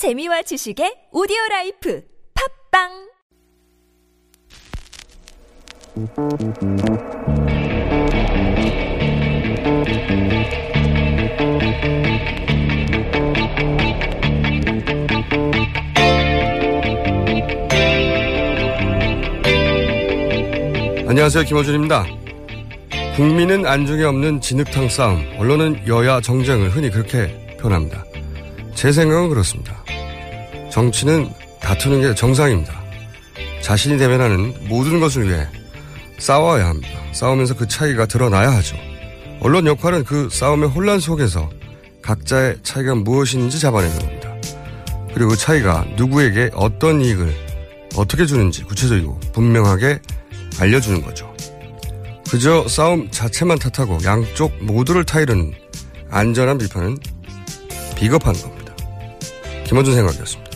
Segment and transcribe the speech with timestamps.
[0.00, 2.02] 재미와 지식의 오디오 라이프
[2.72, 2.88] 팟빵
[21.06, 21.44] 안녕하세요.
[21.44, 22.06] 김어준입니다.
[23.16, 28.02] 국민은 안중에 없는 진흙탕 싸움, 언론은 여야 정쟁을 흔히 그렇게 표현합니다.
[28.74, 29.79] 제 생각은 그렇습니다.
[30.70, 32.80] 정치는 다투는 게 정상입니다.
[33.60, 35.46] 자신이 대면하는 모든 것을 위해
[36.18, 36.90] 싸워야 합니다.
[37.12, 38.76] 싸우면서 그 차이가 드러나야 하죠.
[39.40, 41.50] 언론 역할은 그 싸움의 혼란 속에서
[42.02, 44.34] 각자의 차이가 무엇인지 잡아내는 겁니다.
[45.14, 47.34] 그리고 그 차이가 누구에게 어떤 이익을
[47.96, 50.00] 어떻게 주는지 구체적이고 분명하게
[50.60, 51.32] 알려주는 거죠.
[52.30, 55.52] 그저 싸움 자체만 탓하고 양쪽 모두를 타이르는
[56.10, 56.96] 안전한 비판은
[57.96, 58.72] 비겁한 겁니다.
[59.64, 60.49] 김원준 생각이었습니다.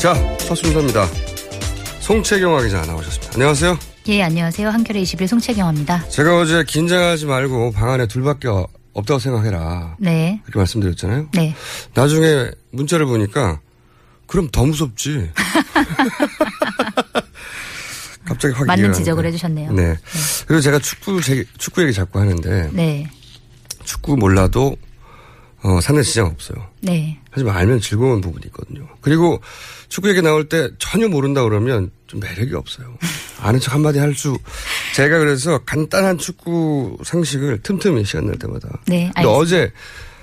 [0.00, 1.06] 자, 첫 순서입니다.
[2.00, 3.32] 송채경화 기자 나오셨습니다.
[3.34, 3.78] 안녕하세요.
[4.08, 4.68] 예, 안녕하세요.
[4.70, 6.08] 한겨레 21 송채경화입니다.
[6.08, 8.48] 제가 어제 긴장하지 말고 방 안에 둘밖에
[8.94, 9.96] 없다고 생각해라.
[9.98, 10.40] 네.
[10.44, 11.28] 그렇게 말씀드렸잖아요.
[11.34, 11.54] 네.
[11.94, 13.60] 나중에 문자를 보니까
[14.26, 15.30] 그럼 더 무섭지.
[18.24, 19.28] 갑자기 확 맞는 지적을 가는데.
[19.34, 19.72] 해주셨네요.
[19.72, 19.96] 네.
[20.46, 23.06] 그리고 제가 축구 제- 축구 얘기 자꾸 하는데 네.
[23.84, 24.76] 축구 몰라도
[25.62, 26.64] 어, 사는 지장 없어요.
[26.80, 27.18] 네.
[27.30, 28.86] 하지만 알면 즐거운 부분이 있거든요.
[29.00, 29.40] 그리고
[29.88, 32.96] 축구 얘기 나올 때 전혀 모른다 그러면 좀 매력이 없어요.
[33.40, 34.38] 아는 척 한마디 할 수.
[34.94, 38.68] 제가 그래서 간단한 축구 상식을 틈틈이 시간 날 때마다.
[38.86, 39.30] 네, 근데 알겠습니다.
[39.30, 39.72] 어제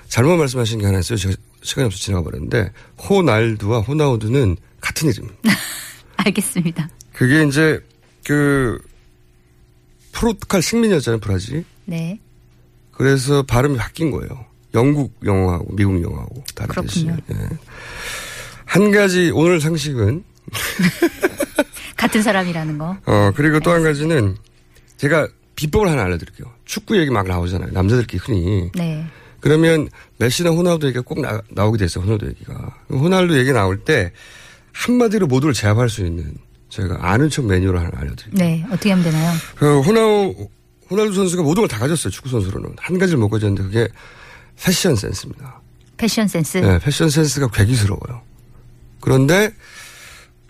[0.08, 1.18] 잘못 말씀하신 게 하나 있어요.
[1.18, 2.72] 제가 시간이 없어 지나가 버렸는데
[3.10, 5.52] 호날두와 호나우두는 같은 이름입니다.
[6.18, 6.90] 알겠습니다.
[7.12, 7.84] 그게 이제
[8.24, 8.80] 그
[10.14, 11.66] 포르투갈 식민이었잖아요, 브라질이.
[11.86, 12.20] 네.
[12.92, 14.46] 그래서 발음이 바뀐 거예요.
[14.76, 17.08] 영국 영어하고 미국 영어하고 다르듯이.
[17.08, 17.36] 예.
[18.66, 20.24] 한 가지 오늘 상식은
[21.98, 22.98] 같은 사람이라는 거.
[23.06, 24.36] 어 그리고 또 한 가지는
[24.98, 26.48] 제가 비법을 하나 알려드릴게요.
[26.66, 27.72] 축구 얘기 막 나오잖아요.
[27.72, 28.70] 남자들끼리 흔히.
[28.76, 29.06] 네.
[29.40, 29.88] 그러면
[30.18, 32.04] 메시나 호날두 얘기가 꼭 나, 나오게 됐어요.
[32.04, 32.76] 호날두 얘기가.
[32.90, 34.12] 호날두 얘기 나올 때
[34.74, 36.36] 한마디로 모두를 제압할 수 있는
[36.70, 38.34] 제가 아는 척 메뉴를 하나 알려드릴게요.
[38.46, 38.66] 네.
[38.70, 39.32] 어떻게 하면 되나요?
[39.56, 40.50] 그 호나우
[40.92, 42.12] 호날두 선수가 모든 걸 다 가졌어요.
[42.12, 43.88] 축구 선수로는 한 가지를 못 가졌는데 그게
[44.62, 45.62] 패션 센스입니다.
[45.98, 46.58] 패션 센스.
[46.58, 48.22] 네, 패션 센스가 괴기스러워요.
[49.00, 49.54] 그런데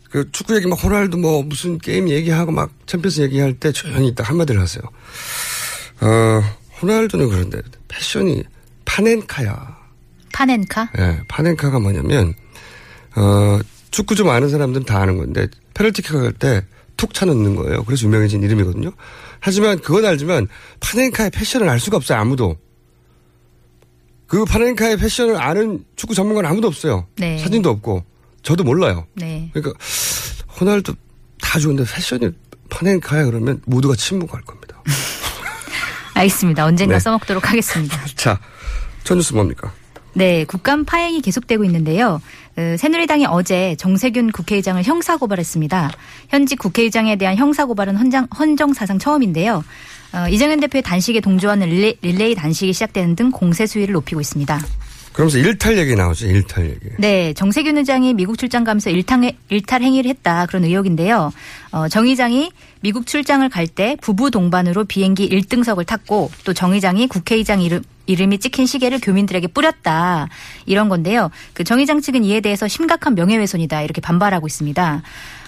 [0.10, 4.24] 그 축구 얘기 막 호날두 뭐 무슨 게임 얘기하고 막 챔피언스 얘기할 때 조용히 있다
[4.24, 4.82] 한마디를 하세요.
[6.02, 6.42] 어,
[6.82, 8.44] 호날두는 그런데 패션이
[8.86, 9.78] 파넨카야.
[10.34, 10.92] 파넨카?
[11.00, 12.34] 예, 파넨카가 뭐냐면
[13.16, 13.60] 어,
[13.92, 16.66] 축구 좀 아는 사람들은 다 아는 건데 페널티킥 할때
[16.98, 17.84] 툭 차놓는 거예요.
[17.84, 18.92] 그래서 유명해진 이름이거든요.
[19.40, 20.48] 하지만 그건 알지만
[20.80, 22.20] 파넨카의 패션을 알 수가 없어요.
[22.20, 22.58] 아무도.
[24.36, 27.08] 그 파넨카의 패션을 아는 축구 전문가는 아무도 없어요.
[27.16, 27.38] 네.
[27.38, 28.04] 사진도 없고
[28.44, 29.08] 저도 몰라요.
[29.14, 29.50] 네.
[29.54, 29.80] 그러니까
[30.60, 30.94] 호날두
[31.40, 32.32] 다 좋은데 패션이
[32.70, 34.84] 파넨카야 그러면 모두가 침묵할 겁니다.
[36.16, 36.66] 알겠습니다.
[36.66, 37.00] 언젠가 네.
[37.00, 37.98] 써먹도록 하겠습니다.
[38.18, 38.38] 자,
[39.06, 39.72] 첫 뉴스 뭡니까?
[40.12, 42.22] 네, 국감 파행이 계속되고 있는데요.
[42.58, 45.92] 어, 새누리당이 어제 정세균 국회의장을 형사고발했습니다.
[46.28, 49.64] 현직 국회의장에 대한 형사고발은 헌장, 헌정사상 처음인데요.
[50.16, 54.60] 어, 이정현 대표의 단식에 동조하는 릴레이, 릴레이 단식이 시작되는 등 공세 수위를 높이고 있습니다.
[55.14, 56.28] 그러면서 일탈 얘기 나오죠.
[56.28, 56.80] 일탈 얘기.
[56.98, 61.32] 네, 정세균 의장이 미국 출장 가면서 일탈, 일탈 행위를 했다 그런 의혹인데요.
[61.72, 67.08] 어, 정 의장이 미국 출장을 갈 때 부부 동반으로 비행기 1등석을 탔고 또 정 의장이
[67.08, 70.28] 국회의장 이름 이름이 찍힌 시계를 교민들에게 뿌렸다
[70.66, 71.32] 이런 건데요.
[71.54, 75.02] 그 정 의장 측은 이에 대해서 심각한 명예훼손이다 이렇게 반발하고 있습니다.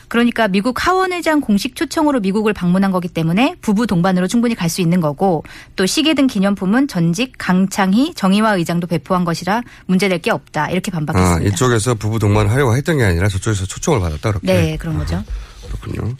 [0.08, 4.82] 그러니까 미국 하원 의장 공식 초청으로 미국을 방문한 거기 때문에 부부 동반으로 충분히 갈 수
[4.82, 5.44] 있는 거고
[5.78, 10.96] 또 시계 등 기념품은 전직 강창희 정의화 의장도 배포한 것이라 문제될 게 없다 이렇게 아,
[10.96, 11.54] 반박했습니다.
[11.56, 14.46] 이쪽에서 부부 동반을 하려고 했던 게 아니라 저쪽에서 초청을 받았다 그렇게.
[14.48, 15.24] 네, 그런 거죠.
[15.68, 16.16] 그렇군요.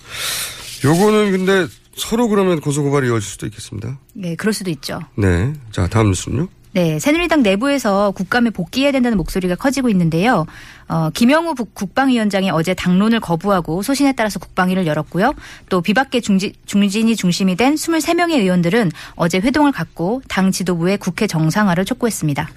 [0.86, 3.98] 요거는 근데 서로 그러면 고소고발이 이어질 수도 있겠습니다.
[4.14, 5.00] 네, 그럴 수도 있죠.
[5.16, 5.54] 네.
[5.72, 6.48] 자, 다음 뉴스는요?
[6.78, 10.46] 네, 새누리당 내부에서 국감에 복귀해야 된다는 목소리가 커지고 있는데요.
[10.88, 15.34] 어, 김영우 국- 국방위원장이 어제 당론을 거부하고 소신에 따라서 국방위를 열었고요.
[15.70, 21.84] 또 비박계 중지, 중진이 중심이 된 23명의 의원들은 어제 회동을 갖고 당 지도부의 국회 정상화를
[21.84, 22.48] 촉구했습니다.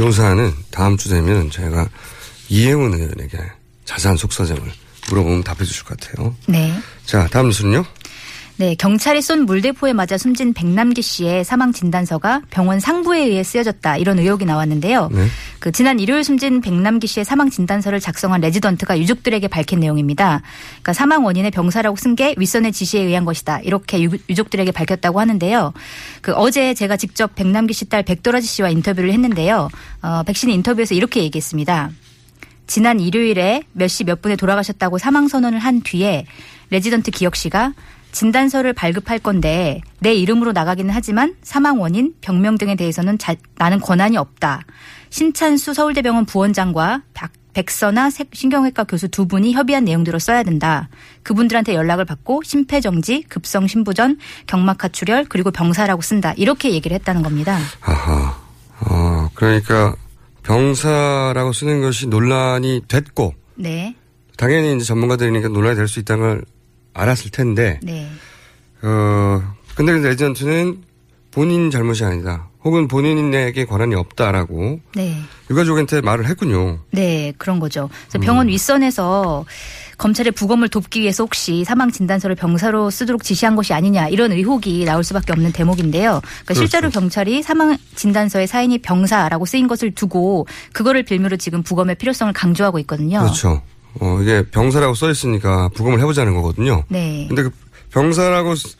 [0.00, 1.88] 요 사안은 다음 주 되면 제가
[2.50, 3.38] 이행훈 의원에게
[3.86, 4.60] 자세한 속사정을
[5.08, 6.34] 물어보면 답해 주실 것 같아요.
[6.46, 6.74] 네.
[7.06, 7.86] 자, 다음 뉴스는요?
[8.58, 14.18] 네, 경찰이 쏜 물대포에 맞아 숨진 백남기 씨의 사망 진단서가 병원 상부에 의해 쓰여졌다 이런
[14.18, 15.10] 의혹이 나왔는데요.
[15.12, 15.26] 네.
[15.58, 20.40] 그 지난 일요일 숨진 백남기 씨의 사망 진단서를 작성한 레지던트가 유족들에게 밝힌 내용입니다.
[20.70, 25.74] 그러니까 사망 원인을 병사라고 쓴 게 윗선의 지시에 의한 것이다 이렇게 유, 유족들에게 밝혔다고 하는데요.
[26.22, 29.68] 그 어제 제가 직접 백남기 씨 딸 백도라지 씨와 인터뷰를 했는데요.
[30.00, 31.90] 어, 백 씨는 인터뷰에서 이렇게 얘기했습니다.
[32.66, 36.24] 지난 일요일에 몇 시 몇 분에 돌아가셨다고 사망 선언을 한 뒤에
[36.70, 37.74] 레지던트 기혁 씨가
[38.16, 44.16] 진단서를 발급할 건데 내 이름으로 나가기는 하지만 사망 원인, 병명 등에 대해서는 자, 나는 권한이
[44.16, 44.62] 없다.
[45.10, 50.88] 신찬수 서울대병원 부원장과 박, 백선하 신경외과 교수 두 분이 협의한 내용대로 써야 된다.
[51.24, 54.16] 그분들한테 연락을 받고 심폐정지, 급성 심부전,
[54.46, 56.32] 경막 하출혈 그리고 병사라고 쓴다.
[56.38, 57.58] 이렇게 얘기를 했다는 겁니다.
[57.82, 58.34] 아하.
[58.80, 59.94] 어, 그러니까
[60.42, 63.94] 병사라고 쓰는 것이 논란이 됐고 네.
[64.38, 66.44] 당연히 이제 전문가들이니까 논란이 될 수 있다는 걸
[66.96, 68.08] 알았을 텐데 네.
[68.82, 69.42] 어
[69.74, 70.82] 근데 레전트는
[71.30, 72.48] 본인 잘못이 아니다.
[72.64, 75.16] 혹은 본인에게 권한이 없다라고 네.
[75.50, 76.80] 유가족한테 말을 했군요.
[76.90, 77.88] 네, 그런 거죠.
[78.08, 78.20] 그래서 음.
[78.22, 79.44] 병원 윗선에서
[79.98, 85.04] 검찰의 부검을 돕기 위해서 혹시 사망 진단서를 병사로 쓰도록 지시한 것이 아니냐 이런 의혹이 나올
[85.04, 86.20] 수밖에 없는 대목인데요.
[86.22, 92.32] 그러니까 실제로 경찰이 사망 진단서에 사인이 병사라고 쓰인 것을 두고 그거를 빌미로 지금 부검의 필요성을
[92.32, 93.20] 강조하고 있거든요.
[93.20, 93.62] 그렇죠.
[94.00, 96.84] 어, 이게 병사라고 써 있으니까 부검을 해보자는 거거든요.
[96.88, 97.26] 네.
[97.28, 97.50] 근데 그
[97.90, 98.76] 병사라고 쓰-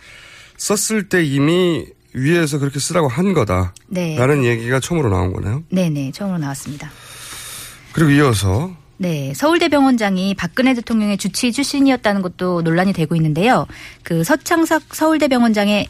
[0.58, 3.74] 썼을 때 이미 위에서 그렇게 쓰라고 한 거다.
[3.88, 4.16] 네.
[4.16, 5.62] 라는 얘기가 처음으로 나온 거네요.
[5.70, 6.10] 네, 네.
[6.12, 6.90] 처음으로 나왔습니다.
[7.92, 13.66] 그리고 이어서 네, 서울대병원장이 박근혜 대통령의 주치의 출신이었다는 것도 논란이 되고 있는데요.
[14.02, 15.86] 그 서창석 서울대병원장의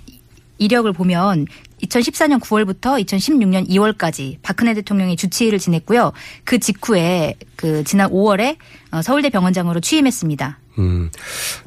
[0.59, 1.47] 이력을 보면
[1.83, 6.13] 2014년 9월부터 2016년 2월까지 박근혜 대통령이 주치의를 지냈고요.
[6.45, 8.57] 그 직후에 그 지난 5월에
[8.93, 10.59] 어, 서울대 병원장으로 취임했습니다.
[10.79, 11.11] 음.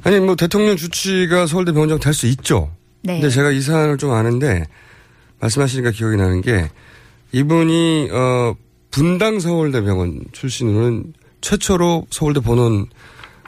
[0.03, 2.71] 아니 뭐 대통령 주치가 서울대 병원장 될 수 있죠.
[3.01, 3.13] 네.
[3.19, 4.65] 근데 제가 이 사안을 좀 아는데
[5.39, 6.69] 말씀하시니까 기억이 나는 게
[7.31, 8.56] 이분이 어
[8.91, 12.88] 분당 서울대 병원 출신으로는 최초로 서울대 본원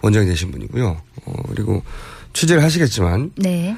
[0.02, 1.02] 원장이 되신 분이고요.
[1.26, 1.84] 어 그리고
[2.34, 3.76] 취재를 하시겠지만 네.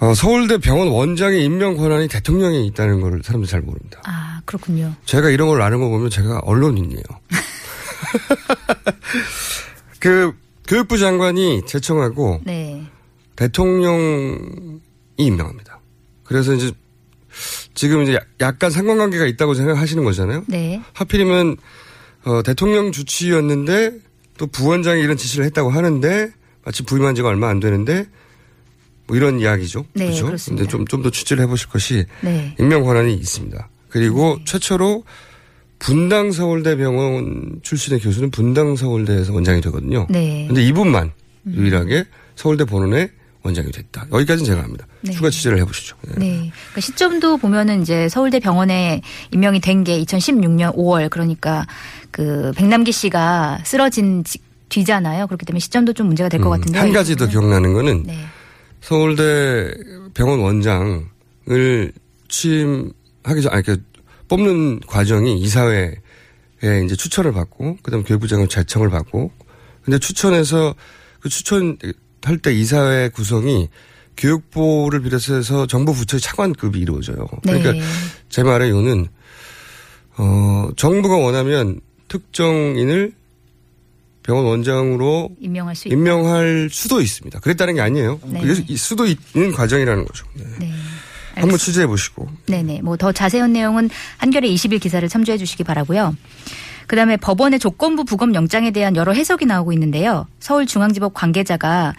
[0.00, 4.00] 어 서울대 병원 원장의 임명 권한이 대통령에 있다는 걸 사람들이 잘 모릅니다.
[4.04, 4.94] 아, 그렇군요.
[5.04, 7.02] 제가 이런 걸 아는 거 보면 제가 언론인이에요.
[9.98, 10.32] 그
[10.68, 12.86] 교육부 장관이 제청하고 네.
[13.34, 14.36] 대통령이
[15.16, 15.80] 임명합니다.
[16.24, 16.70] 그래서 이제
[17.74, 20.44] 지금 이제 야- 약간 상관관계가 있다고 생각하시는 거잖아요.
[20.46, 20.80] 네.
[20.92, 21.56] 하필이면
[22.24, 23.98] 어, 대통령 주치였는데
[24.36, 26.30] 또 부원장이 이런 지시를 했다고 하는데
[26.64, 28.06] 마치 부임한 지가 얼마 안 되는데
[29.08, 29.84] 뭐 이런 이야기죠.
[29.94, 30.26] 네, 그렇죠?
[30.26, 30.62] 그렇습니다.
[30.62, 32.54] 근데 좀 좀 더 취재를 해보실 것이 네.
[32.60, 33.68] 임명 권한이 있습니다.
[33.88, 35.02] 그리고 최초로
[35.78, 40.06] 분당 서울대 병원 출신의 교수는 분당 서울대에서 원장이 되거든요.
[40.10, 40.44] 네.
[40.46, 41.12] 근데 이분만
[41.46, 42.04] 유일하게
[42.36, 43.10] 서울대 본원의
[43.44, 44.06] 원장이 됐다.
[44.12, 44.86] 여기까지는 제가 합니다.
[45.00, 45.12] 네.
[45.12, 45.96] 추가 취재를 해보시죠.
[46.02, 46.14] 네.
[46.18, 46.28] 네.
[46.70, 49.00] 그러니까 시점도 보면은 이제 서울대 병원에
[49.32, 51.66] 임명이 된 게 2016년 5월 그러니까
[52.10, 55.28] 그 백남기 씨가 쓰러진 지- 뒤잖아요.
[55.28, 56.78] 그렇기 때문에 시점도 좀 문제가 될것 음, 같은데.
[56.80, 58.18] 한 가지 더 기억나는 거는 네.
[58.80, 59.72] 서울대
[60.14, 61.92] 병원 원장을
[62.28, 63.82] 취임하기 전, 아니, 그
[64.28, 65.94] 뽑는 과정이 이사회에
[66.84, 69.30] 이제 추천을 받고, 그 다음에 교육부장을 제청을 받고,
[69.82, 70.74] 근데 추천해서
[71.20, 73.68] 그 추천할 때 이사회 구성이
[74.16, 77.26] 교육부를 비롯해서 정부 부처의 차관급이 이루어져요.
[77.42, 77.80] 그러니까 네.
[78.28, 79.06] 제 말의 이유는,
[80.18, 83.12] 어, 정부가 원하면 특정인을
[84.28, 85.88] 병원 원장으로 임명할 수.
[85.88, 87.40] 임명할 수도 있습니다.
[87.40, 88.20] 그랬다는 게 아니에요.
[88.26, 88.42] 네.
[88.76, 90.26] 수도 있는 과정이라는 거죠.
[90.34, 90.44] 네.
[90.58, 90.70] 네.
[91.34, 92.28] 한번 취재해 보시고.
[92.46, 92.82] 네네.
[92.82, 93.88] 뭐 더 자세한 내용은
[94.18, 96.14] 한겨레 20일 기사를 참조해 주시기 바라고요.
[96.88, 100.26] 그다음에 법원의 조건부 부검 영장에 대한 여러 해석이 나오고 있는데요.
[100.40, 101.94] 서울중앙지법 관계자가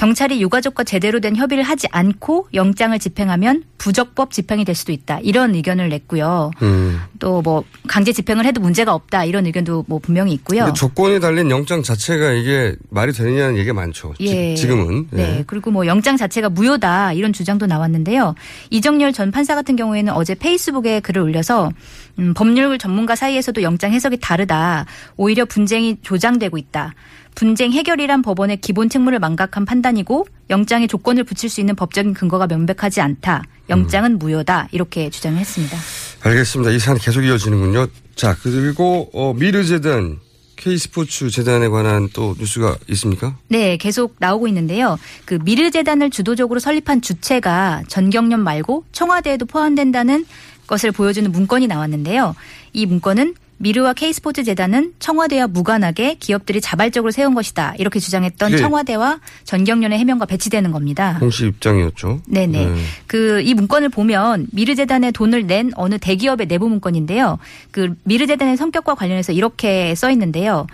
[0.00, 5.18] 경찰이 유가족과 제대로 된 협의를 하지 않고 영장을 집행하면 부적법 집행이 될 수도 있다.
[5.22, 6.52] 이런 의견을 냈고요.
[6.62, 6.98] 음.
[7.18, 9.26] 또뭐 강제 집행을 해도 문제가 없다.
[9.26, 10.72] 이런 의견도 뭐 분명히 있고요.
[10.74, 14.14] 조건이 달린 영장 자체가 이게 말이 되느냐는 얘기가 많죠.
[14.16, 15.08] 지- 지금은.
[15.10, 15.40] 네.
[15.40, 15.44] 예.
[15.46, 18.34] 그리고 뭐 영장 자체가 무효다 이런 주장도 나왔는데요.
[18.70, 21.70] 이정열 전 판사 같은 경우에는 어제 페이스북에 글을 올려서
[22.18, 24.86] 음, 법률 전문가 사이에서도 영장 해석이 다르다.
[25.18, 26.94] 오히려 분쟁이 조장되고 있다.
[27.40, 33.00] 분쟁 해결이란 법원의 기본 책무를 망각한 판단이고 영장에 조건을 붙일 수 있는 법적인 근거가 명백하지
[33.00, 33.44] 않다.
[33.70, 34.68] 영장은 무효다.
[34.72, 35.78] 이렇게 주장했습니다.
[36.20, 36.70] 알겠습니다.
[36.70, 37.86] 이 사안 계속 이어지는군요.
[38.14, 40.18] 자, 그리고 어, 미르재단
[40.56, 43.34] K스포츠 재단에 관한 또 뉴스가 있습니까?
[43.48, 44.98] 네, 계속 나오고 있는데요.
[45.24, 50.26] 그 미르 재단을 주도적으로 설립한 주체가 전경련 말고 청와대에도 포함된다는
[50.66, 52.36] 것을 보여주는 문건이 나왔는데요.
[52.74, 57.74] 이 문건은 미르와 K스포츠 재단은 청와대와 무관하게 기업들이 자발적으로 세운 것이다.
[57.76, 58.56] 이렇게 주장했던 예.
[58.56, 61.18] 청와대와 전경련의 해명과 배치되는 겁니다.
[61.20, 62.22] 공식 입장이었죠.
[62.26, 62.66] 네네.
[62.66, 62.74] 네.
[63.06, 67.38] 그이 문건을 보면 미르 재단에 돈을 낸 어느 대기업의 내부 문건인데요.
[67.70, 70.66] 그 미르 재단의 성격과 관련해서 이렇게 써 있는데요.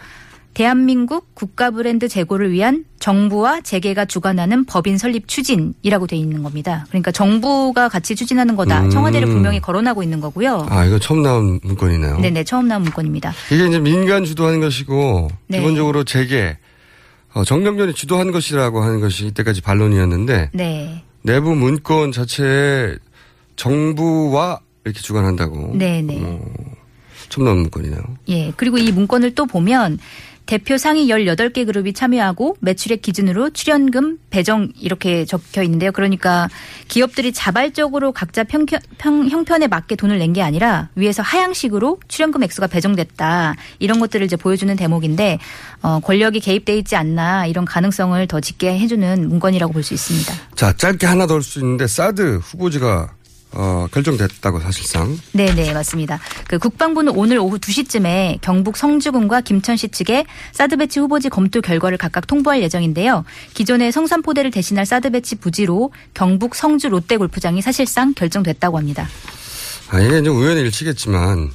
[0.56, 6.86] 대한민국 국가 브랜드 제고를 위한 정부와 재계가 주관하는 법인 설립 추진이라고 돼 있는 겁니다.
[6.88, 8.84] 그러니까 정부가 같이 추진하는 거다.
[8.84, 8.88] 음.
[8.88, 10.66] 청와대를 분명히 거론하고 있는 거고요.
[10.70, 12.20] 아, 이거 처음 나온 문건이네요.
[12.20, 13.34] 네네 처음 나온 문건입니다.
[13.52, 15.58] 이게 이제 민간 주도하는 것이고 네.
[15.58, 16.56] 기본적으로 재계
[17.34, 21.04] 어, 정경련이 주도한 것이라고 하는 것이 이때까지 반론이었는데 네.
[21.20, 22.96] 내부 문건 자체에
[23.56, 26.18] 정부와 이렇게 주관한다고 네네.
[26.18, 26.40] 어,
[27.28, 28.00] 처음 나온 문건이네요.
[28.28, 28.52] 예.
[28.56, 29.98] 그리고 이 문건을 또 보면
[30.46, 35.90] 대표 상위 18개 그룹이 참여하고 매출액 기준으로 출연금 배정 이렇게 적혀 있는데요.
[35.92, 36.48] 그러니까
[36.88, 38.64] 기업들이 자발적으로 각자 평,
[38.98, 43.54] 평, 형편에 맞게 돈을 낸 게 아니라 위에서 하향식으로 출연금 액수가 배정됐다.
[43.78, 45.38] 이런 것들을 이제 보여주는 대목인데
[45.82, 50.34] 어, 권력이 개입돼 있지 않나 이런 가능성을 더 짙게 해주는 문건이라고 볼 수 있습니다.
[50.56, 53.14] 자, 짧게 하나 더올수 있는데 사드 후보지가
[53.52, 55.18] 어, 결정됐다고 사실상.
[55.32, 56.20] 네네 맞습니다.
[56.48, 62.26] 그 국방부는 오늘 오후 2시쯤에 경북 성주군과 김천시 측에 사드 배치 후보지 검토 결과를 각각
[62.26, 63.24] 통보할 예정인데요.
[63.54, 69.08] 기존의 성산포대를 대신할 사드 배치 부지로 경북 성주 롯데 골프장이 사실상 결정됐다고 합니다.
[69.90, 71.50] 아, 이게 이제 우연의 일치겠지만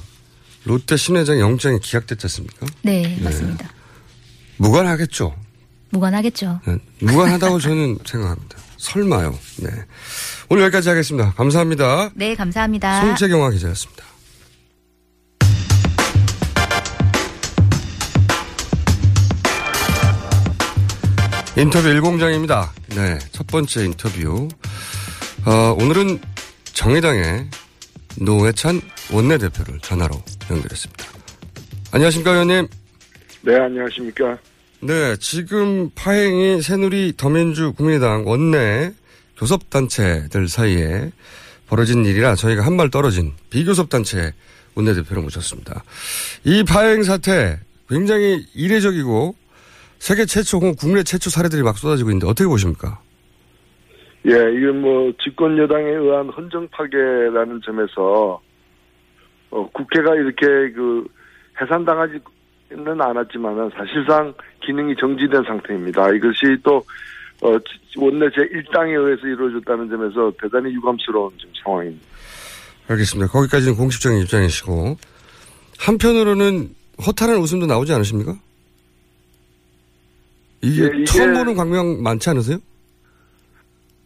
[0.64, 2.66] 롯데 신회장 영장이 기각됐지 않습니까?
[2.82, 3.68] 네 맞습니다.
[4.56, 5.34] 무관하겠죠.
[5.90, 6.60] 무관하겠죠.
[6.66, 8.56] 네, 무관하다고 저는 생각합니다.
[8.82, 9.38] 설마요.
[9.58, 9.70] 네.
[10.48, 11.32] 오늘 여기까지 하겠습니다.
[11.34, 12.10] 감사합니다.
[12.14, 13.00] 네 감사합니다.
[13.00, 14.04] 송채경화 기자였습니다.
[21.56, 22.72] 인터뷰 일공장입니다.
[22.96, 24.48] 네, 첫 번째 인터뷰.
[25.44, 26.18] 어, 오늘은
[26.64, 27.46] 정의당의
[28.20, 28.80] 노회찬
[29.12, 30.14] 원내대표를 전화로
[30.50, 31.04] 연결했습니다.
[31.92, 32.68] 안녕하십니까, 의원님?
[33.42, 34.38] 네, 안녕하십니까.
[34.82, 38.92] 네, 지금 파행이 새누리 더민주 국민의당 원내
[39.38, 41.10] 교섭단체들 사이에
[41.68, 44.32] 벌어진 일이라 저희가 한 발 떨어진 비교섭단체
[44.74, 45.84] 원내대표를 모셨습니다.
[46.44, 47.58] 이 파행 사태
[47.88, 49.34] 굉장히 이례적이고
[49.98, 52.98] 세계 최초 혹은 국내 최초 사례들이 막 쏟아지고 있는데 어떻게 보십니까?
[54.26, 58.40] 예, 이건 뭐 집권 여당에 의한 헌정 파괴라는 점에서
[59.50, 61.04] 어, 국회가 이렇게 그
[61.60, 62.18] 해산당하지
[62.76, 64.32] 는 않았지만은 사실상
[64.64, 66.10] 기능이 정지된 상태입니다.
[66.12, 66.76] 이것이 또
[67.42, 67.48] 어,
[67.96, 72.06] 원내 제 1당에 의해서 이루어졌다는 점에서 대단히 유감스러운 좀 상황입니다.
[72.88, 73.30] 알겠습니다.
[73.32, 74.96] 거기까지는 공식적인 입장이시고
[75.78, 76.74] 한편으로는
[77.04, 78.36] 허탈한 웃음도 나오지 않으십니까?
[80.62, 82.58] 이게, 예, 이게- 처음 보는 광명 많지 않으세요?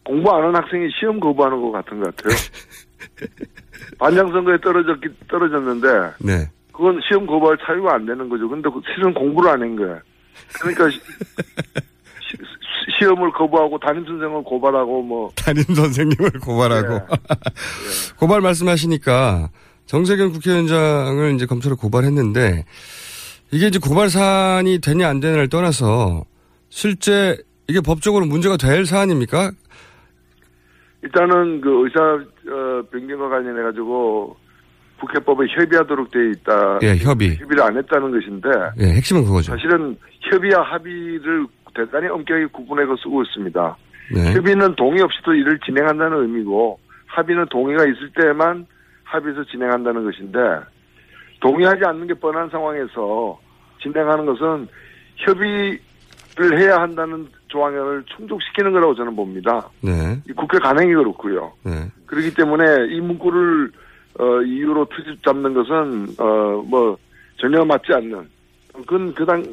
[0.03, 2.35] 공부 안 하는 학생이 시험 거부하는 것 같은 것 같아요.
[3.99, 5.87] 반장 선거에 떨어졌기, 떨어졌는데
[6.19, 6.49] 네.
[6.77, 8.47] 그건 시험 고발 사유가 안 되는 거죠.
[8.47, 9.99] 근데 그 실은 공부를 안 한 거야.
[10.61, 10.99] 그러니까 시,
[12.99, 16.99] 시, 험을 거부하고 담임 선생을 고발하고 뭐 담임 선생님을 고발하고 예.
[18.19, 19.49] 고발 말씀하시니까
[19.87, 22.65] 정세균 국회의원장을 이제 검찰에 고발했는데
[23.49, 26.25] 이게 이제 고발 사안이 되냐 안 되냐를 떠나서
[26.69, 29.51] 실제 이게 법적으로 문제가 될 사안입니까?
[31.01, 34.37] 일단은 그 의사 어, 변경과 관련해 가지고
[34.99, 36.79] 국회법에 협의하도록 돼 있다.
[36.83, 37.37] 예, 협의.
[37.37, 38.49] 협의를 안 했다는 것인데
[38.79, 39.51] 예, 핵심은 그거죠.
[39.51, 43.77] 사실은 협의와 합의를 대단히 엄격하게 구분해서 쓰고 있습니다.
[44.13, 44.33] 네.
[44.33, 48.65] 협의는 동의 없이도 일을 진행한다는 의미고 합의는 동의가 있을 때만
[49.03, 50.39] 합의해서 진행한다는 것인데
[51.39, 53.39] 동의하지 않는 게 뻔한 상황에서
[53.81, 54.67] 진행하는 것은
[55.17, 59.69] 협의를 해야 한다는 조항을 충족시키는 거라고 저는 봅니다.
[59.81, 60.17] 네.
[60.27, 61.53] 이 국회 간행이 그렇고요.
[61.63, 61.71] 네.
[62.05, 63.71] 그렇기 때문에 이 문구를
[64.19, 66.97] 어, 이유로 트집 잡는 것은 어, 뭐
[67.37, 68.27] 전혀 맞지 않는
[68.73, 69.43] 그건 그당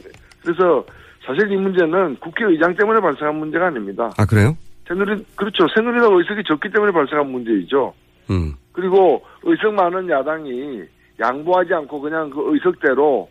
[0.43, 0.85] 그래서
[1.25, 4.11] 사실 이 문제는 국회의장 때문에 발생한 문제가 아닙니다.
[4.19, 4.57] 아 그래요?
[4.87, 5.67] 새누리 그렇죠.
[5.75, 7.95] 새누리당 의석이 적기 때문에 발생한 문제이죠.
[8.31, 8.55] 음.
[8.73, 10.83] 그리고 의석 많은 야당이
[11.21, 13.29] 양보하지 않고 그냥 그 의석대로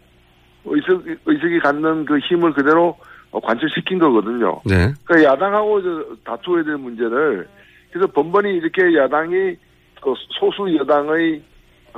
[0.66, 2.98] 의석 의석이 갖는 그 힘을 그대로
[3.32, 4.62] 어, 관철시킨 거거든요.
[4.66, 4.94] 네.
[5.04, 7.48] 그러니까 야당하고 저 다투어야 될 문제를
[7.92, 9.56] 그래서 번번이 이렇게 야당이
[10.04, 11.42] 그 소수 여당의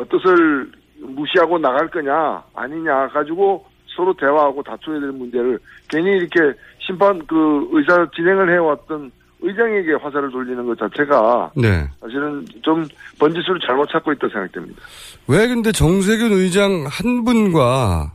[0.10, 5.58] 뜻을 무시하고 나갈 거냐 아니냐 가지고 서로 대화하고 다투어야 될 문제를
[5.90, 11.88] 괜히 이렇게 심판 그 의사 진행을 해왔던 의장에게 화살을 돌리는 것 자체가 네.
[12.02, 12.86] 사실은 좀
[13.20, 14.82] 번지수를 잘못 찾고 있다 생각됩니다.
[15.28, 18.14] 왜 근데 정세균 의장 한 분과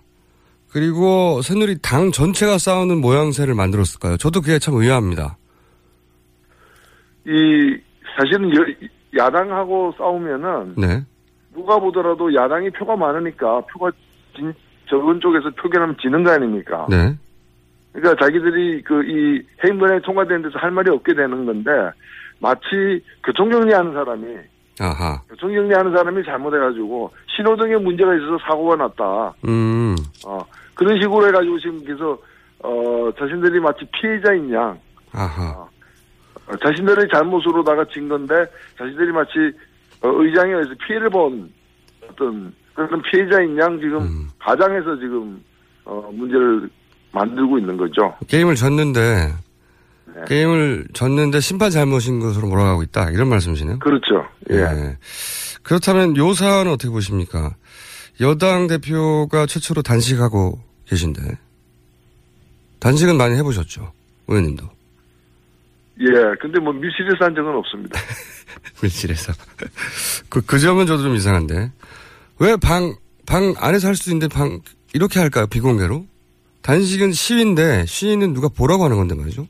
[0.73, 4.17] 그리고 새누리 당 전체가 싸우는 모양새를 만들었을까요?
[4.19, 5.37] 저도 그게 참 의아합니다.
[7.27, 7.77] 이
[8.17, 11.03] 사실은 여- 야당하고 싸우면은 네.
[11.55, 13.91] 누가 보더라도 야당이 표가 많으니까 표가
[14.37, 14.53] 진,
[14.89, 16.87] 저런 쪽에서 표결하면 지는 거 아닙니까?
[16.89, 17.17] 네.
[17.93, 21.71] 그러니까 자기들이 그 이 해임권에 통과된 데서 할 말이 없게 되는 건데
[22.39, 24.25] 마치 교통정리하는 사람이
[24.81, 25.21] 아하.
[25.29, 29.35] 교통정리하는 사람이 잘못해가지고 신호등에 문제가 있어서 사고가 났다.
[29.47, 29.97] 음.
[30.25, 30.41] 어,
[30.75, 32.17] 그런 식으로 해가지고 지금 그래서
[32.63, 34.79] 어, 자신들이 마치 피해자인 양
[35.13, 35.51] 아하.
[35.59, 35.69] 어,
[36.57, 38.35] 자신들의 잘못으로다가 진 건데
[38.79, 39.31] 자신들이 마치
[40.03, 41.51] 어, 의장에 의해서 피해를 본
[42.09, 44.29] 어떤 그런 피해자인 양 지금 음.
[44.39, 45.43] 가장해서 지금
[45.85, 46.69] 어, 문제를
[47.13, 48.15] 만들고 있는 거죠.
[48.29, 49.35] 게임을 졌는데
[50.15, 50.23] 네.
[50.27, 53.11] 게임을 졌는데 심판 잘못인 것으로 몰아가고 있다.
[53.11, 53.79] 이런 말씀이시네요.
[53.79, 54.27] 그렇죠.
[54.51, 54.57] 예.
[54.57, 54.97] 예.
[55.63, 57.55] 그렇다면 요 사안은 어떻게 보십니까?
[58.21, 61.39] 여당 대표가 최초로 단식하고 계신데
[62.81, 63.93] 단식은 많이 해보셨죠,
[64.29, 64.65] 의원님도
[66.01, 66.35] 예.
[66.41, 67.99] 근데 뭐 밀실에서 한 적은 없습니다.
[68.83, 69.33] 밀실에서
[70.29, 71.73] 그, 그 점은 저도 좀 이상한데
[72.41, 72.95] 왜 방
[73.27, 74.61] 방 안에서 할 수 있는데 방
[74.93, 75.47] 이렇게 할까요?
[75.47, 76.05] 비공개로?
[76.63, 79.47] 단식은 시위인데 시위는 누가 보라고 하는 건데 말이죠.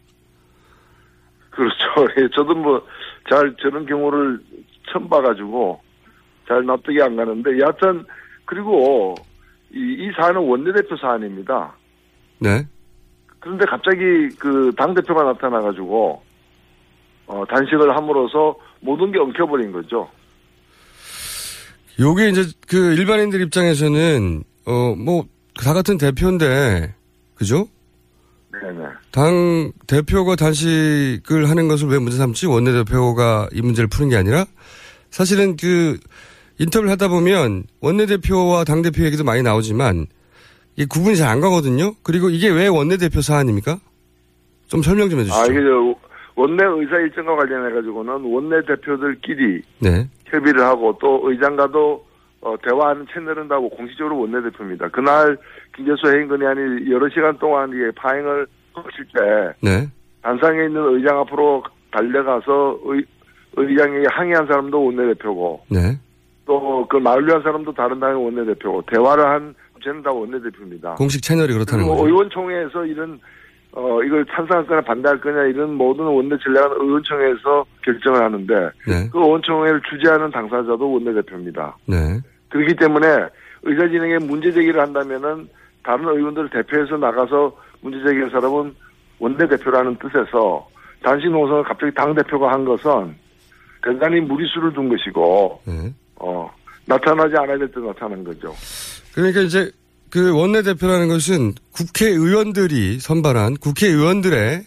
[1.50, 1.76] 그렇죠.
[2.23, 2.83] 예, 저도 뭐
[3.28, 4.40] 잘 저런 경우를
[4.90, 5.80] 처음 봐가지고
[6.49, 8.04] 잘 납득이 안 가는데 여하튼
[8.45, 9.14] 그리고
[9.73, 11.73] 이, 이 사안은 원내대표 사안입니다.
[12.40, 12.66] 네.
[13.38, 13.99] 그런데 갑자기
[14.38, 16.23] 그 당대표가 나타나가지고
[17.33, 20.09] 어, 단식을 함으로써 모든 게 엉켜버린 거죠.
[22.01, 25.25] 요게 이제 그 일반인들 입장에서는 어 뭐
[25.61, 26.95] 다 같은 대표인데
[27.35, 27.69] 그죠?
[28.63, 28.85] 네네.
[29.11, 34.47] 당 대표가 단식을 하는 것을 왜 문제 삼지 원내대표가 이 문제를 푸는 게 아니라
[35.11, 35.99] 사실은 그
[36.59, 40.07] 인터뷰를 하다 보면 원내대표와 당대표 얘기도 많이 나오지만
[40.77, 41.95] 이게 구분이 잘 안 가거든요.
[42.03, 43.79] 그리고 이게 왜 원내대표 사안입니까?
[44.69, 45.39] 좀 설명 좀 해주시죠.
[45.43, 45.95] 아 이게 저
[46.37, 50.09] 원내 의사 일정과 관련해 가지고는 원내 대표들끼리 네.
[50.27, 52.05] 협의를 하고 또 의장과도
[52.43, 54.89] 어, 대화하는 채널은 다고 공식적으로 원내 대표입니다.
[54.89, 55.37] 그날
[55.77, 59.87] 김재수 해임건의안이 여러 시간 동안 이게 파행을 거칠 때 네.
[60.23, 63.05] 단상에 있는 의장 앞으로 달려가서 의,
[63.57, 65.99] 의장에게 항의한 사람도 원내 대표고 네.
[66.47, 70.95] 또그 만류한 사람도 다른 당의 원내 대표고 대화를 한 쟤는 다 원내 대표입니다.
[70.95, 72.07] 공식 채널이 그렇다는 거죠.
[72.07, 73.21] 의원총회에서 이런
[73.73, 78.55] 어 이걸 찬성할 거냐 반대할 거냐 이런 모든 원내 전략은 의원총회에서 결정을 하는데
[78.87, 79.09] 네.
[79.12, 81.76] 그 의원총회를 주재하는 당사자도 원내대표입니다.
[81.87, 82.21] 네.
[82.49, 83.06] 그렇기 때문에
[83.63, 85.49] 의사 진행에 문제 제기를 한다면은
[85.85, 88.75] 다른 의원들을 대표해서 나가서 문제 제기한 사람은
[89.21, 90.69] 원내대표라는 뜻에서
[91.04, 93.15] 단식 농성을 갑자기 당 대표가 한 것은
[93.85, 95.95] 대단히 무리수를 둔 것이고 네.
[96.17, 96.50] 어
[96.87, 98.52] 나타나지 않아야 될 때 나타난 거죠.
[99.15, 99.71] 그러니까 이제
[100.11, 104.63] 그 원내대표라는 것은 국회의원들이 선발한 국회의원들의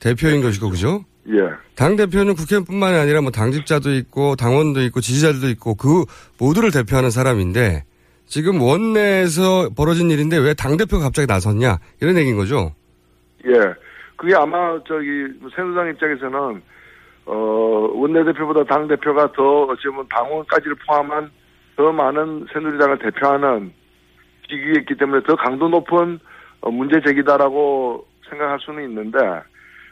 [0.00, 1.04] 대표인 것이고, 그죠?
[1.28, 1.50] 예.
[1.76, 6.04] 당대표는 국회의원뿐만이 아니라 뭐 당직자도 있고, 당원도 있고, 지지자들도 있고, 그
[6.38, 7.84] 모두를 대표하는 사람인데,
[8.28, 11.78] 지금 원내에서 벌어진 일인데 왜 당대표가 갑자기 나섰냐?
[12.00, 12.72] 이런 얘기인 거죠?
[13.46, 13.52] 예.
[14.16, 15.06] 그게 아마 저기
[15.54, 16.62] 새누리당 입장에서는
[17.26, 17.34] 어
[17.94, 21.30] 원내대표보다 당 대표가 더 어찌 보면 당원까지를 포함한
[21.76, 23.72] 더 많은 새누리당을 대표하는
[24.48, 26.18] 기기였기 때문에 더 강도 높은
[26.60, 29.18] 어, 문제 제기다라고 생각할 수는 있는데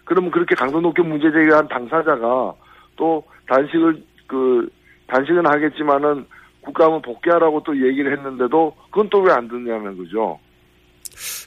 [0.05, 2.55] 그러면 그렇게 강도 높게 문제 제기한 당사자가
[2.97, 4.69] 또 단식을 그
[5.09, 6.27] 단식은 하겠지만은
[6.63, 10.39] 국감은 복귀하라고 또 얘기를 했는데도 그건 또 왜 안 듣냐는 거죠.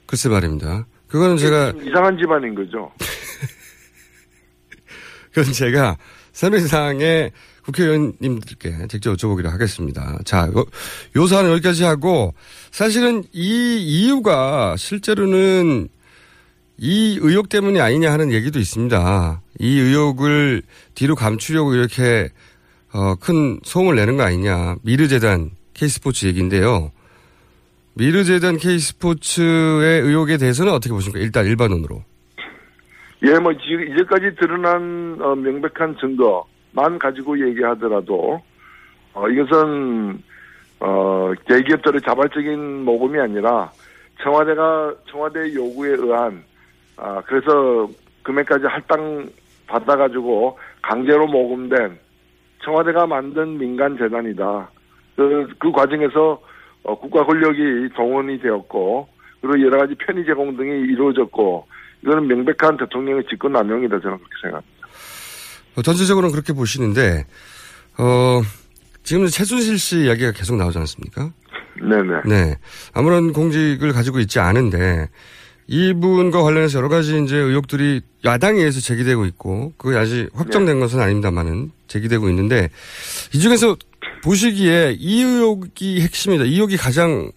[0.08, 0.86] 글쎄 말입니다.
[1.10, 2.91] 그거는 제가, 이상한 집안인 거죠.
[5.34, 5.98] 그건 제가
[6.32, 7.32] 새누리당의
[7.71, 10.19] 국회의원님들께 직접 여쭤보기로 하겠습니다.
[10.25, 10.65] 자, 요,
[11.15, 12.34] 요 사안은 여기까지 하고,
[12.71, 15.88] 사실은 이 이유가 실제로는
[16.77, 19.41] 이 의혹 때문이 아니냐 하는 얘기도 있습니다.
[19.60, 20.62] 이 의혹을
[20.95, 22.29] 뒤로 감추려고 이렇게
[22.91, 24.77] 어, 큰 소음을 내는 거 아니냐.
[24.82, 26.91] 미르재단 K스포츠 얘기인데요.
[27.93, 31.19] 미르재단 K스포츠의 의혹에 대해서는 어떻게 보십니까?
[31.19, 32.03] 일단 일반론으로.
[33.27, 38.41] 예, 뭐, 이제까지 드러난, 어, 명백한 증거 만 가지고 얘기하더라도,
[39.13, 40.21] 어, 이것은,
[40.79, 43.71] 어, 대기업들의 자발적인 모금이 아니라,
[44.21, 46.43] 청와대가, 청와대 요구에 의한,
[46.97, 47.89] 아, 그래서
[48.23, 49.29] 금액까지 할당
[49.67, 51.97] 받아가지고 강제로 모금된
[52.63, 54.69] 청와대가 만든 민간 재단이다.
[55.15, 56.41] 그, 그 과정에서
[56.84, 59.08] 어, 국가 권력이 동원이 되었고,
[59.41, 61.67] 그리고 여러 가지 편의 제공 등이 이루어졌고,
[62.03, 64.78] 이거는 명백한 대통령의 직권 남용이다 저는 그렇게 생각합니다.
[65.79, 67.25] 어, 전체적으로는 그렇게 보시는데,
[67.97, 68.41] 어,
[69.03, 71.31] 지금 최순실 씨 이야기가 계속 나오지 않습니까?
[71.79, 72.21] 네네.
[72.25, 72.57] 네.
[72.93, 75.09] 아무런 공직을 가지고 있지 않은데,
[75.67, 81.71] 이분과 관련해서 여러 가지 이제 의혹들이 야당에 의해서 제기되고 있고, 그게 아직 확정된 것은 아닙니다만은
[81.87, 82.69] 제기되고 있는데,
[83.33, 83.77] 이 중에서
[84.23, 86.43] 보시기에 이 의혹이 핵심이다.
[86.43, 87.31] 이 의혹이 가장,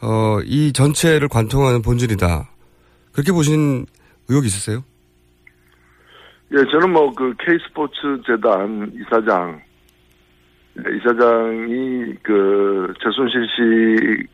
[0.00, 2.50] 어, 이 전체를 관통하는 본질이다.
[3.12, 3.86] 그렇게 보신
[4.28, 4.82] 의혹이 있으세요?
[6.52, 9.60] 예, 저는 뭐 그 K스포츠 재단 이사장,
[10.74, 13.46] 네, 이사장이 그 최순실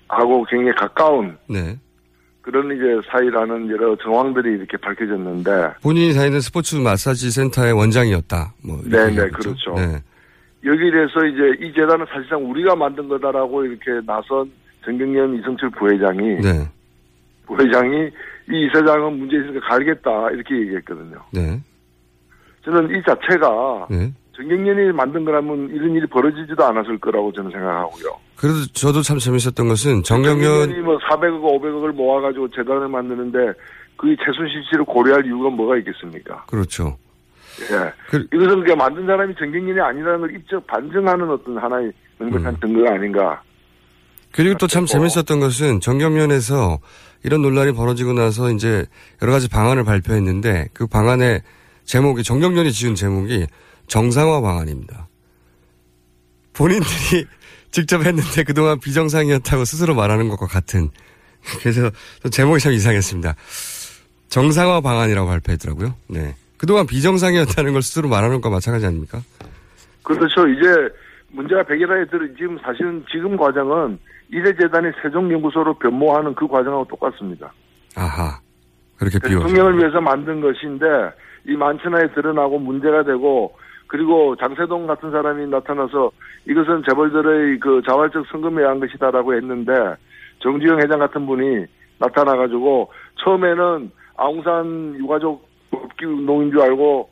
[0.08, 1.78] 씨하고 굉장히 가까운 네.
[2.40, 8.54] 그런 이제 사이라는 여러 정황들이 이렇게 밝혀졌는데, 본인이 다니는 스포츠 마사지 센터의 원장이었다.
[8.64, 9.30] 뭐 이렇게 네, 네?
[9.30, 9.74] 그렇죠.
[9.74, 10.02] 네.
[10.64, 14.50] 여기에 대해서 이제 이 재단은 사실상 우리가 만든 거다라고 이렇게 나선
[14.84, 16.68] 정경련 이성철 부회장이, 네.
[17.46, 18.10] 부회장이
[18.48, 21.18] 이 이사장은 문제 있으니까 갈겠다 이렇게 얘기했거든요.
[21.32, 21.60] 네.
[22.66, 24.12] 저는 이 자체가 네.
[24.36, 28.12] 정경련이 만든 거라면 이런 일이 벌어지지도 않았을 거라고 저는 생각하고요.
[28.36, 33.38] 그래도 저도 참 재밌었던 것은 정경련 정경련 이 뭐 400억, 500억을 모아가지고 재단을 만드는데
[33.96, 36.44] 그 최순실 씨를 고려할 이유가 뭐가 있겠습니까?
[36.48, 36.98] 그렇죠.
[37.72, 37.90] 예.
[38.10, 42.56] 그- 이것은 그냥 만든 사람이 정경련이 아니라는 걸 입적 반증하는 어떤 하나의 명백한 음.
[42.60, 43.42] 증거가 아닌가.
[44.32, 44.86] 그리고 또참 뭐.
[44.86, 46.78] 재밌었던 것은 정경련에서
[47.24, 48.84] 이런 논란이 벌어지고 나서 이제
[49.22, 51.40] 여러 가지 방안을 발표했는데 그 방안의
[51.86, 53.46] 제목이 정경련이 지은 제목이
[53.86, 55.08] 정상화 방안입니다.
[56.52, 57.26] 본인들이
[57.70, 60.90] 직접 했는데 그동안 비정상이었다고 스스로 말하는 것과 같은
[61.60, 61.90] 그래서
[62.30, 63.34] 제목이 참 이상했습니다.
[64.28, 65.94] 정상화 방안이라고 발표했더라고요.
[66.08, 66.34] 네.
[66.56, 69.20] 그동안 비정상이었다는 걸 스스로 말하는 것과 마찬가지 아닙니까?
[70.02, 70.48] 그렇죠.
[70.48, 70.88] 이제
[71.28, 73.98] 문제가 백일화에 들어 지금 사실은 지금 과정은
[74.30, 77.52] 이래재단이 세종연구소로 변모하는 그 과정하고 똑같습니다.
[77.94, 78.40] 아하.
[78.96, 79.42] 그렇게 비워.
[79.42, 80.86] 대통령을 위해서 만든 것인데
[81.48, 83.54] 이 만천하에 드러나고 문제가 되고
[83.86, 86.10] 그리고 장세동 같은 사람이 나타나서
[86.46, 89.72] 이것은 재벌들의 그 자발적 성금에 의한 것이다라고 했는데
[90.40, 91.66] 정주영 회장 같은 분이
[91.98, 92.90] 나타나가지고
[93.22, 97.08] 처음에는 아웅산 유가족 법기 운동인 줄 알고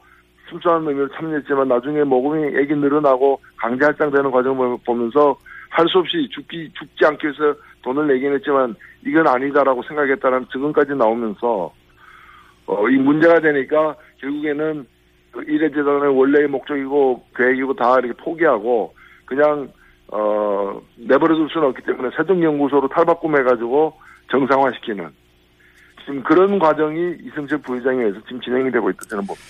[0.49, 5.37] 순수한 의미로 참여했지만 나중에 모금이 애기 늘어나고 강제 할당되는 과정을 보면서
[5.71, 11.73] 할 수 없이 죽기 죽지 않기 위해서 돈을 내긴 했지만 이건 아니다라고 생각했다는 증언까지 나오면서
[12.67, 14.87] 어, 이 문제가 되니까 결국에는
[15.33, 19.69] 그 이래재단의 원래의 목적이고 계획이고 다 이렇게 포기하고 그냥
[20.09, 23.95] 어 내버려둘 수는 없기 때문에 세종연구소로 탈바꿈해가지고
[24.31, 25.09] 정상화시키는
[26.05, 29.45] 지금 그런 과정이 이승철 부회장에 의해서 지금 진행이 되고 있다 저는 봅니다.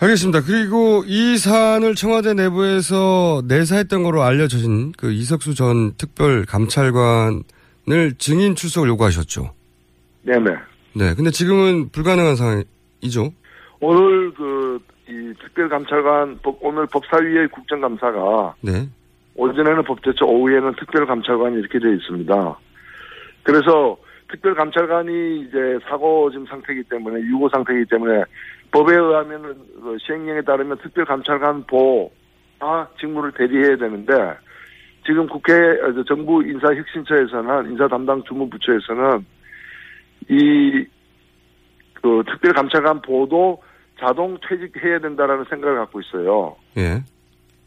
[0.00, 0.42] 알겠습니다.
[0.42, 7.44] 그리고 이 사안을 청와대 내부에서 내사했던 거로 알려진 그 이석수 전 특별 감찰관을
[8.18, 9.52] 증인 출석을 요구하셨죠.
[10.22, 10.50] 네네.
[10.94, 11.14] 네.
[11.14, 13.32] 근데 지금은 불가능한 상황이죠.
[13.86, 18.88] 오늘 그, 이 특별감찰관, 법- 오늘 법사위의 국정감사가 네.
[19.34, 22.58] 오전에는 법제처, 오후에는 특별감찰관이 이렇게 되어 있습니다.
[23.42, 23.96] 그래서
[24.30, 28.22] 특별감찰관이 이제 사고 지금 상태이기 때문에, 유고 상태이기 때문에
[28.70, 34.12] 법에 의하면은 그 시행령에 따르면 특별감찰관 보아 직무를 대리해야 되는데
[35.04, 35.52] 지금 국회,
[36.06, 39.26] 정부 인사혁신처에서는, 인사 담당 주무부처에서는
[40.30, 40.86] 이
[42.02, 43.62] 그 특별감찰관 보도
[44.02, 46.56] 자동 퇴직해야 된다라는 생각을 갖고 있어요.
[46.76, 47.02] 예.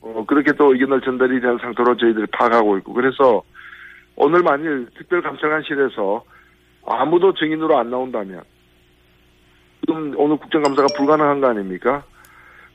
[0.01, 3.41] 어, 그렇게 또 의견을 전달이 된 상태로 저희들이 파악하고 있고, 그래서
[4.17, 6.23] 오늘 만일 특별감찰관실에서
[6.85, 8.41] 아무도 증인으로 안 나온다면,
[9.87, 12.03] 지금 오늘 국정감사가 불가능한 거 아닙니까?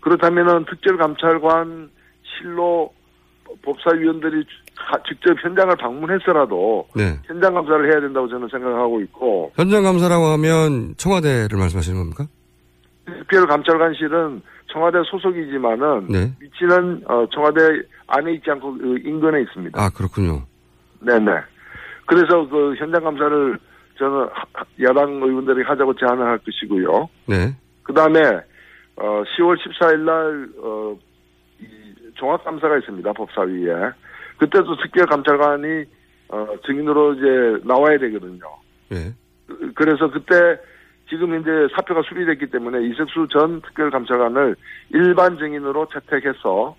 [0.00, 1.90] 그렇다면은 특별감찰관
[2.24, 2.92] 실로
[3.62, 4.44] 법사위원들이
[4.76, 7.18] 가- 직접 현장을 방문해서라도 네.
[7.26, 12.26] 현장 감사를 해야 된다고 저는 생각하고 있고, 현장 감사라고 하면 청와대를 말씀하시는 겁니까?
[13.18, 14.42] 특별감찰관실은
[14.72, 16.32] 청와대 소속이지만은 네.
[16.40, 17.60] 위치는 어, 청와대
[18.06, 19.80] 안에 있지 않고 그 인근에 있습니다.
[19.82, 20.42] 아, 그렇군요.
[21.00, 21.30] 네네.
[22.06, 23.58] 그래서 그 현장 감사를
[23.98, 24.28] 저는
[24.82, 27.08] 야당 의원들이 하자고 제안을 할 것이고요.
[27.26, 27.54] 네.
[27.82, 28.20] 그 다음에
[28.96, 30.96] 어, 10월 14일 날 어,
[31.60, 31.64] 이
[32.14, 33.72] 종합 감사가 있습니다 법사위에.
[34.38, 35.84] 그때도 특별 감찰관이
[36.28, 38.40] 어, 증인으로 이제 나와야 되거든요.
[38.92, 39.12] 예.
[39.46, 40.34] 그- 그래서 그때
[41.10, 44.54] 지금 이제 사표가 수리됐기 때문에 이석수 전 특별감찰관을
[44.94, 46.76] 일반 증인으로 채택해서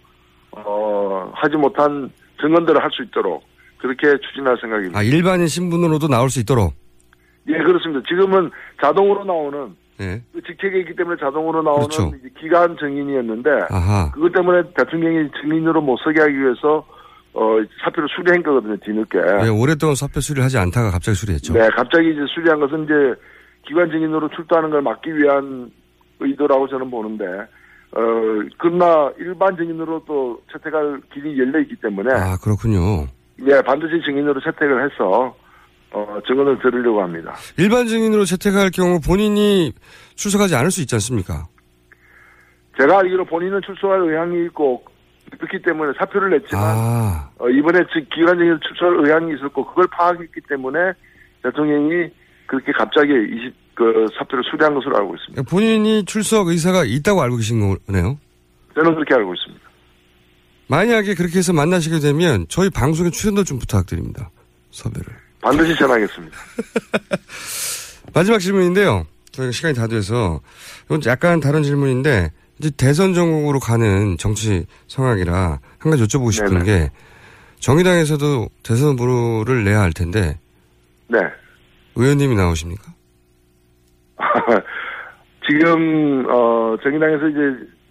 [0.51, 3.43] 어, 하지 못한 증언들을 할 수 있도록
[3.77, 4.97] 그렇게 추진할 생각입니다.
[4.97, 6.73] 아, 일반인 신분으로도 나올 수 있도록.
[7.47, 8.01] 예, 그렇습니다.
[8.07, 8.49] 지금은
[8.81, 10.21] 자동으로 나오는 예.
[10.33, 12.11] 그 직책에 있기 때문에 자동으로 나오는 그렇죠.
[12.39, 14.11] 기간 증인이었는데 아하.
[14.11, 16.85] 그것 때문에 대통령이 증인으로 못 서게 하기 위해서
[17.33, 19.17] 어, 사표를 수리한 거거든요, 뒤늦게.
[19.45, 21.53] 예, 오랫동안 사표 수리를 하지 않다가 갑자기 수리했죠.
[21.53, 22.93] 네, 갑자기 이제 수리한 것은 이제
[23.67, 25.71] 기관 증인으로 출두하는 걸 막기 위한
[26.19, 28.01] 의도라고 저는 보는데, 어,
[28.57, 33.07] 그러나 일반 증인으로 또 채택할 길이 열려 있기 때문에, 아, 그렇군요.
[33.47, 35.35] 예, 반드시 증인으로 채택을 해서,
[35.91, 37.35] 어, 증언을 들으려고 합니다.
[37.57, 39.73] 일반 증인으로 채택할 경우 본인이
[40.15, 41.45] 출석하지 않을 수 있지 않습니까?
[42.79, 44.83] 제가 알기로 본인은 출소할 의향이 있고,
[45.37, 50.77] 그렇기 때문에 사표를 냈지만 아, 어, 이번에 즉 기관적인 출석 의향이 있었고 그걸 파악했기 때문에
[51.43, 52.09] 대통령이
[52.51, 55.43] 그렇게 갑자기 20, 그 사표를 수리한 것으로 알고 있습니다.
[55.43, 58.19] 본인이 출석 의사가 있다고 알고 계신 거네요.
[58.75, 59.69] 저는 그렇게 알고 있습니다.
[60.67, 64.29] 만약에 그렇게 해서 만나시게 되면 저희 방송에 출연도 좀 부탁드립니다.
[64.71, 65.13] 섭외를.
[65.41, 66.37] 반드시 전하겠습니다.
[68.13, 69.07] 마지막 질문인데요.
[69.31, 70.41] 저희가 시간이 다 돼서
[70.85, 76.65] 이건 약간 다른 질문인데 이제 대선 전국으로 가는 정치 상황이라 한 가지 여쭤보고 싶은 네네.
[76.65, 76.91] 게
[77.61, 80.37] 정의당에서도 대선 후보를 내야 할 텐데
[81.07, 81.19] 네.
[81.95, 82.93] 의원님이 나오십니까?
[85.49, 87.39] 지금 어 정의당에서 이제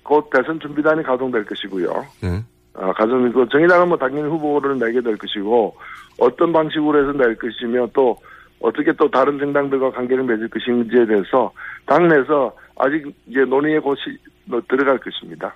[0.02, 2.06] 곧 대선 준비단이 가동될 것이고요.
[2.22, 2.42] 네.
[2.74, 5.76] 아, 가정 그 정의당은 뭐 당연히 후보를 내게 될 것이고
[6.18, 8.16] 어떤 방식으로 해서 낼 것이며 또
[8.60, 11.52] 어떻게 또 다른 정당들과 관계를 맺을 것인지에 대해서
[11.86, 13.98] 당내에서 아직 이제 논의에 곧이
[14.44, 15.54] 뭐 들어갈 것입니다.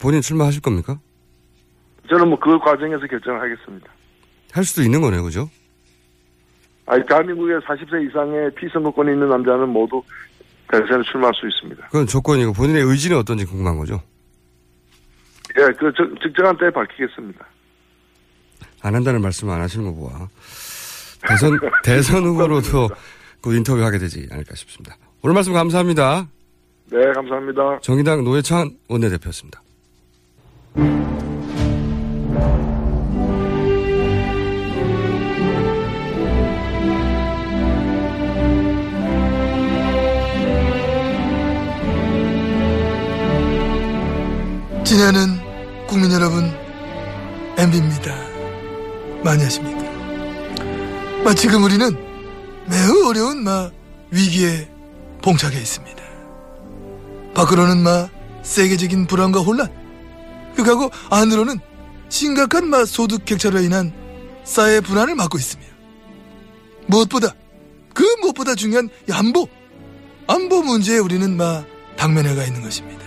[0.00, 0.98] 본인 출마하실 겁니까?
[2.08, 3.90] 저는 뭐 그 과정에서 결정을 하겠습니다.
[4.52, 5.50] 할 수도 있는 거네요, 그죠?
[6.86, 10.02] 아니 대한민국에 40세 이상의 피선거권이 있는 남자는 모두
[10.70, 11.86] 대선에 출마할 수 있습니다.
[11.86, 14.00] 그건 조건이고 본인의 의지는 어떤지 궁금한 거죠.
[15.58, 17.44] 예, 그 적- 적정한 때에 밝히겠습니다.
[18.82, 20.28] 안 한다는 말씀 안 하시는 거 보아.
[21.28, 22.88] 대선, 대선 후보로도
[23.42, 24.96] 그 인터뷰 하게 되지 않을까 싶습니다.
[25.22, 26.28] 오늘 말씀 감사합니다.
[26.90, 27.80] 네, 감사합니다.
[27.82, 29.60] 정의당 노회찬 원내대표였습니다.
[44.96, 46.50] 지내는 국민 여러분,
[47.58, 48.16] MB입니다.
[49.22, 49.82] 많이 하십니까?
[51.22, 51.94] 마 지금 우리는
[52.64, 53.70] 매우 어려운 마
[54.10, 54.70] 위기에
[55.20, 56.02] 봉착해 있습니다.
[57.34, 58.08] 밖으로는 마
[58.42, 59.70] 세계적인 불안과 혼란,
[60.56, 61.58] 그하고 안으로는
[62.08, 63.92] 심각한 마 소득 격차로 인한
[64.44, 65.62] 사회 불안을 맞고 있으며
[66.86, 67.34] 무엇보다
[67.92, 69.46] 그 무엇보다 중요한 이 안보,
[70.26, 71.62] 안보 문제에 우리는 마
[71.98, 73.04] 당면해가 있는 것입니다.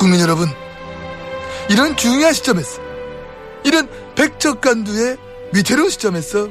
[0.00, 0.48] 국민 여러분,
[1.68, 2.80] 이런 중요한 시점에서,
[3.64, 5.16] 이런 백척간두의
[5.52, 6.48] 위태로운 시점에서,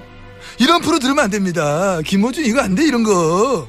[0.60, 1.99] 이런 프로 들으면 안 됩니다.
[2.06, 3.67] 김호준 이거 안 돼, 이런 거.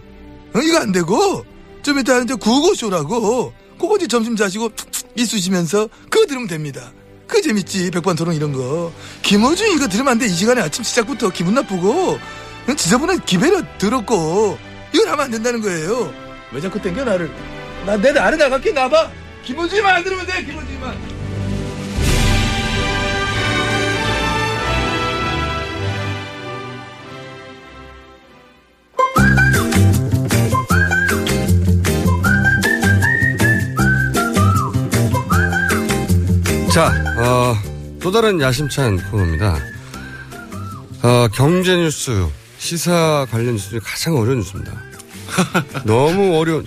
[0.54, 1.44] 어, 이거 안 되고,
[1.83, 3.52] 좀 이따 이제 구호쇼라고,
[3.96, 4.70] 이제 점심 자시고
[5.14, 6.92] 이쑤시면서 그거 들으면 됩니다.
[7.26, 8.92] 그거 재밌지, 백반 토론 이런 거.
[9.22, 10.26] 김호준 이거 들으면 안 돼.
[10.26, 12.18] 이 시간에 아침 시작부터 기분 나쁘고,
[12.68, 14.59] 어, 지저분한 기배려 더럽고,
[14.94, 16.12] 이건 하면 안 된다는 거예요.
[16.52, 17.30] 왜 자꾸 땡겨, 나를.
[17.85, 19.11] 나, 내 나를 나갈게, 나봐.
[19.44, 21.13] 김호준이만 안 들으면 돼, 김호준이만.
[36.74, 37.56] 자, 어,
[38.02, 39.56] 또 다른 야심찬 코너입니다.
[41.04, 42.26] 어, 경제 뉴스,
[42.58, 44.72] 시사 관련 뉴스 중에 가장 어려운 뉴스입니다.
[45.87, 46.66] 너무 어려운.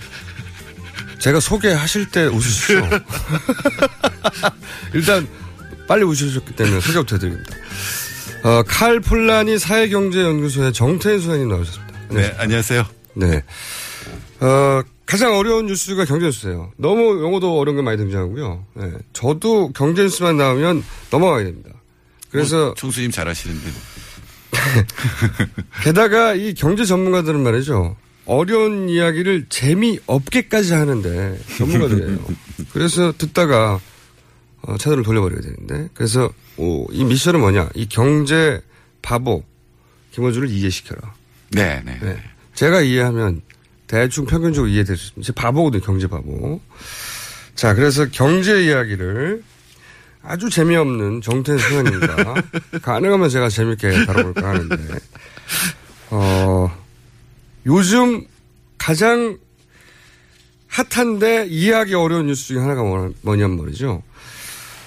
[1.18, 2.88] 제가 소개하실 때 웃으십시오.
[4.94, 5.28] 일단,
[5.86, 7.54] 빨리 웃으셨기 때문에 소개부터 해드립니다.
[8.44, 11.94] 어, 칼 폴라니 사회경제연구소의 정태인 소장님 나오셨습니다.
[12.12, 12.86] 네, 안녕하세요.
[13.12, 13.42] 네.
[14.40, 16.70] 어, 가장 어려운 뉴스가 경제 뉴스예요.
[16.76, 18.66] 너무 용어도 어려운 게 많이 등장하고요.
[18.74, 18.92] 네.
[19.14, 21.70] 저도 경제 뉴스만 나오면 넘어가야 됩니다.
[22.30, 23.70] 그래서 어, 총수님 잘하시는데.
[25.82, 27.96] 게다가 이 경제 전문가들은 말이죠.
[28.26, 32.18] 어려운 이야기를 재미없게까지 하는데 전문가들이에요.
[32.74, 33.80] 그래서 듣다가
[34.60, 37.70] 어, 차들을 돌려버려야 되는데 그래서 오, 이 미션은 뭐냐?
[37.74, 38.60] 이 경제
[39.00, 39.42] 바보
[40.12, 41.14] 김원주를 이해시켜라.
[41.52, 41.98] 네, 네.
[42.02, 42.22] 네.
[42.52, 43.40] 제가 이해하면
[43.88, 45.26] 대충 평균적으로 이해될 수 있습니다.
[45.26, 46.60] 제 바보거든요, 경제 바보.
[47.56, 49.42] 자, 그래서 경제 이야기를
[50.22, 52.34] 아주 재미없는 정태인 소장님과
[52.82, 54.76] 가능하면 제가 재밌게 다뤄볼까 하는데,
[56.10, 56.70] 어,
[57.66, 58.24] 요즘
[58.76, 59.38] 가장
[60.68, 64.02] 핫한데 이해하기 어려운 뉴스 중에 하나가 뭐- 뭐냐면 말이죠.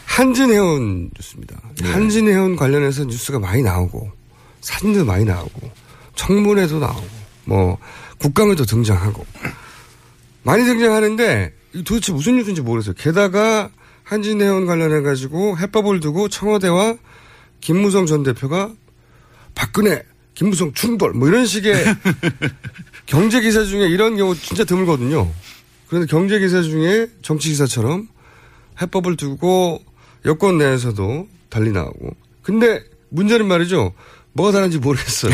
[0.06, 1.60] 한진해운 뉴스입니다.
[1.84, 4.12] 한진해운 관련해서 뉴스가 많이 나오고,
[4.62, 5.72] 사진도 많이 나오고,
[6.16, 7.78] 청문회도 나오고, 뭐,
[8.20, 9.26] 국감에도 등장하고,
[10.44, 12.96] 많이 등장하는데, 이 도대체 무슨 뉴스인지 모르겠어요.
[12.98, 13.70] 게다가,
[14.04, 16.96] 한진해운 관련해 가지고 해법을 두고 청와대와
[17.62, 18.74] 김무성 전 대표가
[19.56, 21.74] 박근혜, 김무성 충돌, 뭐 이런 식의
[23.06, 25.32] 경제 기사 중에 이런 경우 진짜 드물거든요.
[25.88, 28.10] 그런데 경제 기사 중에 정치 기사처럼
[28.82, 29.82] 해법을 두고
[30.26, 32.14] 여권 내에서도 달리 나오고.
[32.42, 33.94] 근데 문제는 말이죠.
[34.34, 35.34] 뭐가 다른지 모르겠어요.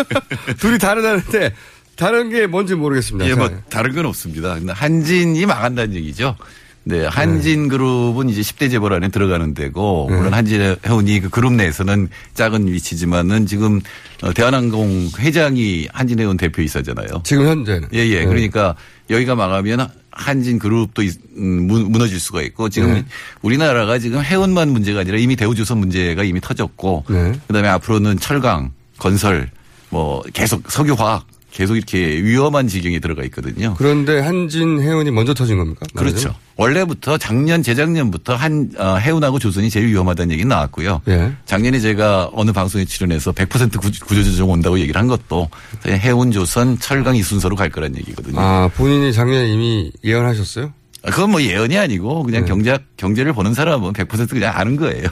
[0.58, 1.54] 둘이 다르다는데
[1.96, 3.28] 다른 게 뭔지 모르겠습니다.
[3.28, 4.56] 예, 뭐, 자, 다른 건 없습니다.
[4.68, 6.36] 한진이 망한다는 얘기죠.
[6.82, 10.16] 네, 한진 그룹은 이제 10대 재벌 안에 들어가는 데고 네.
[10.16, 13.80] 물론 한진 해운이 그 그룹 내에서는 작은 위치지만은 지금
[14.22, 17.22] 어, 대한항공 회장이 한진 해운 대표이사잖아요.
[17.24, 17.88] 지금 현재는.
[17.92, 18.20] 예, 예.
[18.20, 18.24] 네.
[18.24, 18.76] 그러니까
[19.10, 23.04] 여기가 망하면 한진 그룹도 있- 음, 무- 무너질 수가 있고 지금 네.
[23.42, 27.32] 우리나라가 지금 해운만 문제가 아니라 이미 대우조선 문제가 이미 터졌고 네.
[27.46, 29.50] 그다음에 앞으로는 철강, 건설
[29.88, 33.74] 뭐 계속 석유화학 계속 이렇게 위험한 지경에 들어가 있거든요.
[33.76, 35.84] 그런데 한진 해운이 먼저 터진 겁니까?
[35.94, 36.34] 그렇죠.
[36.56, 41.00] 원래부터 작년 재작년부터 한 어, 해운하고 조선이 제일 위험하다는 얘기 나왔고요.
[41.08, 41.32] 예.
[41.46, 45.48] 작년에 제가 어느 방송에 출연해서 100% 구- 구조조정 온다고 얘기를 한 것도
[45.86, 48.38] 해운, 조선, 철강 이 순서로 갈 거란 얘기거든요.
[48.38, 50.72] 아, 본인이 작년에 이미 예언하셨어요?
[51.02, 52.48] 그건 뭐 예언이 아니고 그냥 네.
[52.48, 55.08] 경제 경제를 보는 사람은 100% 그냥 아는 거예요.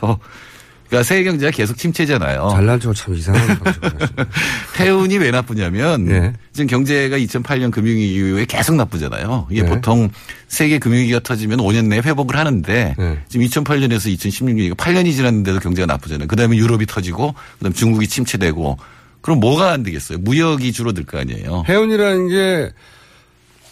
[0.88, 2.48] 그러니까 세계 경제가 계속 침체잖아요.
[2.50, 3.60] 잘난 척을 참 이상한.
[4.80, 6.32] 해운이 왜 나쁘냐면 예.
[6.52, 9.46] 지금 경제가 2008년 금융위기 이후에 계속 나쁘잖아요.
[9.50, 9.68] 이게 네.
[9.68, 10.10] 보통
[10.48, 13.18] 세계 금융위기가 터지면 5년 내에 회복을 하는데 네.
[13.28, 16.26] 지금 2008년에서 2016년이니까 8년이 지났는데도 경제가 나쁘잖아요.
[16.26, 18.78] 그다음에 유럽이 터지고 그다음 에 중국이 침체되고
[19.20, 20.18] 그럼 뭐가 안 되겠어요?
[20.18, 21.64] 무역이 줄어들 거 아니에요.
[21.68, 22.72] 해운이라는 게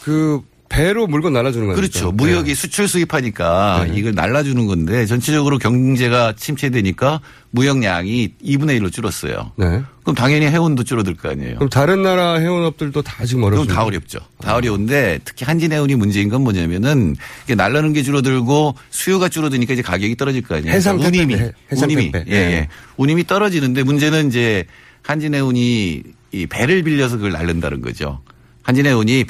[0.07, 1.77] 그 배로 물건 날아주는 거죠.
[1.77, 2.13] 그렇죠.
[2.13, 3.95] 무역이 수출 수입하니까 네.
[3.97, 9.53] 이걸 날라주는 건데 전체적으로 경제가 침체되니까 무역량이 2분의 1로 줄었어요.
[9.57, 9.83] 네.
[10.03, 11.55] 그럼 당연히 해운도 줄어들 거 아니에요.
[11.57, 13.75] 그럼 다른 나라 해운업들도 다 지금 어렵습니다.
[13.75, 14.19] 다 어렵죠.
[14.41, 17.17] 다 어려운데 특히 한진해운이 문제인 건 뭐냐면은
[17.49, 20.75] 날라는 게 줄어들고 수요가 줄어드니까 이제 가격이 떨어질 거 아니에요.
[20.75, 22.13] 해상 그러니까 운임이 해상 운임이.
[22.15, 22.35] 예, 예.
[22.35, 22.69] 예.
[22.97, 24.65] 운임이 떨어지는데 문제는 이제
[25.03, 26.03] 한진해운이
[26.33, 28.21] 이 배를 빌려서 그걸 날른다는 거죠.
[28.65, 29.25] 한진해운이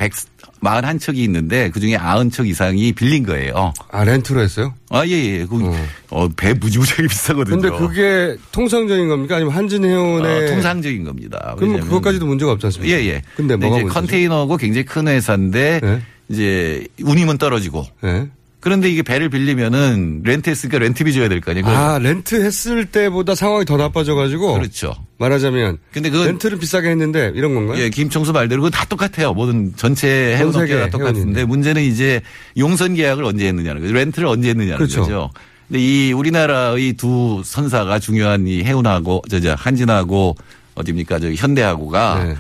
[0.63, 3.73] 141척이 있는데 그중에 90척 이상이 빌린 거예요.
[3.91, 4.75] 아, 렌트로 했어요?
[4.91, 5.47] 아, 예, 예.
[5.47, 5.75] 그, 어.
[6.11, 7.61] 어, 배 무지무지하게 비싸거든요.
[7.61, 9.37] 근데 그게 통상적인 겁니까?
[9.37, 11.55] 아니면 한진 해운의 어, 통상적인 겁니다.
[11.59, 12.97] 그럼 그것까지도 문제가 없지 않습니까?
[12.97, 13.23] 예, 예.
[13.37, 13.89] 근데 뭐가 이제?
[13.89, 16.03] 컨테이너고 굉장히 큰 회사인데 네.
[16.29, 18.29] 이제 운임은 떨어지고 예.
[18.67, 21.69] 그런데 이게 배를 빌리면은 렌트 했으니까 렌트비 줘야 될 거 아니에요.
[21.69, 24.55] 아, 렌트 했을 때보다 상황이 더 나빠져가지고.
[24.55, 24.93] 그렇죠.
[25.19, 25.79] 말하자면.
[25.93, 27.81] 근데 그건 렌트를 비싸게 했는데 이런 건가요?
[27.81, 29.35] 예, 김청수 말대로 그건 다 똑같아요.
[29.35, 31.45] 모든 전체 전 세계 해운 업계가 똑같은데 해운인데.
[31.45, 32.21] 문제는 이제
[32.59, 33.95] 용선 계약을 언제 했느냐는 거죠.
[33.95, 35.03] 렌트를 언제 했느냐는 그렇죠.
[35.03, 35.31] 거죠.
[35.69, 40.35] 근데 이 우리나라의 두 선사가 중요한 이 해운하고 저저 한진하고
[40.75, 42.35] 어딥니까 저기 현대하고가 네.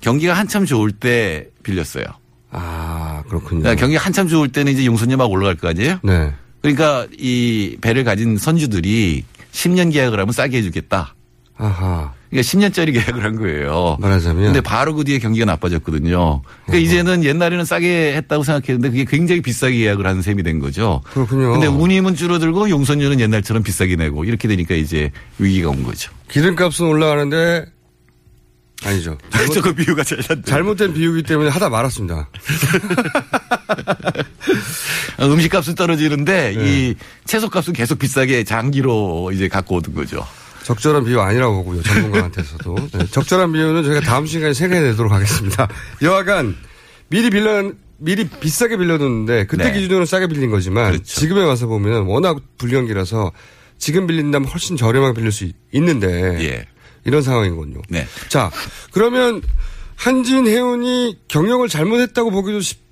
[0.00, 2.02] 경기가 한참 좋을 때 빌렸어요.
[2.50, 3.62] 아, 그렇군요.
[3.62, 5.98] 그러니까 경기가 한참 좋을 때는 이제 용선료 막 올라갈 거 아니에요?
[6.02, 6.32] 네.
[6.62, 11.14] 그러니까 이 배를 가진 선주들이 10년 계약을 하면 싸게 해주겠다.
[11.56, 12.12] 아하.
[12.30, 13.96] 그러니까 10년짜리 계약을 한 거예요.
[14.00, 14.44] 말하자면.
[14.44, 16.42] 근데 바로 그 뒤에 경기가 나빠졌거든요.
[16.66, 21.00] 그러니까 이제는 옛날에는 싸게 했다고 생각했는데 그게 굉장히 비싸게 계약을 하는 셈이 된 거죠.
[21.04, 21.52] 그렇군요.
[21.52, 26.12] 근데 운임은 줄어들고 용선료는 옛날처럼 비싸게 내고 이렇게 되니까 이제 위기가 온 거죠.
[26.28, 27.64] 기름값은 올라가는데
[28.84, 29.18] 아니죠.
[29.30, 30.18] 잘못, 저그 비유가 잘.
[30.44, 32.28] 잘못된 비유기 때문에 하다 말았습니다.
[35.20, 36.64] 음식값은 떨어지는데 네.
[36.64, 40.24] 이 채소값은 계속 비싸게 장기로 이제 갖고 오는 거죠.
[40.64, 41.82] 적절한 비유 아니라고 보고요.
[41.82, 42.76] 전문가한테서도.
[42.98, 45.68] 네, 적절한 비유는 저희가 다음 시간에 생각해내도록 하겠습니다.
[46.02, 46.56] 여하간
[47.08, 49.72] 미리 빌려 미리 비싸게 빌려뒀는데 그때 네.
[49.72, 51.20] 기준으로는 싸게 빌린 거지만 그렇죠.
[51.20, 53.32] 지금에 와서 보면 워낙 불경기라서
[53.78, 56.66] 지금 빌린다면 훨씬 저렴하게 빌릴 수 있- 있는데 예.
[57.08, 57.80] 이런 상황이군요.
[57.88, 58.06] 네.
[58.28, 58.50] 자
[58.92, 59.42] 그러면
[59.96, 62.87] 한진 해운이 경영을 잘못했다고 보기도 쉽, 어,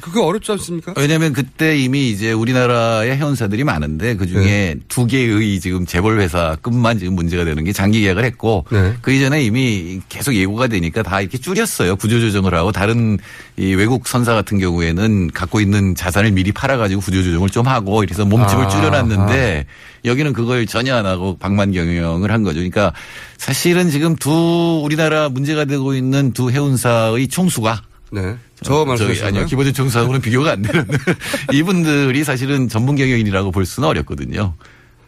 [0.00, 0.92] 그거 어렵지 않습니까?
[0.96, 4.76] 왜냐하면 그때 이미 이제 우리나라의 해운사들이 많은데 그 중에 네.
[4.88, 8.94] 두 개의 지금 재벌 회사급만 지금 문제가 되는 게 장기 계약을 했고 네.
[9.00, 11.96] 그 이전에 이미 계속 예고가 되니까 다 이렇게 줄였어요.
[11.96, 13.18] 구조조정을 하고 다른
[13.56, 18.64] 이 외국 선사 같은 경우에는 갖고 있는 자산을 미리 팔아가지고 구조조정을 좀 하고 이래서 몸집을
[18.64, 19.66] 아, 줄여놨는데
[20.04, 22.56] 여기는 그걸 전혀 안 하고 방만 경영을 한 거죠.
[22.56, 22.92] 그러니까
[23.38, 28.36] 사실은 지금 두 우리나라 문제가 되고 있는 두 해운사의 총수가 네.
[28.62, 29.28] 저 말씀하시나요?
[29.28, 30.86] 아니요 기본적 총수하고는 비교가 안 되는
[31.52, 34.54] 이분들이 사실은 전문 경영인이라고 볼 수는 어렵거든요.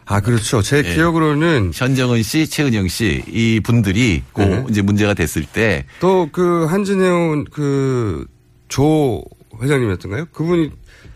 [0.05, 0.61] 아 그렇죠.
[0.61, 0.95] 제 예.
[0.95, 4.65] 기억으로는 현정은 씨, 최은영 씨 이 분들이 고 네.
[4.69, 8.25] 이제 문제가 됐을 때 또 그 한진해운 그
[8.67, 9.23] 조
[9.61, 10.25] 회장님이었던가요?
[10.31, 10.69] 그분이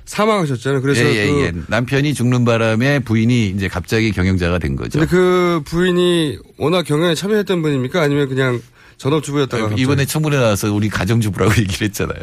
[0.06, 0.82] 사망하셨잖아요.
[0.82, 1.52] 그래서 예, 예, 그 예.
[1.68, 5.00] 남편이 죽는 바람에 부인이 이제 갑자기 경영자가 된 거죠.
[5.00, 8.02] 근데 그 부인이 워낙 경영에 참여했던 분입니까?
[8.02, 8.60] 아니면 그냥
[8.98, 12.20] 전업주부였다가 갑자기- 이번에 청문회 나와서 우리 가정주부라고 얘기를 했잖아요.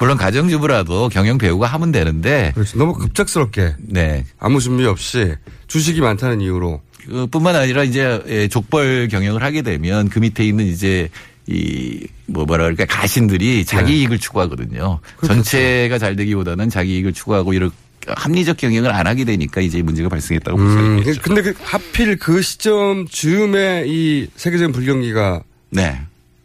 [0.00, 2.78] 물론 가정주부라도 경영 배우가 하면 되는데 그렇죠.
[2.78, 4.24] 너무 급작스럽게 네.
[4.38, 5.34] 아무 준비 없이
[5.68, 10.66] 주식이 많다는 이유로 그 뿐만 아니라 이제 예, 족벌 경영을 하게 되면 그 밑에 있는
[10.66, 11.08] 이제
[11.48, 13.98] 이, 뭐 뭐라 그럴까, 가신들이 자기 네.
[13.98, 15.00] 이익을 추구하거든요.
[15.16, 15.34] 그렇죠.
[15.34, 17.72] 전체가 잘 되기보다는 자기 이익을 추구하고 이런
[18.06, 21.20] 합리적 경영을 안 하게 되니까 이제 이 문제가 발생했다고 볼 음, 있겠죠.
[21.22, 26.00] 근데 그 하필 그 시점 즈음에 이 세계적인 불경기가 네.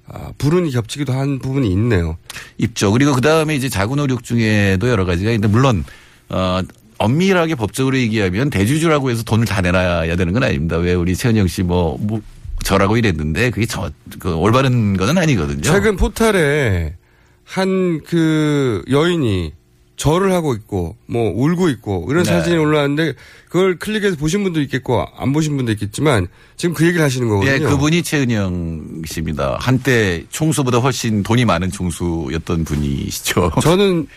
[0.10, 2.18] 아, 불운이 겹치기도 한 부분이 있네요.
[2.58, 2.91] 있죠.
[2.91, 5.84] 그리고 그 다음에 이제 자구 노력 중에도 여러 가지가 있는데 물론
[6.30, 6.62] 어
[6.99, 10.78] 엄밀하게 법적으로 얘기하면 대주주라고 해서 돈을 다 내놔야 되는 건 아닙니다.
[10.78, 12.22] 왜 우리 최은영 씨뭐 뭐
[12.64, 15.62] 저라고 이랬는데 그게 저 그 올바른 건 아니거든요.
[15.62, 16.95] 최근 포탈에
[17.43, 19.53] 한 그 여인이
[19.98, 22.32] 절을 하고 있고 뭐 울고 있고 이런 네.
[22.32, 23.14] 사진이 올라왔는데
[23.50, 27.52] 그걸 클릭해서 보신 분도 있겠고 안 보신 분도 있겠지만 지금 그 얘기를 하시는 거거든요.
[27.52, 29.58] 예, 그분이 최은영 씨입니다.
[29.60, 33.52] 한때 총수보다 훨씬 돈이 많은 총수였던 분이시죠.
[33.62, 34.08] 저는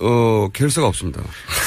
[0.00, 1.22] 어 결사가 없습니다.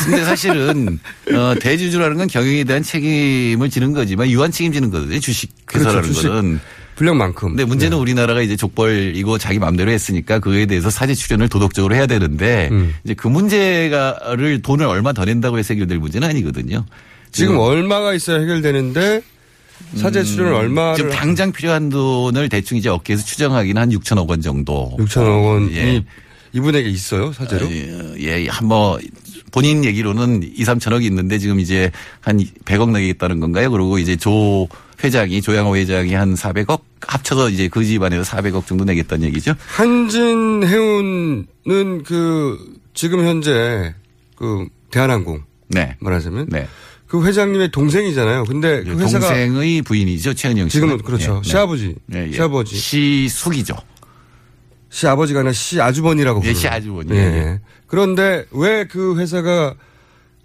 [0.05, 0.99] 근데 사실은
[1.33, 5.19] 어, 대주주라는 건 경영에 대한 책임을 지는 거지만 유한 책임지는 거거든요.
[5.19, 6.27] 주식 회사라는 그렇죠, 주식.
[6.27, 6.59] 거는.
[6.97, 7.49] 분량만큼.
[7.49, 12.69] 근데 문제는 우리나라가 이제 족벌이고 자기 마음대로 했으니까 그에 대해서 사제 출연을 도덕적으로 해야 되는데
[12.71, 12.93] 음.
[13.03, 16.85] 이제 그 문제가를 돈을 얼마 더 낸다고 해서 해결될 문제는 아니거든요.
[17.31, 19.21] 지금 얼마가 있어야 해결되는데
[19.95, 24.41] 사제 출연을 얼마를 음, 지금 당장 필요한 돈을 대충 이제 어깨에서 추정하기는 한 6천억 원
[24.41, 24.95] 정도.
[24.99, 26.03] 6천억 원이 예.
[26.53, 27.67] 이분에게 있어요 사제로?
[27.69, 28.99] 예, 예, 한뭐
[29.51, 31.91] 본인 얘기로는 2, 3천억이 있는데 지금 이제
[32.21, 33.69] 한 100억 내겠다는 건가요?
[33.69, 34.67] 그리고 이제 조
[35.03, 39.53] 회장이 조양호 회장이 한 400억 합쳐서 이제 그 집안에서 400억 정도 내겠다는 얘기죠.
[39.67, 42.57] 한진 해운은 그
[42.93, 43.93] 지금 현재
[44.35, 45.95] 그 대한항공 네.
[45.99, 46.67] 말하자면 네.
[47.07, 48.43] 그 회장님의 동생이잖아요.
[48.45, 50.33] 근데 그 회사가 동생의 부인이죠.
[50.33, 50.73] 최은영 씨.
[50.73, 51.41] 지금은 그렇죠.
[51.43, 52.31] 시아버지, 예, 예.
[52.33, 53.75] 시아버지, 시숙이죠.
[54.89, 56.59] 시아버지가 아니라 시아주버니라고 예, 부르는.
[56.59, 57.11] 시아주버니.
[57.13, 57.17] 예.
[57.17, 57.59] 예.
[57.85, 59.75] 그런데 왜 그 회사가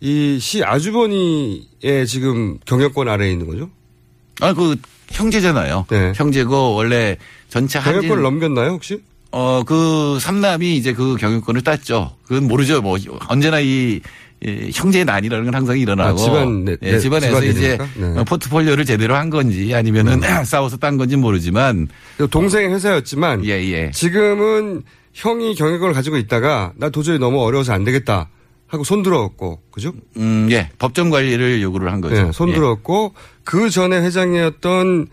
[0.01, 3.71] 이 시아주버니의 지금 경영권 아래에 있는 거죠?
[4.41, 4.77] 아, 그
[5.11, 5.87] 형제잖아요.
[5.91, 6.13] 네.
[6.15, 7.17] 형제고 원래
[7.49, 9.03] 전체 한진 경영권을 넘겼나요 혹시?
[9.31, 12.17] 어, 그 삼남이 이제 그 경영권을 땄죠.
[12.27, 12.81] 그건 모르죠.
[12.83, 14.01] 뭐 언제나 이
[14.45, 17.79] 예, 형제의 난이라는 건 항상 일어나고 아, 집안 내- 예, 내- 집안에서 집안 이제?
[17.79, 17.87] 네.
[17.99, 18.19] 음.
[18.19, 21.87] 어, 포트폴리오를 제대로 한 건지 아니면은 싸워서 딴 건지 모르지만
[22.31, 23.91] 동생의 회사였지만 예, 예.
[23.93, 24.83] 지금은
[25.15, 28.31] 형이 경영권을 가지고 있다가 나 도저히 너무 어려워서 안 되겠다
[28.73, 29.93] 하고 손들었고 그죠?
[30.17, 30.71] 음, 예.
[30.79, 32.15] 법정 관리를 요구를 한 거죠.
[32.15, 33.13] 네, 손들었고
[33.45, 35.09] 그 전에 회장이었던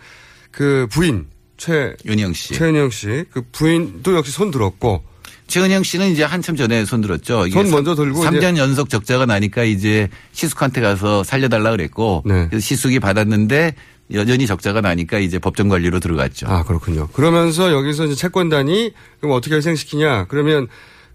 [0.52, 2.54] 그 부인 최 예, 윤영 씨.
[2.54, 5.04] 최은영 씨 그 부인도 역시 손들었고
[5.48, 7.50] 최은영 씨는 이제 한참 전에 손들었죠.
[7.50, 12.48] 손 먼저 들고 3년 연속 적자가 나니까 이제 시숙한테 가서 살려달라 그랬고 네.
[12.50, 13.76] 그래서 시숙이 받았는데
[14.14, 16.48] 여전히 적자가 나니까 이제 법정 관리로 들어갔죠.
[16.48, 17.10] 아 그렇군요.
[17.12, 20.28] 그러면서 여기서 이제 채권단이 그럼 어떻게 희생시키냐?
[20.30, 20.68] 그러면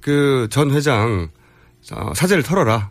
[0.02, 1.34] 그 전 회장 어,
[2.14, 2.90] 사제를 털어라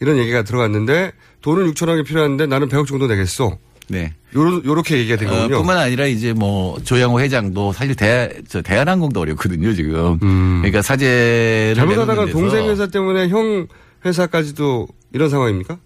[0.00, 3.58] 이런 얘기가 들어갔는데 돈은 6천억이 필요한데 나는 100억 정도 내겠소.
[3.88, 4.14] 네.
[4.34, 5.56] 요러, 요렇게 얘기가 된 어, 거군요.
[5.58, 10.18] 뿐만 아니라 이제 뭐 조양호 회장도 사실 대, 저 대한항공도 어렵거든요 지금.
[10.22, 10.58] 음.
[10.62, 13.66] 그러니까 사제를 잘못하다가 동생 회사 때문에 형
[14.04, 15.78] 회사까지도 이런 상황입니까?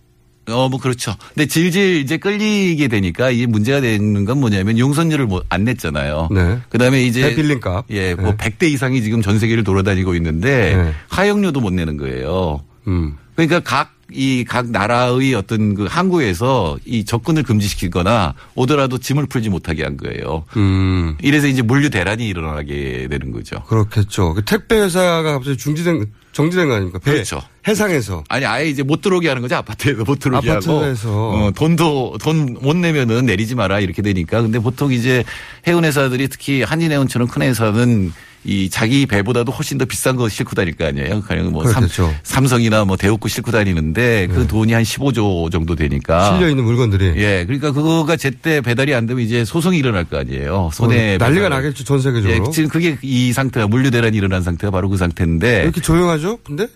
[0.49, 1.15] 어, 뭐 그렇죠.
[1.35, 6.29] 근데 질질 이제 끌리게 되니까 이게 문제가 되는 건 뭐냐면 용선료를 뭐 안 냈잖아요.
[6.31, 6.59] 네.
[6.69, 7.87] 그다음에 이제 배 빌린 값.
[7.91, 8.37] 예, 뭐 네.
[8.37, 10.93] 100대 이상이 지금 전 세계를 돌아다니고 있는데 네.
[11.09, 12.63] 하역료도 못 내는 거예요.
[12.87, 13.17] 음.
[13.35, 19.85] 그러니까 각 이 각 나라의 어떤 그 항구에서 이 접근을 금지시키거나 오더라도 짐을 풀지 못하게
[19.85, 20.45] 한 거예요.
[20.57, 21.17] 음.
[21.21, 23.63] 이래서 이제 물류 대란이 일어나게 되는 거죠.
[23.67, 24.35] 그렇겠죠.
[24.35, 26.99] 그 택배 회사가 갑자기 중지된 정지된 거 아닙니까?
[27.01, 27.43] 배, 그렇죠.
[27.67, 28.25] 해상에서.
[28.29, 31.11] 아니 아예 이제 못 들어오게 하는 거죠 아파트에서 못 들어오게 하고 아파트에서.
[31.31, 35.23] 어, 돈도 돈 못 내면은 내리지 마라 이렇게 되니까 근데 보통 이제
[35.67, 38.13] 해운 회사들이 특히 한진해운처럼 큰 회사는
[38.45, 41.23] 이 자기 배보다도 훨씬 더 비싼 거 싣고 다닐 거 아니에요.
[41.23, 42.15] 그냥 뭐 삼, 그렇겠죠.
[42.23, 47.15] 삼 성이나 뭐 대우구 싣고 다니는데 그 돈이 한 15조 정도 되니까 실려 있는 물건들이.
[47.17, 50.71] 예, 그러니까 그거가 제때 배달이 안 되면 이제 소송이 일어날 거 아니에요.
[50.73, 51.51] 손해 어, 난리가 배달.
[51.51, 52.51] 나겠죠 전 예, 세계적으로.
[52.51, 56.39] 지금 그게 이 상태가 물류 대란이 일어난 상태가 바로 그 상태인데 왜 이렇게 조용하죠?
[56.45, 56.69] 근데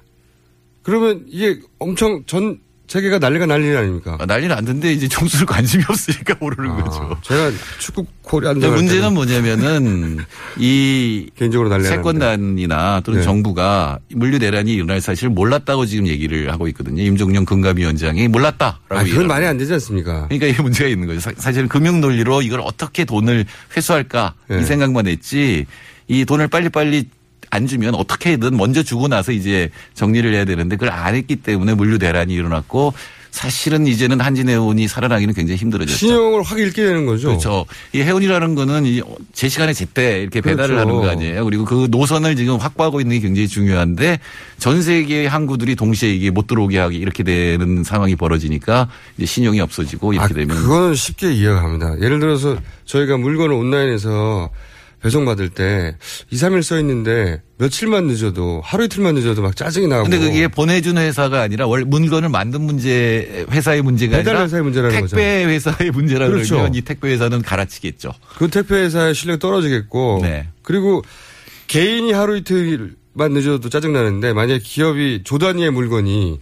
[0.82, 2.58] 그러면 이게 엄청 전
[2.92, 4.18] 세계가 난리가 난리 아닙니까?
[4.20, 7.16] 아, 난리는 안 듣는데 이제 총수를 관심이 없으니까 모르는 아, 거죠.
[7.22, 10.18] 제가 축구 코리 안 근데 문제는 뭐냐면은
[10.58, 13.24] 이 개인적으로 난리 채권단이나 또는 네.
[13.24, 17.02] 정부가 물류 대란이 일어날 사실을 몰랐다고 지금 얘기를 하고 있거든요.
[17.02, 20.26] 임종영 금감위원장이 몰랐다라고 아, 그건 말이 안 되지 않습니까?
[20.28, 21.20] 그러니까 이게 문제가 있는 거죠.
[21.20, 24.60] 사- 사실은 금융 논리로 이걸 어떻게 돈을 회수할까 네.
[24.60, 25.64] 이 생각만 했지
[26.08, 27.08] 이 돈을 빨리빨리
[27.52, 31.98] 안 주면 어떻게든 먼저 주고 나서 이제 정리를 해야 되는데 그걸 안 했기 때문에 물류
[31.98, 32.94] 대란이 일어났고
[33.30, 35.98] 사실은 이제는 한진해운이 살아나기는 굉장히 힘들어졌죠.
[35.98, 37.28] 신용을 확 잃게 되는 거죠.
[37.28, 37.66] 그렇죠.
[37.92, 40.80] 이 해운이라는 거는 이제 시간에 제때 이렇게 배달을 그렇죠.
[40.80, 41.44] 하는 거 아니에요.
[41.44, 44.18] 그리고 그 노선을 지금 확보하고 있는 게 굉장히 중요한데
[44.58, 48.88] 전 세계의 항구들이 동시에 이게 못 들어오게 하기 이렇게 되는 상황이 벌어지니까
[49.18, 51.96] 이제 신용이 없어지고 이렇게 아, 되면 그거는 쉽게 이해가 갑니다.
[52.00, 54.48] 예를 들어서 저희가 물건을 온라인에서
[55.02, 55.96] 배송받을 때
[56.30, 60.04] 2, 3일 써 있는데 며칠만 늦어도 하루 이틀만 늦어도 막 짜증이 나고.
[60.04, 64.94] 근데 그게 보내준 회사가 아니라 원 물건을 만든 문제 회사의 문제가 배달 아니라 회사의 문제라는
[64.94, 65.48] 택배 거죠.
[65.48, 66.54] 회사의 문제라 그렇죠.
[66.54, 68.12] 그러면 이 택배 회사는 갈아치겠죠.
[68.38, 70.20] 그 택배 회사의 실력이 떨어지겠고.
[70.22, 70.48] 네.
[70.62, 71.02] 그리고
[71.66, 76.40] 개인이 하루 이틀만 늦어도 짜증 나는데 만약에 기업이 조 단위의 물건이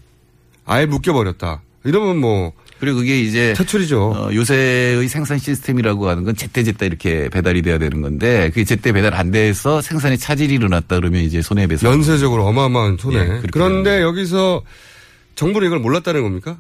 [0.67, 1.63] 아예 묶여버렸다.
[1.85, 4.01] 이러면 뭐 그리고 그게 이제 퇴출이죠.
[4.01, 8.93] 어, 요새의 생산 시스템이라고 하는 건 제때 제때 이렇게 배달이 돼야 되는 건데 그게 제때
[8.93, 11.93] 배달 안 돼서 생산에 차질이 일어났다 그러면 이제 손해배상.
[11.93, 13.19] 연쇄적으로 어마어마한 손해.
[13.19, 14.63] 예, 그런데 여기서
[15.35, 16.57] 정부는 이걸 몰랐다는 겁니까?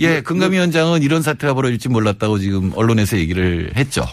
[0.00, 4.04] 예, 금감위원장은 이런 사태가 벌어질지 몰랐다고 지금 언론에서 얘기를 했죠.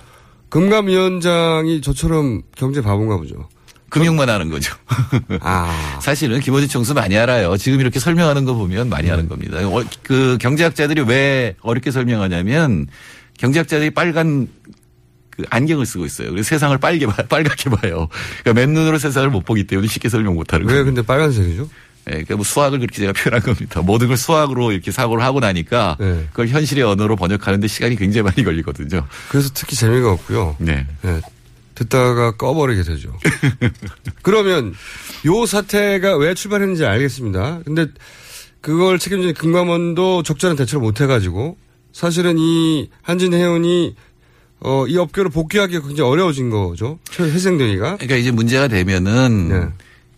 [0.50, 3.48] 금감위원장이 저처럼 경제 바본가 보죠.
[3.96, 4.76] 금융만 하는 거죠.
[5.40, 5.98] 아.
[6.04, 7.56] 사실은 김어준 총수 많이 알아요.
[7.56, 9.58] 지금 이렇게 설명하는 거 보면 많이 하는 겁니다.
[9.66, 12.88] 어, 그 경제학자들이 왜 어렵게 설명하냐면
[13.38, 14.50] 경제학자들이 빨간
[15.30, 16.32] 그 안경을 쓰고 있어요.
[16.32, 18.10] 그래서 세상을 빨개 봐, 빨갛게 봐요.
[18.44, 20.86] 그러니까 맨눈으로 세상을 못 보기 때문에 쉽게 설명 못 하는 왜 거예요.
[20.86, 21.70] 근데 빨간색이죠?
[22.08, 23.82] 예, 그러니까 뭐 수학을 그렇게 제가 표현한 겁니다.
[23.82, 26.28] 모든 걸 수학으로 이렇게 사고를 하고 나니까 네.
[26.32, 29.08] 그걸 현실의 언어로 번역하는데 시간이 굉장히 많이 걸리거든요.
[29.30, 30.58] 그래서 특히 재미가 없고요.
[30.60, 30.86] 네.
[31.06, 31.22] 예,
[31.76, 33.14] 듣다가 꺼버리게 되죠.
[34.24, 34.74] 그러면
[35.26, 37.60] 요 사태가 왜 출발했는지 알겠습니다.
[37.66, 37.88] 근데
[38.62, 41.58] 그걸 책임지는 금감원도 적절한 대처를 못 해가지고
[41.92, 43.96] 사실은 이 한진해운이
[44.62, 46.98] 어, 이 업계로 복귀하기가 굉장히 어려워진 거죠.
[47.20, 47.98] 회생되기가.
[47.98, 49.68] 그러니까 이제 문제가 되면은 네.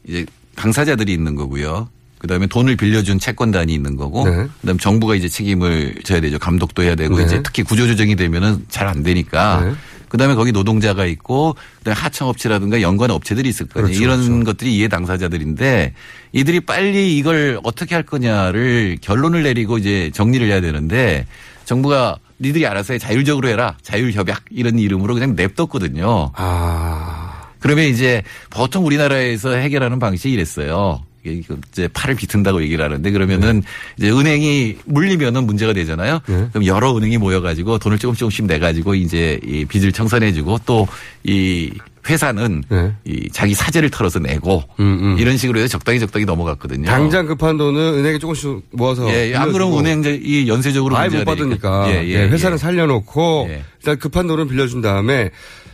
[0.08, 1.89] 이제 당사자들이 있는 거고요.
[2.20, 4.47] 그다음에 돈을 빌려준 채권단이 있는 거고, 네.
[4.62, 6.39] 그다음 에 정부가 이제 책임을 져야 되죠.
[6.39, 7.26] 감독도 해야 되고 네.
[7.26, 9.62] 이제 특히 구조조정이 되면은 잘 안 되니까.
[9.66, 9.74] 네.
[10.10, 13.88] 그다음에 거기 노동자가 있고 그다음에 하청업체라든가 연관 업체들이 있을 거예요.
[13.88, 14.43] 그렇죠, 이런 그렇죠.
[14.45, 15.93] 것들이 이해 당사자들인데
[16.34, 21.26] 이들이 빨리 이걸 어떻게 할 거냐를 결론을 내리고 이제 정리를 해야 되는데
[21.66, 26.32] 정부가 니들이 알아서 해 자율적으로 해라 자율협약 이런 이름으로 그냥 냅뒀거든요.
[26.36, 27.47] 아.
[27.60, 31.03] 그러면 이제 보통 우리나라에서 해결하는 방식이 이랬어요.
[31.47, 33.63] 그 이제 팔을 비튼다고 얘기를 하는데 그러면은
[33.97, 36.19] 이제 은행이 물리면은 문제가 되잖아요.
[36.28, 36.47] 네.
[36.51, 40.88] 그럼 여러 은행이 모여가지고 돈을 조금 조금씩 내가지고 이제 이 빚을 청산해주고 또
[41.23, 41.71] 이
[42.09, 42.93] 회사는 네.
[43.05, 45.17] 이 자기 사재를 털어서 내고 음, 음.
[45.19, 46.86] 이런 식으로 해서 적당히 적당히 넘어갔거든요.
[46.86, 49.09] 당장 급한 돈은 은행에 조금씩 모아서.
[49.13, 49.86] 예, 안 그러면.
[49.86, 51.25] 은행 이 연쇄적으로 아예 못.
[51.25, 51.89] 받으니까.
[51.89, 52.57] 예, 예, 예, 회사는 예.
[52.57, 53.63] 살려놓고 예.
[53.80, 55.32] 일단 급한 돈은 빌려준 다음에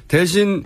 [0.07, 0.63] 대신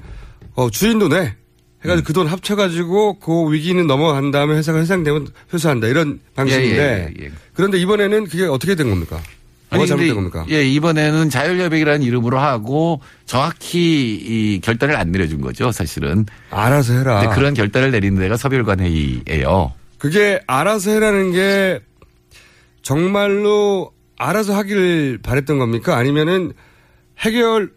[0.55, 1.35] 어, 주인도 내.
[1.83, 7.31] 해가지고 그돈 합쳐가지고 그 위기는 넘어간 다음에 회사가 해상되면 회수한다 이런 방식인데 예, 예, 예.
[7.53, 9.21] 그런데 이번에는 그게 어떻게 된 겁니까?
[9.69, 10.45] 뭐가 아니, 잘못된 겁니까?
[10.49, 16.25] 예, 이번에는 자율협약이라는 이름으로 하고 정확히 이 결단을 안 내려준 거죠, 사실은.
[16.49, 17.29] 알아서 해라.
[17.35, 19.73] 그런 결단을 내리는 데가 서별관 회의예요.
[19.97, 21.81] 그게 알아서 해라는 게
[22.81, 25.97] 정말로 알아서 하길 바랬던 겁니까?
[25.97, 26.53] 아니면은
[27.19, 27.71] 해결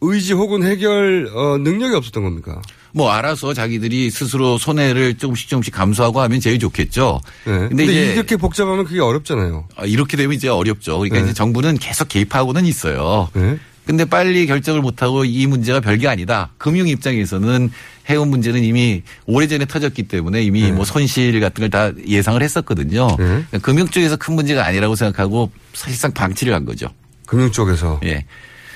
[0.00, 2.62] 의지 혹은 해결 어, 능력이 없었던 겁니까?
[2.92, 7.20] 뭐 알아서 자기들이 스스로 손해를 조금씩 조금씩 감수하고 하면 제일 좋겠죠.
[7.44, 7.52] 네.
[7.68, 9.68] 근데, 근데 이렇게 복잡하면 그게 어렵잖아요.
[9.76, 10.98] 아, 이렇게 되면 이제 어렵죠.
[10.98, 11.24] 그러니까 네.
[11.24, 13.28] 이제 정부는 계속 개입하고는 있어요.
[13.34, 13.58] 네.
[13.86, 16.50] 근데 빨리 결정을 못하고 이 문제가 별게 아니다.
[16.58, 17.70] 금융 입장에서는
[18.10, 20.72] 해운 문제는 이미 오래전에 터졌기 때문에 이미 네.
[20.72, 23.16] 뭐 손실 같은 걸 다 예상을 했었거든요.
[23.18, 23.58] 네.
[23.62, 26.88] 금융 쪽에서 큰 문제가 아니라고 생각하고 사실상 방치를 한 거죠.
[27.26, 28.00] 금융 쪽에서.
[28.04, 28.26] 예.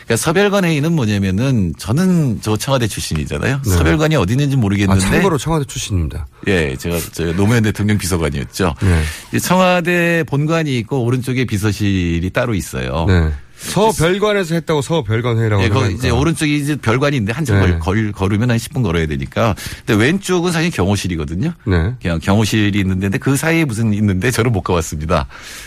[0.04, 3.60] 그러니까 서별관 회의는 뭐냐면은 저는 저 청와대 출신이잖아요.
[3.64, 3.70] 네.
[3.70, 5.00] 서별관이 어디 있는지 아, 모르겠는데.
[5.00, 6.26] 참고로 청와대 출신입니다.
[6.48, 8.74] 예, 제가 저 노무현 대통령 비서관이었죠.
[9.32, 9.38] 네.
[9.38, 13.06] 청와대 본관이 있고 오른쪽에 비서실이 따로 있어요.
[13.08, 13.30] 네.
[13.70, 15.88] 서별관에서 했다고 서별관 회의라고 예, 하니까.
[15.88, 17.62] 이제 오른쪽이 이제 별관인데 한참 네.
[17.62, 19.54] 걸, 걸, 걸으면 한 10분 걸어야 되니까.
[19.86, 21.52] 근데 왼쪽은 사실 경호실이거든요.
[21.66, 21.94] 네.
[22.02, 25.26] 그냥 경호실이 있는데 그 사이에 무슨 있는데 저는 못 가봤습니다.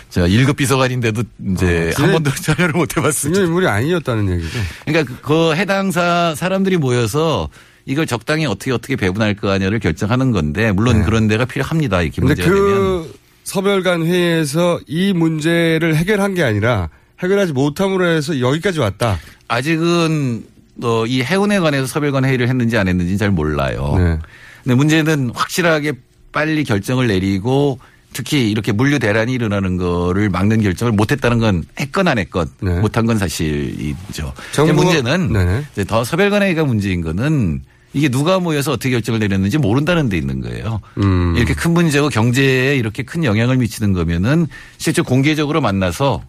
[0.09, 2.13] 제가 1급 비서관인데도 이제 어, 한 네.
[2.13, 3.41] 번도 참여를 못 해봤습니다.
[3.43, 4.59] 인물이 아니었다는 얘기죠.
[4.85, 7.49] 그러니까 그- 그 해당사 사람들이 모여서
[7.85, 11.05] 이걸 적당히 어떻게 어떻게 배분할 거냐를 결정하는 건데 물론 네.
[11.05, 12.01] 그런 데가 필요합니다.
[12.01, 12.63] 이렇게 문제가 되면.
[12.65, 16.89] 그 서별관 회의에서 이 문제를 해결한 게 아니라
[17.25, 19.19] 해결하지 못함으로 해서 여기까지 왔다.
[19.47, 20.45] 아직은
[20.81, 23.95] 또이 해운에 관해서 서별관 회의를 했는지 안 했는지는 잘 몰라요.
[23.97, 24.17] 네.
[24.63, 25.93] 근데 문제는 확실하게
[26.31, 27.79] 빨리 결정을 내리고
[28.11, 32.79] 특히 이렇게 물류 대란이 일어나는 거를 막는 결정을 못했다는 건 했건 안 했건 네.
[32.79, 34.33] 못한 건 사실이죠.
[34.53, 35.83] 정부가- 문제는 네.
[35.85, 37.61] 더 서별관 회의가 문제인 거는
[37.93, 40.81] 이게 누가 모여서 어떻게 결정을 내렸는지 모른다는 데 있는 거예요.
[40.97, 41.33] 음.
[41.37, 44.47] 이렇게 큰 문제고 경제에 이렇게 큰 영향을 미치는 거면은
[44.77, 46.21] 실제 공개적으로 만나서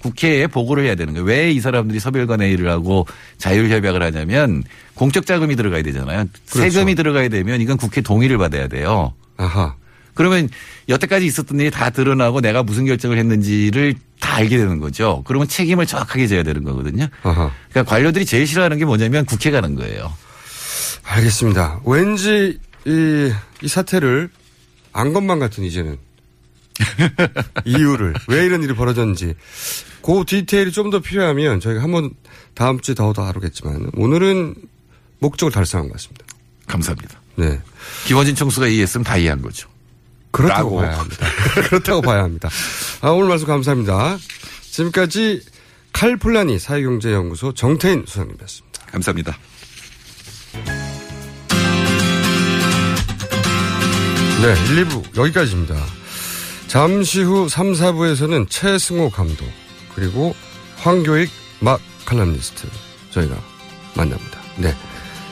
[0.00, 1.26] 국회에 보고를 해야 되는 거예요.
[1.26, 3.06] 왜 이 사람들이 서별관 회의를 하고
[3.38, 4.62] 자율협약을 하냐면
[4.94, 6.26] 공적 자금이 들어가야 되잖아요.
[6.50, 6.70] 그렇죠.
[6.70, 9.14] 세금이 들어가야 되면 이건 국회 동의를 받아야 돼요.
[9.36, 9.74] 아하.
[10.14, 10.48] 그러면
[10.88, 15.22] 여태까지 있었던 일이 다 드러나고 내가 무슨 결정을 했는지를 다 알게 되는 거죠.
[15.26, 17.06] 그러면 책임을 정확하게 져야 되는 거거든요.
[17.22, 17.50] 아하.
[17.70, 20.12] 그러니까 관료들이 제일 싫어하는 게 뭐냐면 국회 가는 거예요.
[21.04, 21.80] 알겠습니다.
[21.84, 23.32] 왠지 이,
[23.62, 24.28] 이 사태를
[24.92, 25.96] 안 것만 같은 이제는
[27.64, 29.34] 이유를 왜 이런 일이 벌어졌는지
[30.02, 32.10] 그 디테일이 좀 더 필요하면 저희가 한번
[32.54, 34.54] 다음 주에 더 다루겠지만 오늘은
[35.20, 36.24] 목적을 달성한 것 같습니다.
[36.66, 37.20] 감사합니다.
[37.36, 37.60] 네.
[38.06, 39.68] 김원진 총수가 이해했으면 다 이해한 거죠.
[40.32, 40.86] 그렇다고 라고.
[40.88, 41.26] 봐야 합니다.
[41.68, 42.48] 그렇다고 봐야 합니다.
[43.02, 44.18] 아, 오늘 말씀 감사합니다.
[44.70, 45.42] 지금까지
[45.92, 48.86] 칼폴라니 사회경제연구소 정태인 수석님이었습니다.
[48.86, 49.36] 감사합니다.
[54.42, 55.74] 네, 1, 2부 여기까지입니다.
[56.70, 59.44] 잠시 후 3, 4부에서는 최승호 감독
[59.92, 60.36] 그리고
[60.76, 62.68] 황교익 막 칼럼니스트
[63.10, 63.34] 저희가
[63.96, 64.38] 만납니다.
[64.56, 64.72] 네,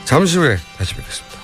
[0.04, 1.38] 잠시 후에 다시 뵙겠습니다.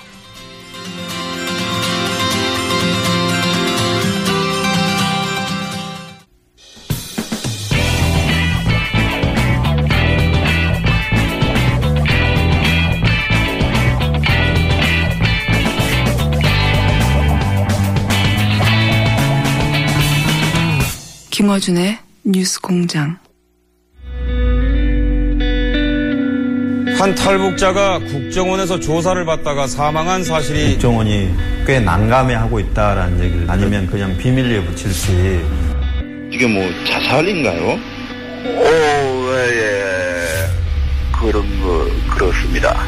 [21.35, 23.17] 김어준의 뉴스 공장.
[26.97, 31.35] 한 탈북자가 국정원에서 조사를 받다가 사망한 사실이 국정원이
[31.67, 35.45] 꽤 난감해하고 있다라는 얘기를 아니면 그냥 비밀리에 붙일지
[36.31, 37.79] 이게 뭐 자살인가요?
[38.45, 40.47] 오, 예, 예.
[41.19, 42.81] 그런 거, 그렇습니다.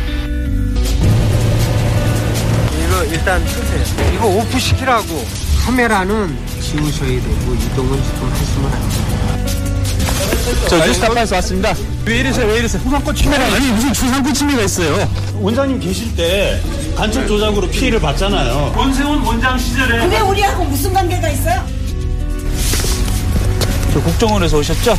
[2.80, 4.14] 이거 일단 끄세요.
[4.14, 5.47] 이거 오프 시키라고.
[5.68, 10.68] 카메라는 지우셔야 되고 이동은 지금 하시면 안 돼요.
[10.70, 11.74] 저 뉴스타파에서 왔습니다.
[12.06, 12.48] 왜 이러세요?
[12.48, 12.82] 왜 이러세요?
[12.84, 15.12] 후상권 침해가 아니 무슨 후상권 침해가 있어요?
[15.34, 16.62] 원장님 계실 때
[16.96, 18.76] 간첩 조작으로 피해를 봤잖아요.
[18.78, 21.62] 원세훈 원장 시절에 그게 우리하고 무슨 관계가 있어요?
[23.92, 24.98] 저 국정원에서 오셨죠?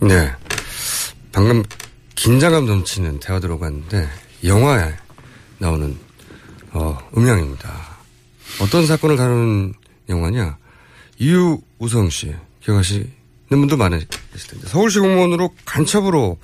[0.00, 0.32] 네.
[1.30, 1.62] 방금
[2.16, 4.08] 긴장감 넘치는 대화 들어갔는데
[4.42, 4.92] 영화에
[5.60, 5.96] 나오는
[6.72, 7.70] 어, 음량입니다.
[8.62, 9.74] 어떤 사건을 다루는
[10.08, 10.56] 영화냐?
[11.18, 12.34] 이유우성 씨
[12.64, 13.10] 기억하시는
[13.50, 14.08] 분도 많으실
[14.48, 16.38] 텐데 서울시 공무원으로 간첩으로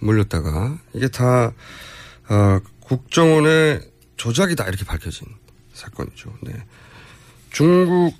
[0.00, 1.52] 몰렸다가 이게 다
[2.28, 3.80] 어, 국정원의
[4.16, 5.26] 조작이다 이렇게 밝혀진
[5.72, 6.34] 사건이죠.
[6.42, 6.52] 네.
[7.50, 8.14] 중국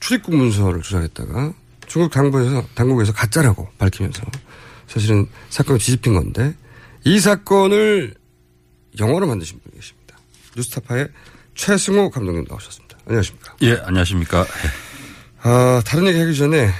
[0.00, 1.54] 출입국 문서를 조작했다가
[1.86, 4.22] 중국 당국에서 당국에서 가짜라고 밝히면서
[4.88, 6.54] 사실은 사건을 뒤집힌 건데
[7.04, 8.14] 이 사건을
[8.98, 10.16] 영화로 만드신 분이 계십니다.
[10.56, 11.08] 뉴스타파의
[11.54, 12.98] 최승호 감독님 나오셨습니다.
[13.06, 13.56] 안녕하십니까?
[13.62, 14.46] 예, 안녕하십니까?
[15.42, 16.70] 아, 다른 얘기 하기 전에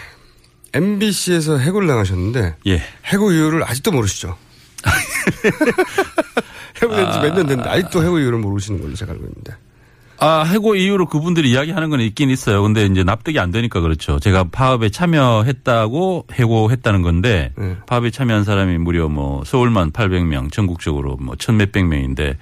[0.74, 2.82] MBC에서 해고를 당하셨는데 예.
[3.06, 4.36] 해고 이유를 아직도 모르시죠?
[6.82, 9.54] 해고된 지 몇 년 됐는데 아직도 해고 이유를 모르시는 걸로 제가 알고 있는데.
[10.18, 12.62] 아, 해고 이후로 그분들이 이야기하는 건 있긴 있어요.
[12.62, 14.18] 근데 이제 납득이 안 되니까 그렇죠.
[14.18, 17.76] 제가 파업에 참여했다고 해고했다는 건데 네.
[17.86, 22.38] 파업에 참여한 사람이 무려 뭐 서울만 800명, 전국적으로 뭐 천 몇백 명인데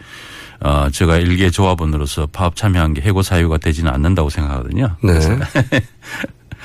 [0.61, 4.97] 어, 제가 일개 조합원으로서 파업 참여한 게 해고 사유가 되지는 않는다고 생각하거든요.
[5.03, 5.13] 네.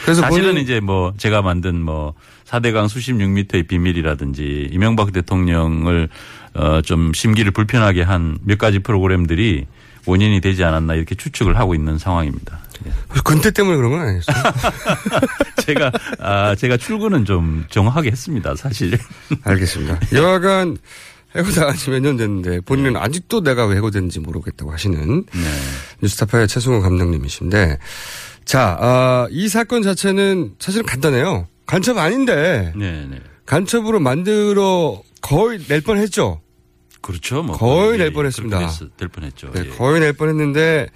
[0.05, 2.13] 그래서 사실은 본인- 이제 뭐 제가 만든 뭐
[2.45, 6.07] 4대강 수십 6미터의 비밀이라든지 이명박 대통령을
[6.53, 9.65] 어, 좀 심기를 불편하게 한 몇 가지 프로그램들이
[10.09, 12.59] 원인이 되지 않았나 이렇게 추측을 하고 있는 상황입니다.
[12.85, 12.91] 예.
[13.23, 14.35] 근태 때문에 그런 건 아니겠어요?
[15.65, 18.97] 제가 아 제가 출근은 좀 정확하게 했습니다, 사실.
[19.43, 19.99] 알겠습니다.
[20.17, 20.77] 여하간
[21.35, 25.23] 해고당한 지 몇 년 됐는데 본인은 아직도 내가 왜 해고됐는지 모르겠다고 하시는
[26.01, 27.77] 뉴스타파의 최승호 감독님이신데
[28.45, 31.47] 자, 아, 이 사건 자체는 사실은 간단해요.
[31.67, 33.19] 간첩 아닌데 네, 네.
[33.45, 36.41] 간첩으로 만들어 거의 낼 뻔했죠.
[37.01, 37.43] 그렇죠.
[37.43, 38.59] 뭐 거의 예, 낼 예, 뻔했습니다.
[38.59, 39.51] 됐- 될 뻔했죠.
[39.53, 39.69] 네, 예.
[39.69, 40.87] 거의 낼 뻔했는데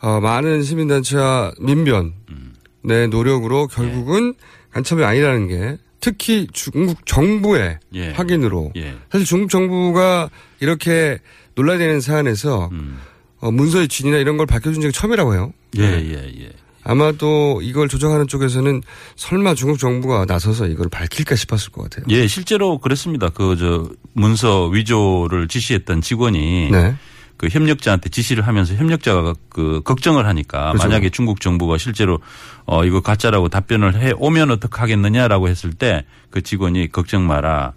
[0.00, 2.54] 어, 많은 시민단체와 민변 음.
[2.82, 4.34] 내 노력으로 결국은
[4.72, 8.10] 간첩이 아니라는 게 특히 중국 정부의 예.
[8.10, 8.96] 확인으로 예.
[9.10, 10.30] 사실 중국 정부가
[10.60, 11.18] 이렇게
[11.54, 12.98] 논란이 되는 사안에서 음.
[13.38, 15.52] 어, 문서의 진이나 이런 걸 밝혀준 적이 처음이라고 해요.
[15.76, 16.10] 예, 네.
[16.10, 16.52] 예, 예.
[16.84, 18.82] 아마도 이걸 조정하는 쪽에서는
[19.16, 22.04] 설마 중국 정부가 나서서 이걸 밝힐까 싶었을 것 같아요.
[22.08, 23.28] 예, 실제로 그랬습니다.
[23.28, 26.94] 그 저 문서 위조를 지시했던 직원이 네.
[27.36, 30.86] 그 협력자한테 지시를 하면서 협력자가 그 걱정을 하니까 그렇죠.
[30.88, 32.20] 만약에 중국 정부가 실제로
[32.66, 37.74] 어 이거 가짜라고 답변을 해 오면 어떡 하겠느냐라고 했을 때 그 직원이 걱정 마라.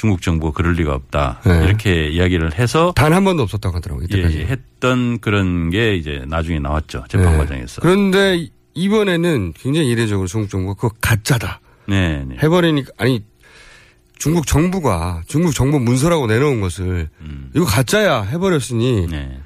[0.00, 1.40] 중국 정부가 그럴 리가 없다.
[1.44, 1.64] 네.
[1.66, 4.06] 이렇게 이야기를 해서 단 한 번도 없었다고 하더라고요.
[4.10, 4.38] 예, 이때까지.
[4.38, 7.04] 예, 했던 그런 게 이제 나중에 나왔죠.
[7.10, 7.36] 재판 네.
[7.38, 7.82] 과정에서.
[7.82, 11.60] 그런데 이번에는 굉장히 이례적으로 중국 정부가 그거 가짜다.
[11.86, 12.36] 네, 네.
[12.42, 13.22] 해버리니까 아니
[14.16, 17.50] 중국 정부가 중국 정부 문서라고 내놓은 것을 음.
[17.54, 19.38] 이거 가짜야 해버렸으니 네.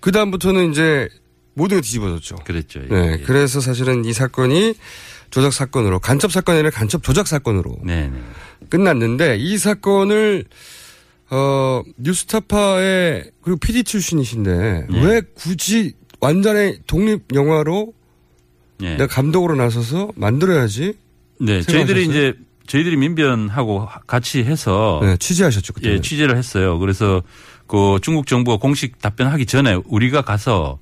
[0.00, 1.08] 그 다음부터는 이제
[1.56, 2.36] 모든 게 뒤집어졌죠.
[2.44, 2.80] 그랬죠.
[2.82, 2.94] 예.
[2.94, 4.74] 네, 그래서 사실은 이 사건이
[5.30, 8.18] 조작 사건으로 간첩 사건이 아니라 간첩 조작 사건으로 네, 네.
[8.68, 10.44] 끝났는데 이 사건을
[11.30, 15.00] 어 뉴스타파의 그리고 PD 출신이신데 예.
[15.02, 17.94] 왜 굳이 완전히 독립 영화로
[18.82, 18.90] 예.
[18.90, 20.92] 내가 감독으로 나서서 만들어야지
[21.40, 22.34] 네, 저희들이 이제
[22.66, 26.78] 저희들이 민변하고 같이 해서 네, 취재하셨죠 그때 예, 취재를 했어요.
[26.78, 27.22] 그래서
[27.66, 30.78] 그 중국 정부가 공식 답변하기 전에 우리가 가서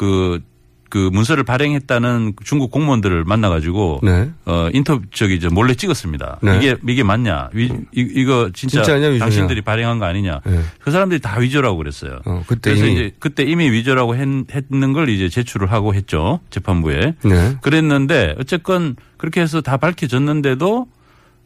[0.00, 0.40] 그,
[0.88, 4.30] 그 문서를 발행했다는 중국 공무원들을 만나가지고 네.
[4.46, 6.38] 어 인터뷰 저기 저 몰래 찍었습니다.
[6.40, 6.56] 네.
[6.56, 7.50] 이게 이게 맞냐?
[7.52, 9.18] 위, 이, 이거 진짜 진짜냐?
[9.18, 10.40] 당신들이 발행한 거 아니냐?
[10.46, 10.60] 네.
[10.80, 12.20] 그 사람들이 다 위조라고 그랬어요.
[12.24, 12.94] 어, 그때 그래서 이미.
[12.94, 17.14] 이제 그때 이미 위조라고 했, 했는 걸 이제 제출을 하고 했죠 재판부에.
[17.22, 17.56] 네.
[17.60, 20.88] 그랬는데 어쨌건 그렇게 해서 다 밝혀졌는데도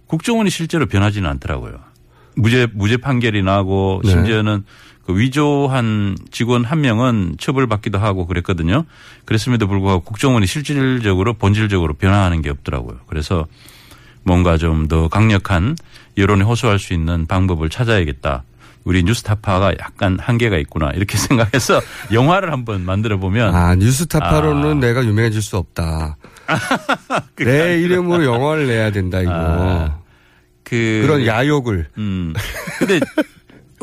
[0.07, 1.75] 국정원이 실제로 변하지는 않더라고요.
[2.37, 4.11] 무죄 무죄 판결이 나고 네.
[4.11, 4.65] 심지어는
[5.07, 8.85] 그 위조한 직원 한 명은 처벌받기도 하고 그랬거든요.
[9.25, 12.99] 그랬음에도 불구하고 국정원이 실질적으로 본질적으로 변화하는 게 없더라고요.
[13.07, 13.47] 그래서
[14.23, 15.77] 뭔가 좀 더 강력한
[16.17, 18.45] 여론에 호소할 수 있는 방법을 찾아야겠다.
[18.85, 21.81] 우리 뉴스타파가 약간 한계가 있구나 이렇게 생각해서
[22.13, 24.75] 영화를 한번 만들어 보면 아, 뉴스타파로는 아.
[24.75, 26.17] 내가 유명해질 수 없다.
[27.37, 29.33] 내 이름으로 영화를 내야 된다, 이거.
[29.33, 29.99] 아,
[30.63, 31.89] 그 그런 야욕을.
[31.97, 32.35] 음.
[32.79, 33.01] 근데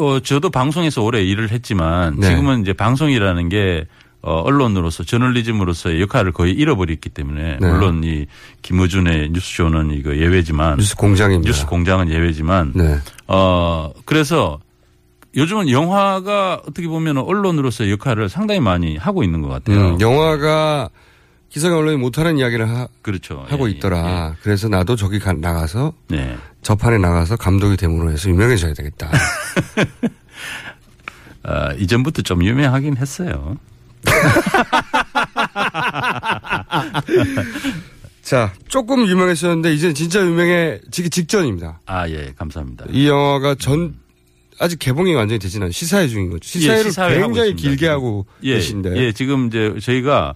[0.02, 2.30] 어 저도 방송에서 오래 일을 했지만 네.
[2.30, 3.86] 지금은 이제 방송이라는 게
[4.24, 7.72] 어, 언론으로서 저널리즘으로서의 역할을 거의 잃어버렸기 때문에 네.
[7.72, 8.26] 물론 이
[8.62, 11.48] 김어준의 뉴스쇼는 이거 예외지만 뉴스 공장입니다.
[11.48, 12.98] 뉴스 공장은 예외지만 네.
[13.28, 14.60] 어 그래서
[15.36, 19.92] 요즘은 영화가 어떻게 보면 언론으로서의 역할을 상당히 많이 하고 있는 것 같아요.
[19.92, 20.90] 음, 영화가
[21.52, 23.46] 기성 언론이 못하는 이야기를 하, 그렇죠.
[23.58, 24.36] 고 예, 있더라.
[24.42, 26.38] 그래서 나도 저기 가- 나가서 네.
[26.62, 29.12] 저판에 나가서 감독이 됨으로 해서 유명해져야 되겠다.
[31.44, 33.58] 어, 이전부터 좀 유명하긴 했어요.
[38.22, 41.82] 자, 조금 유명했었는데 이제 진짜 유명해지기 직전입니다.
[41.86, 42.86] 아, 예, 감사합니다.
[42.92, 43.96] 이 영화가 전
[44.60, 45.72] 아직 개봉이 완전히 되지는 않아요.
[45.74, 46.48] 시사회 중인 거죠.
[46.48, 47.88] 시사회를 예, 시사회 하고 굉장히 길게.
[47.88, 48.96] 하고 예, 계신데.
[48.96, 50.36] 예, 지금 이제 저희가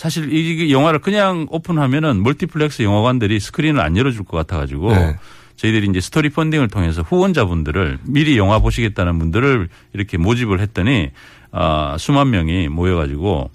[0.00, 5.16] 사실 이 영화를 그냥 오픈하면은 멀티플렉스 영화관들이 스크린을 안 열어줄 것 같아가지고 네.
[5.56, 11.10] 저희들이 이제 스토리 펀딩을 통해서 후원자분들을 미리 영화 보시겠다는 분들을 이렇게 모집을 했더니
[11.52, 13.50] 아, 수만 명이 모여가지고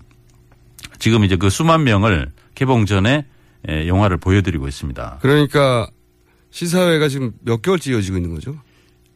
[1.00, 3.26] 지금 이제 그 수만 명을 개봉 전에
[3.68, 5.18] 예, 영화를 보여드리고 있습니다.
[5.24, 5.88] 그러니까
[6.52, 8.56] 시사회가 지금 몇 개월째 이어지고 있는 거죠?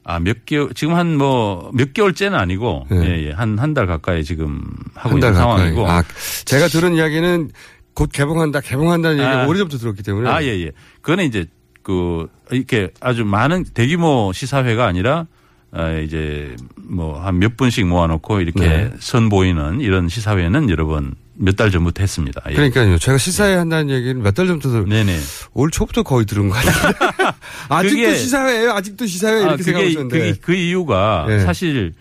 [0.09, 2.97] 아, 몇 개월, 지금 한 뭐, 몇 개월째는 아니고, 네.
[3.05, 4.59] 예, 예, 한, 한 달 가까이 지금
[4.95, 5.39] 하고 있는 가까이.
[5.39, 5.87] 상황이고.
[5.87, 6.03] 아,
[6.45, 7.51] 제가 들은 이야기는
[7.93, 9.45] 곧 개봉한다, 개봉한다는 얘기가 아.
[9.47, 10.27] 오래전부터 들었기 때문에.
[10.27, 10.71] 아, 예, 예.
[11.01, 11.45] 그거는 이제
[11.83, 15.27] 그, 이렇게 아주 많은 대규모 시사회가 아니라,
[15.71, 18.91] 아, 이제 뭐 한 몇 분씩 모아놓고 이렇게 네.
[18.99, 22.41] 선보이는 이런 시사회는 여러 번 몇 달 전부터 했습니다.
[22.49, 22.53] 예.
[22.53, 22.97] 그러니까요.
[22.97, 25.17] 제가 시사회 한다는 얘기를 몇달 전부터 네네.
[25.53, 26.93] 올 초부터 거의 들은 것 같아요.
[27.69, 28.71] 아직도 시사회예요.
[28.71, 30.19] 아직도 시사회 이렇게 아, 그게, 생각하고 있었는데.
[30.19, 31.39] 그게 그 이유가 네.
[31.39, 31.93] 사실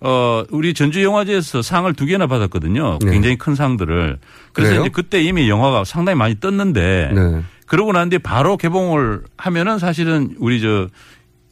[0.00, 2.98] 어 우리 전주 영화제에서 상을 두 개나 받았거든요.
[3.02, 3.10] 네.
[3.10, 4.18] 굉장히 큰 상들을.
[4.52, 4.82] 그래서 그래요?
[4.82, 7.42] 이제 그때 이미 영화가 상당히 많이 떴는데 네.
[7.66, 10.88] 그러고 난 뒤에 바로 개봉을 하면은 사실은 우리 저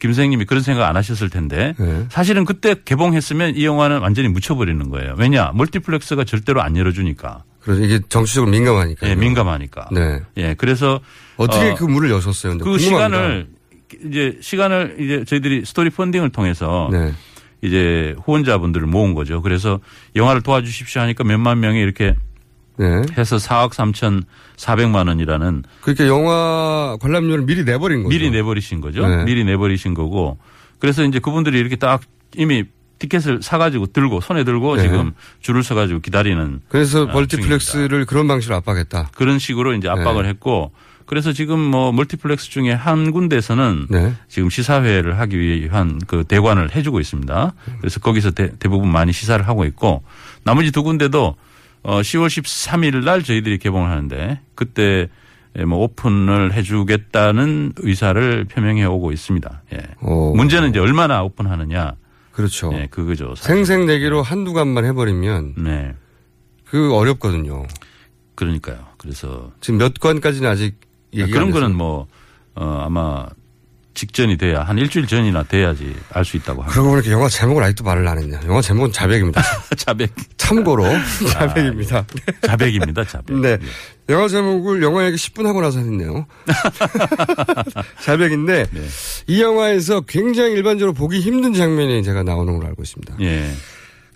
[0.04, 2.04] 김선생님이 그런 생각 안 하셨을 텐데 네.
[2.10, 5.14] 사실은 그때 개봉했으면 이 영화는 완전히 묻혀버리는 거예요.
[5.16, 7.44] 왜냐 멀티플렉스가 절대로 안 열어주니까.
[7.60, 9.08] 그래서 이게 정치적으로 민감하니까.
[9.08, 9.88] 예, 민감하니까.
[9.92, 10.20] 네.
[10.36, 11.00] 예, 그래서
[11.38, 12.58] 어떻게 어, 그 문을 여셨어요?
[12.58, 12.84] 그 궁금합니다.
[12.84, 13.46] 시간을
[14.06, 17.14] 이제 시간을 이제 저희들이 스토리 펀딩을 통해서 네.
[17.62, 19.40] 이제 후원자분들을 모은 거죠.
[19.40, 19.80] 그래서
[20.16, 22.14] 영화를 도와주십시오 하니까 몇만 명이 이렇게
[22.76, 23.02] 네.
[23.16, 24.24] 해서 4억 3천
[24.56, 28.08] 4백만 원이라는 그러니까 영화 관람료를 미리 내버린 거죠.
[28.08, 29.06] 미리 내버리신 거죠.
[29.06, 29.24] 네.
[29.24, 30.38] 미리 내버리신 거고.
[30.78, 32.00] 그래서 이제 그분들이 이렇게 딱
[32.36, 32.64] 이미
[32.98, 34.82] 티켓을 사가지고 들고 손에 들고 네.
[34.82, 39.10] 지금 줄을 서가지고 기다리는 그래서 아, 멀티플렉스를 그런 방식으로 압박했다.
[39.14, 40.30] 그런 식으로 이제 압박을 네.
[40.30, 40.72] 했고
[41.06, 44.14] 그래서 지금 뭐 멀티플렉스 중에 한 군데에서는 네.
[44.28, 47.52] 지금 시사회를 하기 위한 그 대관을 해주고 있습니다.
[47.80, 50.02] 그래서 거기서 대, 부분 많이 시사를 하고 있고
[50.44, 51.36] 나머지 두 군데도
[51.84, 55.08] 어 10월 13일 날 저희들이 개봉을 하는데 그때
[55.66, 59.62] 뭐 오픈을 해주겠다는 의사를 표명해 오고 있습니다.
[59.74, 59.78] 예.
[60.02, 60.34] 오.
[60.34, 61.92] 문제는 이제 얼마나 오픈하느냐.
[62.32, 62.72] 그렇죠.
[62.74, 63.34] 예, 그거죠.
[63.36, 65.94] 생색내기로 한두 관만 해버리면 네.
[66.64, 67.64] 그 어렵거든요.
[68.34, 68.78] 그러니까요.
[68.96, 70.80] 그래서 지금 몇 관까지는 아직
[71.12, 71.52] 그런.
[71.52, 72.08] 거는 뭐
[72.56, 73.26] 어, 아마
[73.94, 76.72] 직전이 돼야 한 일주일 전이나 돼야지 알 수 있다고 합니다.
[76.72, 78.40] 그러고 보니까 영화 제목을 아직도 말을 안 했네요.
[78.46, 79.42] 영화 제목은 자백입니다.
[79.76, 80.10] 자백.
[80.36, 80.84] 참고로
[81.32, 82.04] 자백입니다.
[82.42, 83.04] 자백입니다.
[83.04, 83.36] 자백.
[83.38, 83.58] 네.
[84.08, 86.26] 영화 제목을 영화 얘기 10분 하고 나서 했네요.
[88.02, 88.80] 자백인데 네.
[89.26, 93.16] 이 영화에서 굉장히 일반적으로 보기 힘든 장면이 제가 나오는 걸로 알고 있습니다.
[93.20, 93.50] 예.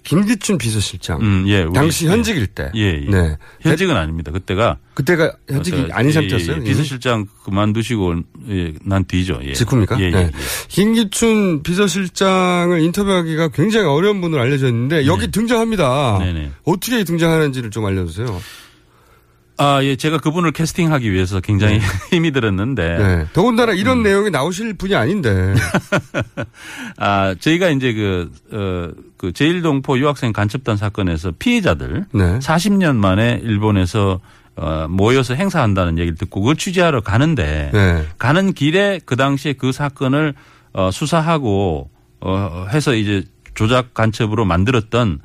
[0.09, 1.20] 김기춘 비서실장.
[1.20, 1.66] 음, 예.
[1.74, 2.70] 당시 현직일 때.
[2.74, 3.11] 예, 예.
[3.11, 3.36] 네.
[3.61, 4.32] 현직은 아닙니다.
[4.32, 6.56] 그때가 그때가 현직이 저, 아닌 예, 상태였어요.
[6.56, 8.14] 예, 비서실장 그만두시고
[8.48, 9.38] 예, 난 뒤죠.
[9.44, 9.52] 예.
[9.52, 10.00] 직후입니까?
[10.00, 10.18] 예, 예, 네.
[10.18, 10.30] 예.
[10.68, 16.20] 김기춘 비서실장을 인터뷰하기가 굉장히 어려운 분으로 알려져 있는데 여기 등장합니다.
[16.20, 16.52] 네네.
[16.64, 18.40] 어떻게 등장하는지를 좀 알려주세요.
[19.59, 21.80] 아, 예, 제가 그분을 캐스팅하기 위해서 굉장히
[22.11, 22.98] 힘이 들었는데.
[22.98, 23.26] 네.
[23.32, 23.76] 더군다나 음.
[23.76, 25.54] 이런 내용이 나오실 분이 아닌데.
[26.96, 32.38] 아, 저희가 이제 그, 어, 그 제1동포 유학생 간첩단 사건에서 피해자들 네.
[32.38, 34.20] 40년 만에 일본에서
[34.54, 38.06] 어, 모여서 행사한다는 얘기를 듣고 그걸 취재하러 가는데 네.
[38.18, 40.34] 가는 길에 그 당시에 그 사건을
[40.72, 41.90] 어, 수사하고
[42.20, 45.20] 어, 해서 이제 조작 간첩으로 만들었던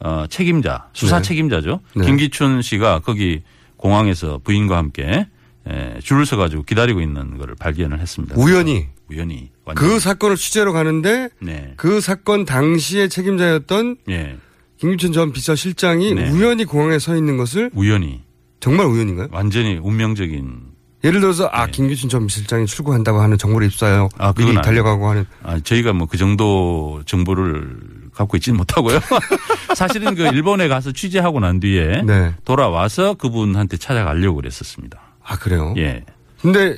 [0.00, 1.22] 어, 책임자, 수사 네.
[1.22, 1.80] 책임자죠.
[1.96, 2.06] 네.
[2.06, 3.42] 김기춘 씨가 거기
[3.78, 5.26] 공항에서 부인과 함께
[5.66, 8.34] 에, 줄을 서가지고 기다리고 있는 거를 발견을 했습니다.
[8.36, 8.86] 우연히.
[9.10, 9.50] 우연히.
[9.74, 11.72] 그 사건을 취재로 가는데 네.
[11.76, 14.36] 그 사건 당시에 책임자였던 예.
[14.78, 16.30] 김규천 전 비서실장이 네.
[16.30, 18.22] 우연히 공항에 서 있는 것을 우연히.
[18.60, 19.28] 정말 우연인가요?
[19.30, 20.60] 완전히 운명적인.
[21.04, 24.08] 예를 들어서 아 김규천 전 비서실장이 출국한다고 하는 정보를 입수하여 네.
[24.18, 24.54] 아, 미리.
[24.54, 27.76] 달려가고 하는 아, 저희가 뭐 그 정도 정보를
[28.18, 29.00] 갖고 있지는 못하고요.
[29.74, 32.34] 사실은 그 일본에 가서 취재하고 난 뒤에 네.
[32.44, 34.98] 돌아와서 그분한테 찾아가려고 그랬었습니다.
[35.24, 35.72] 아 그래요?
[35.78, 36.04] 예.
[36.42, 36.76] 근데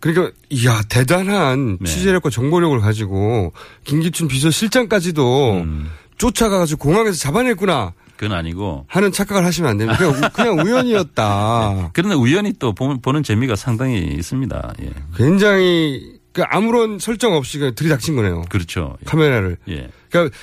[0.00, 1.90] 그러니까 이야 대단한 네.
[1.90, 3.52] 취재력과 정보력을 가지고
[3.84, 5.90] 김기춘 비서실장까지도 음.
[6.18, 8.86] 쫓아가가지고 공항에서 잡아냈구나 그건 아니고.
[8.88, 9.98] 하는 착각을 하시면 안 됩니다.
[9.98, 11.90] 그냥, 우- 그냥 우연이었다.
[11.92, 14.72] 그런데 우연히 또 보- 보는 재미가 상당히 있습니다.
[14.82, 14.90] 예.
[15.16, 18.44] 굉장히 그 아무런 설정 없이 그냥 들이닥친 거네요.
[18.48, 18.96] 그렇죠.
[19.04, 19.58] 카메라를.
[19.68, 19.90] 예.
[20.20, 20.36] 그러니까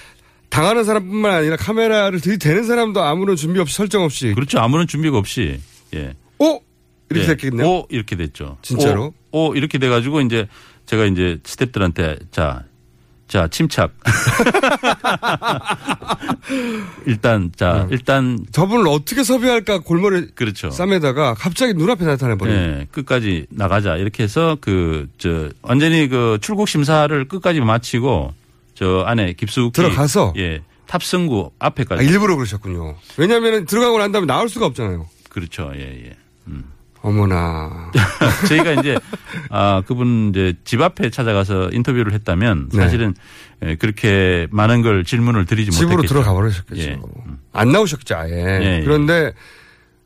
[0.50, 4.60] 당하는 사람뿐만 아니라 카메라를 들이대는 사람도 아무런 준비 없이 설정 없이 그렇죠.
[4.60, 5.60] 아무런 준비가 없이.
[5.96, 6.14] 예.
[6.40, 6.62] 오
[7.10, 7.28] 이렇게 예.
[7.36, 7.68] 됐겠네요.
[7.68, 8.58] 오 이렇게 됐죠.
[8.62, 9.14] 진짜로?
[9.32, 10.48] 오, 오 이렇게 돼가지고 이제
[10.86, 12.64] 제가 이제 스탭들한테 자,
[13.28, 13.92] 자 침착.
[17.06, 20.70] 일단 자 일단 저분을 어떻게 섭외할까 골머리 그렇죠.
[20.72, 22.56] 쌈에다가 갑자기 눈앞에 나타나 버린.
[22.56, 28.34] 예, 끝까지 나가자 이렇게 해서 그 저 완전히 그 출국 심사를 끝까지 마치고
[28.74, 30.34] 저 안에 깊숙이 들어가서?
[30.38, 32.96] 예 탑승구 앞에까지 아, 일부러 그러셨군요.
[33.18, 35.08] 왜냐하면 들어가고 난 다음에 나올 수가 없잖아요.
[35.30, 35.72] 그렇죠.
[35.76, 36.18] 예, 예.
[37.04, 37.92] 어머나.
[38.48, 38.98] 저희가 이제
[39.50, 42.78] 아 그분 이제 집 앞에 찾아가서 인터뷰를 했다면 네.
[42.82, 43.14] 사실은
[43.64, 46.14] 예, 그렇게 많은 걸 질문을 드리지 집으로 못했겠죠.
[46.14, 46.82] 들어가 버리셨겠죠.
[46.82, 47.00] 예.
[47.52, 48.32] 안 나오셨죠 아예.
[48.32, 48.82] 예, 예.
[48.84, 49.34] 그런데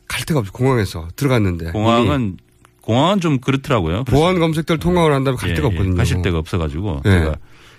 [0.08, 0.52] 갈 데가 없죠.
[0.54, 1.72] 공항에서 들어갔는데.
[1.72, 2.38] 공항은
[2.82, 4.04] 공항은 좀 그렇더라고요.
[4.06, 5.72] 보안 검색들 통과를 한 다음에 갈 예, 데가 예.
[5.74, 5.96] 없거든요.
[5.96, 7.10] 가실 데가 없어가지고 예.
[7.12, 7.36] 제가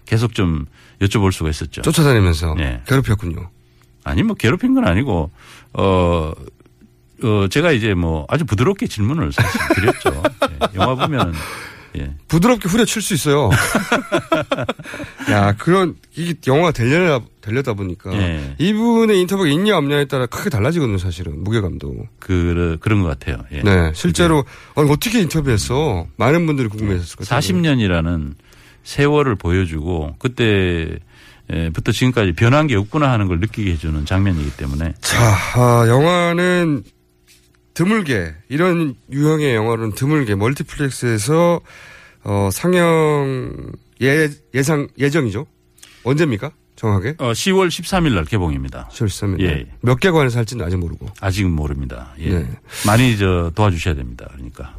[0.09, 0.65] 계속 좀
[1.03, 1.83] 여쭤볼 수가 있었죠.
[1.83, 2.81] 쫓아다니면서 예.
[2.87, 3.51] 괴롭혔군요.
[4.05, 5.31] 아니 뭐 괴롭힌 건 아니고
[5.75, 6.33] 어.
[7.21, 10.23] 어, 제가 이제 뭐 아주 부드럽게 질문을 사실 드렸죠.
[10.53, 11.35] 예, 영화 보면
[11.99, 12.15] 예.
[12.29, 13.51] 부드럽게 후려칠 수 있어요.
[15.31, 18.13] 야, 그런, 이게 영화가 되려다, 되려다 보니까.
[18.15, 18.55] 예.
[18.59, 21.43] 이분의 인터뷰가 있냐 없냐에 따라 크게 달라지거든요, 사실은.
[21.43, 22.07] 무게감도.
[22.21, 23.45] 그, 그런 것 같아요.
[23.51, 23.63] 예.
[23.63, 23.91] 네.
[23.95, 24.45] 실제로,
[24.77, 26.07] 아니, 어떻게 인터뷰했어?
[26.17, 27.41] 많은 분들이 궁금해했을 것 같아요.
[27.41, 28.35] 40년이라는
[28.89, 30.99] 세월을 보여주고 그때
[31.75, 36.85] 부터 지금까지 변한 게 없구나 하는 걸 느끼게 해주는 장면이기 때문에 자, 아, 영화는
[37.75, 41.61] 드물게, 이런 유형의 영화는 드물게 멀티플렉스에서,
[42.25, 43.73] 어, 상영
[44.03, 45.47] 예, 예상, 예정이죠?
[46.03, 46.51] 언제입니까?
[46.75, 47.15] 정확하게?
[47.19, 48.89] 어, 10월 13일 날 개봉입니다.
[48.91, 49.41] 10월 13일.
[49.43, 49.67] 예.
[49.81, 51.07] 몇 개관에서 할지는 아직 모르고.
[51.21, 52.15] 아직은 모릅니다.
[52.21, 52.31] 예.
[52.31, 52.49] 네.
[52.87, 54.29] 많이 저 도와주셔야 됩니다.
[54.33, 54.77] 그러니까.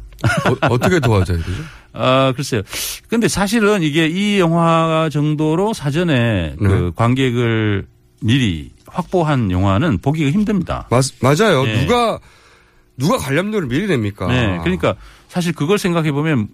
[0.68, 1.50] 어, 떻게 도와줘야 되죠?
[1.92, 2.62] 아, 글쎄요.
[3.08, 6.68] 근데 사실은 이게 이 영화 정도로 사전에 네.
[6.68, 7.86] 그 관객을
[8.22, 10.86] 미리 확보한 영화는 보기가 힘듭니다.
[10.90, 11.64] 맞, 맞아요.
[11.64, 11.80] 네.
[11.80, 12.18] 누가,
[12.96, 14.26] 누가 관람료를 미리 냅니까?
[14.28, 14.58] 네.
[14.62, 14.94] 그러니까
[15.28, 16.48] 사실 그걸 생각해 보면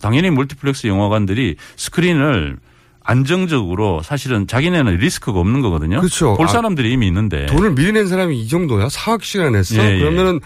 [0.00, 2.58] 당연히 멀티플렉스 영화관들이 스크린을
[3.02, 5.98] 안정적으로 사실은 자기네는 리스크가 없는 거거든요.
[6.00, 6.36] 그렇죠.
[6.36, 8.90] 볼 아, 사람들이 이미 있는데 돈을 미리 낸 사람이 이 정도야?
[8.90, 9.82] 사억 삼천 냈어?
[9.82, 9.98] 예, 예.
[9.98, 10.40] 그러면은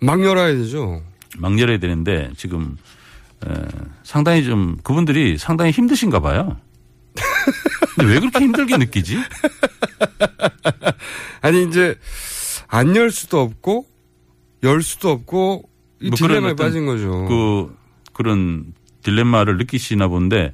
[0.00, 1.02] 막 열어야 되죠.
[1.38, 2.76] 막 열어야 되는데 지금
[3.46, 3.50] 에,
[4.02, 6.58] 상당히 좀 그분들이 상당히 힘드신가 봐요.
[7.94, 9.18] 근데 왜 그렇게 힘들게 느끼지?
[11.42, 11.96] 아니, 이제,
[12.68, 13.86] 안 열 수도 없고,
[14.62, 15.68] 열 수도 없고,
[16.00, 17.26] 이 뭐 딜레마에 빠진 거죠.
[17.26, 17.76] 그
[18.12, 20.52] 그런 딜레마를 느끼시나 본데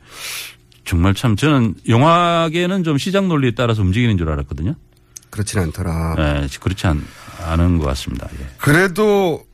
[0.85, 4.75] 정말 참 저는 영화계는 좀 시장 논리에 따라서 움직이는 줄 알았거든요.
[5.31, 6.15] 그렇진 않더라.
[6.17, 7.05] 네, 그렇지 않,
[7.45, 8.29] 않은 것 같습니다.
[8.41, 8.47] 예.
[8.59, 9.45] 그래도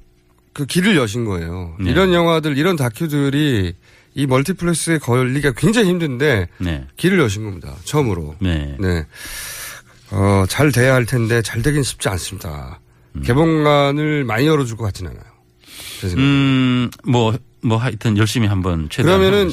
[0.58, 1.76] 그 길을 여신 거예요.
[1.78, 1.88] 네.
[1.88, 3.74] 이런 영화들, 이런 다큐들이
[4.14, 6.84] 이 멀티플렉스에 걸리기가 굉장히 힘든데, 네.
[6.96, 7.76] 길을 여신 겁니다.
[7.84, 8.34] 처음으로.
[8.40, 8.76] 네.
[8.80, 9.06] 네.
[10.10, 12.80] 어, 잘 돼야 할 텐데 잘 되긴 쉽지 않습니다.
[13.12, 13.22] 음.
[13.22, 15.22] 개봉관을 많이 열어줄 것 같진 않아요.
[16.16, 19.52] 음, 뭐, 뭐 하여튼 열심히 한번 최대한 그러면은.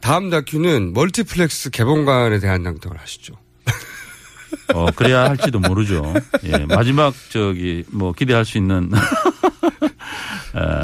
[0.00, 3.34] 다음 다큐는 멀티플렉스 개봉관에 대한 장독을 하시죠.
[4.74, 6.14] 어, 그래야 할지도 모르죠.
[6.42, 8.98] 예, 마지막 저기 뭐 기대할 수 있는 어,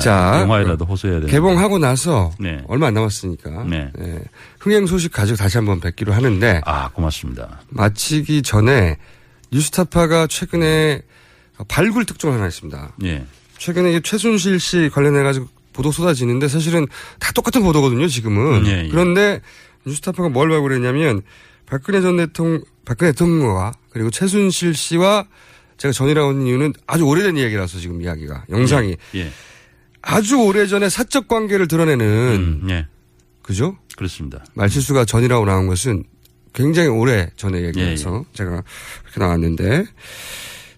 [0.01, 1.31] 자, 영화에라도 호소해야 돼요.
[1.31, 2.63] 개봉하고 나서 네.
[2.69, 3.91] 얼마 안 남았으니까 네.
[4.01, 4.21] 예,
[4.59, 7.61] 흥행 소식 가지고 다시 한번 뵙기로 하는데 아, 고맙습니다.
[7.69, 8.97] 마치기 전에
[9.53, 11.03] 뉴스타파가 최근에
[11.69, 12.95] 발굴 특종 하나 있습니다.
[13.05, 13.25] 예.
[13.59, 16.87] 최근에 최순실 씨 관련해 가지고 보도 쏟아지는데 사실은
[17.19, 18.67] 다 똑같은 보도거든요, 지금은.
[18.67, 18.89] 예, 예.
[18.89, 19.41] 그런데
[19.87, 21.23] 뉴스타파가 뭘 발굴했냐면
[21.67, 25.27] 박근혜 전 대통령, 박근혜 대통령과 그리고 최순실 씨와
[25.77, 29.31] 제가 전이라고 하는 이유는 아주 오래된 이야기라서 지금 이야기가 영상이 예.
[30.11, 32.87] 아주 오래전에 사적 관계를 드러내는 예.
[33.43, 33.77] 그죠?
[33.97, 34.43] 그렇습니다.
[34.55, 36.05] 말실수가 전이라고 나온 것은
[36.55, 38.63] 굉장히 오래 전에 얘기해서 제가
[39.03, 39.85] 그렇게 나왔는데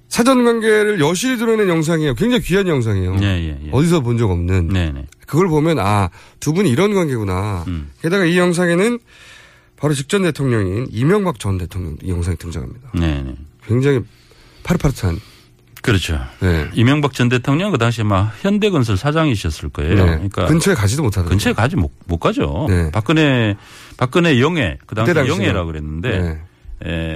[0.08, 2.14] 사전 관계를 여실히 드러낸 영상이에요.
[2.16, 3.16] 굉장히 귀한 영상이에요.
[3.20, 3.68] 예, 예, 예.
[3.70, 4.66] 어디서 본 적 없는.
[4.68, 5.06] 네, 네.
[5.26, 6.10] 그걸 보면 아,
[6.40, 7.64] 두 분이 이런 관계구나.
[7.68, 7.90] 음.
[8.02, 8.98] 게다가 이 영상에는
[9.76, 12.90] 바로 직전 대통령인 이명박 전 대통령 이 영상이 등장합니다.
[12.94, 13.36] 네, 네.
[13.64, 14.00] 굉장히
[14.64, 15.20] 파릇파릇한.
[15.82, 16.20] 그렇죠.
[16.40, 16.68] 네.
[16.74, 19.94] 이명박 전 대통령 그 당시에 막 현대건설 사장이셨을 거예요.
[19.94, 20.02] 네.
[20.04, 21.28] 그러니까 근처에 가지도 못하던.
[21.28, 22.66] 근처에 가지 못, 못 가죠.
[22.68, 22.90] 네.
[22.92, 23.56] 박근혜
[23.96, 25.12] 박근혜 영애 그 당시.
[25.28, 26.40] 영애라 그랬는데 네.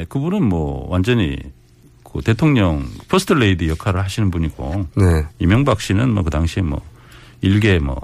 [0.01, 1.37] 에, 그분은 뭐 완전히
[2.03, 5.27] 그 대통령 퍼스트 레이디 역할을 하시는 분이고 네.
[5.39, 6.81] 이명박 씨는 뭐 그 당시에 뭐
[7.43, 8.01] 일개 뭐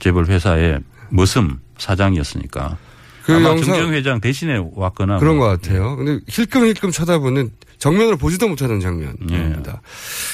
[0.00, 2.76] 재벌 회사의 머슴 사장이었으니까
[3.24, 5.94] 그 아마 영상- 정정 회장 대신에 왔거나 그런 뭐 것 같아요.
[5.96, 9.82] 근데 힐끔힐끔 쳐다보는 정면으로 보지도 못하는 장면입니다.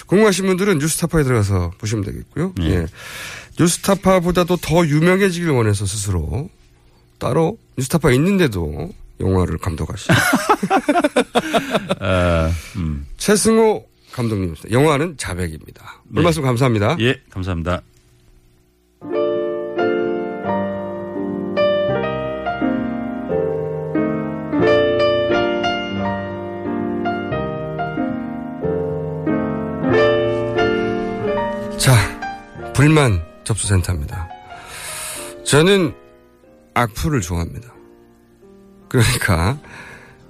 [0.07, 2.55] 궁금하신 분들은 뉴스타파에 들어가서 보시면 되겠고요.
[2.61, 2.65] 예.
[2.65, 2.87] 예.
[3.59, 6.49] 뉴스타파보다도 더 유명해지길 원해서 스스로
[7.19, 10.13] 따로 뉴스타파 있는데도 영화를 감독하시죠.
[12.01, 13.07] 아, 음.
[13.17, 14.71] 최승호 감독님입니다.
[14.71, 16.03] 영화는 자백입니다.
[16.11, 16.25] 오늘 네.
[16.25, 16.97] 말씀 감사합니다.
[17.01, 17.83] 예, 감사합니다.
[32.75, 34.29] 불만 접수센터입니다.
[35.45, 35.95] 저는
[36.75, 37.73] 악플을 좋아합니다.
[38.89, 39.59] 그러니까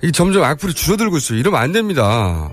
[0.03, 1.39] 이 점점 악플이 줄어들고 있어요.
[1.39, 2.51] 이러면 안 됩니다.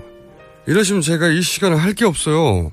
[0.66, 2.70] 이러시면 제가 이 시간을 할 게 없어요.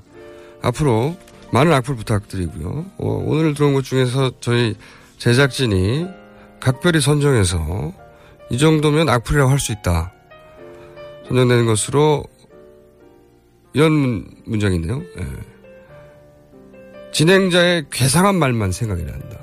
[0.62, 1.16] 앞으로
[1.52, 2.86] 많은 악플 부탁드리고요.
[2.98, 4.74] 어, 오늘 들어온 것 중에서 저희
[5.18, 6.06] 제작진이
[6.60, 7.92] 각별히 선정해서
[8.50, 10.12] 이 정도면 악플이라고 할 수 있다.
[11.28, 12.24] 선정되는 것으로
[13.72, 15.02] 이런 문- 문장이 있네요.
[15.18, 15.26] 예.
[17.12, 19.38] 진행자의 괴상한 말만 생각이 난다.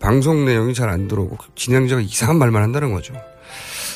[0.00, 3.14] 방송 내용이 잘 안 들어오고 진행자가 이상한 말만 한다는 거죠.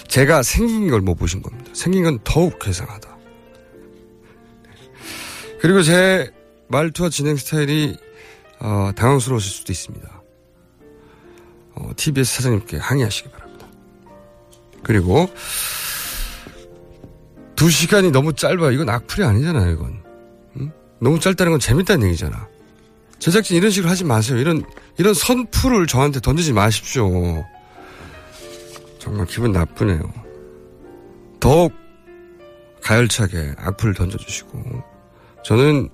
[0.08, 1.70] 제가 생긴 걸 못 보신 겁니다.
[1.74, 3.08] 생긴 건 더욱 괴상하다.
[5.60, 6.30] 그리고 제
[6.68, 7.96] 말투와 진행 스타일이
[8.58, 10.22] 어, 당황스러우실 수도 있습니다.
[11.74, 13.66] 어, TBS 사장님께 항의하시기 바랍니다.
[14.82, 15.28] 그리고
[17.54, 18.70] 두 시간이 너무 짧아.
[18.72, 19.70] 이건 악플이 아니잖아요.
[19.72, 20.02] 이건
[20.58, 20.72] 응?
[21.00, 22.48] 너무 짧다는 건 재밌다는 얘기잖아.
[23.20, 24.38] 제작진 이런 식으로 하지 마세요.
[24.38, 24.64] 이런
[24.98, 27.44] 이런 선풀을 저한테 던지지 마십시오.
[28.98, 30.12] 정말 기분 나쁘네요.
[31.38, 31.72] 더욱
[32.82, 34.82] 가열차게 악플을 던져주시고
[35.44, 35.88] 저는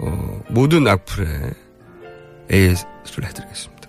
[0.00, 1.26] 어, 모든 악플에
[2.52, 3.88] AS를 해드리겠습니다.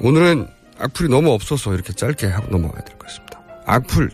[0.00, 0.48] 오늘은
[0.78, 3.40] 악플이 너무 없어서 이렇게 짧게 하고 넘어가야 될 것 같습니다.
[3.66, 4.10] 악플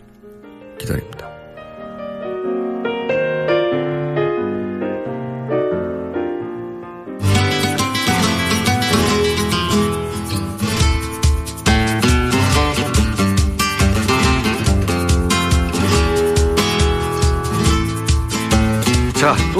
[0.79, 1.30] 기다립니다.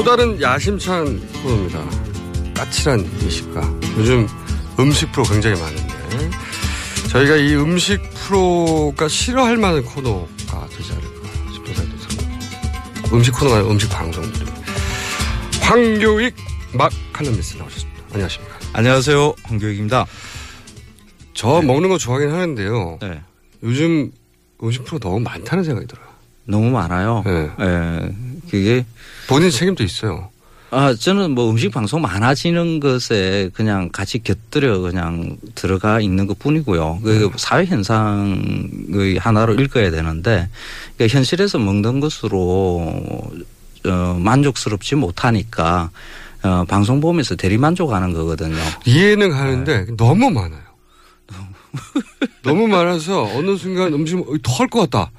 [0.04, 1.80] 또 다른 야심찬 코너입니다.
[2.56, 3.62] 까칠한 이 시가.
[3.98, 4.28] 요즘
[4.80, 6.32] 음식 프로 굉장히 많은데,
[7.12, 13.72] 저희가 이 음식 프로가 싫어할 만한 코너가 되지 않을까 싶은 생각도 들고, 음식 코너가 아니라
[13.72, 14.48] 음식 방송들.
[15.62, 16.36] 황교익
[16.74, 18.02] 막 칼럼니스트 나오셨습니다.
[18.12, 18.58] 안녕하십니까.
[18.74, 19.36] 안녕하세요.
[19.44, 20.08] 황교익입니다.
[21.36, 22.98] 저 먹는 거 좋아하긴 하는데요.
[23.04, 23.22] 네.
[23.62, 24.12] 요즘
[24.64, 26.08] 음식 프로 너무 많다는 생각이 들어요.
[26.46, 27.22] 너무 많아요.
[27.24, 27.52] 네.
[27.60, 28.16] 예,
[28.52, 28.86] 그게
[29.28, 30.30] 본인 책임도 있어요.
[30.72, 37.00] 아 저는 뭐 음식 방송 많아지는 것에 그냥 같이 곁들여 그냥 들어가 있는 것 뿐이고요.
[37.04, 40.48] 그 사회 현상의 하나로 읽어야 되는데
[40.96, 42.94] 그러니까 현실에서 먹는 것으로
[43.86, 45.90] 어, 만족스럽지 못하니까
[46.44, 48.58] 어, 방송 보면서 대리 만족하는 거거든요.
[48.86, 50.71] 이해는 하는데 너무 많아요.
[52.44, 55.12] 너무 많아서 어느 순간 음식 더할 것 같다.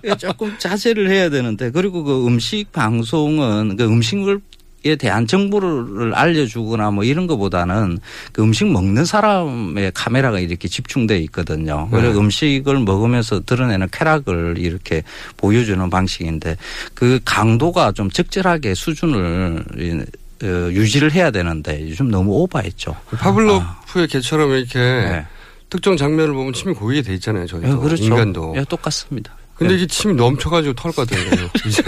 [0.00, 4.40] 그러니까 조금 자제를 해야 되는데 그리고 그 음식 방송은 그 음식을
[4.84, 8.00] 에 대한 정보를 알려주거나 뭐 이런 것보다는
[8.32, 11.88] 그 음식 먹는 사람의 카메라가 이렇게 집중돼 있거든요.
[11.88, 12.18] 그래서 네.
[12.18, 15.04] 음식을 먹으면서 드러내는 쾌락을 이렇게
[15.36, 16.56] 보여주는 방식인데
[16.94, 20.06] 그 강도가 좀 적절하게 수준을
[20.42, 22.96] 유지를 해야 되는데 요즘 너무 오버했죠.
[23.10, 25.26] 파블로프의 개처럼 이렇게 네.
[25.70, 27.46] 특정 장면을 보면 침이 고이게 돼 있잖아요.
[27.46, 28.04] 저희도 예, 그렇죠.
[28.04, 28.54] 인간도.
[28.56, 29.34] 예, 똑같습니다.
[29.54, 31.48] 근데 이게 침이 넘쳐가지고 털것 같아요.
[31.66, 31.82] 이제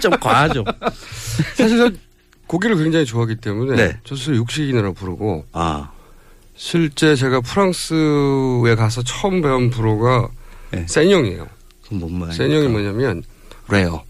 [0.00, 0.64] 좀 과하죠.
[1.54, 1.90] 사실 저
[2.46, 3.96] 고기를 굉장히 좋아하기 때문에 네.
[4.04, 5.90] 저 스스로 육식인이라고 부르고 아.
[6.56, 10.28] 실제 제가 프랑스에 가서 처음 배운 불어가
[10.72, 10.84] 네.
[10.88, 11.46] 센형이에요.
[11.84, 12.34] 그건 뭔 말입니까?
[12.34, 13.22] 센형이 뭐냐면
[13.68, 14.02] Rare.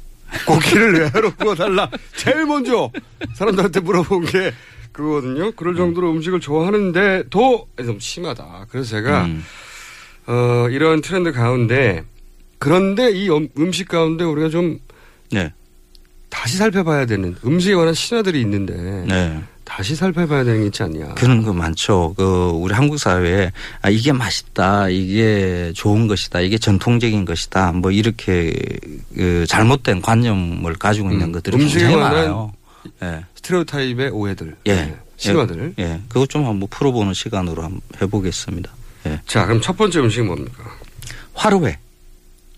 [0.47, 1.91] 고기를 rare로 구워달라.
[2.17, 2.91] 제일 먼저
[3.35, 4.53] 사람들한테 물어본 게
[4.93, 5.53] 그거거든요.
[5.53, 8.67] 그럴 정도로 음식을 좋아하는데도 좀 심하다.
[8.71, 9.45] 그래서 제가 음.
[10.27, 12.05] 어, 이런 트렌드 가운데
[12.59, 14.79] 그런데 이 음- 음식 가운데 우리가 좀
[15.33, 15.53] 네.
[16.29, 18.75] 다시 살펴봐야 되는 음식에 관한 신화들이 있는데
[19.07, 19.43] 네.
[19.71, 21.15] 다시 살펴봐야 되는 게 있지 않냐.
[21.15, 22.13] 그런 거 많죠.
[22.17, 23.53] 그 우리 한국 사회에
[23.83, 28.53] 아 이게 맛있다, 이게 좋은 것이다, 이게 전통적인 것이다, 뭐 이렇게
[29.15, 32.53] 그 잘못된 관념을 가지고 있는 음, 것들이 굉장히 많아요.
[33.05, 33.25] 예.
[33.37, 34.57] 스테레오타입의 오해들.
[34.67, 34.75] 예.
[34.75, 35.75] 네, 신화들.
[35.79, 35.83] 예.
[35.85, 36.01] 예.
[36.09, 38.73] 그것 좀 한번 풀어보는 시간으로 한번 해보겠습니다.
[39.07, 39.21] 예.
[39.25, 40.65] 자, 그럼 첫 번째 음식은 뭡니까?
[41.35, 41.79] 화로회.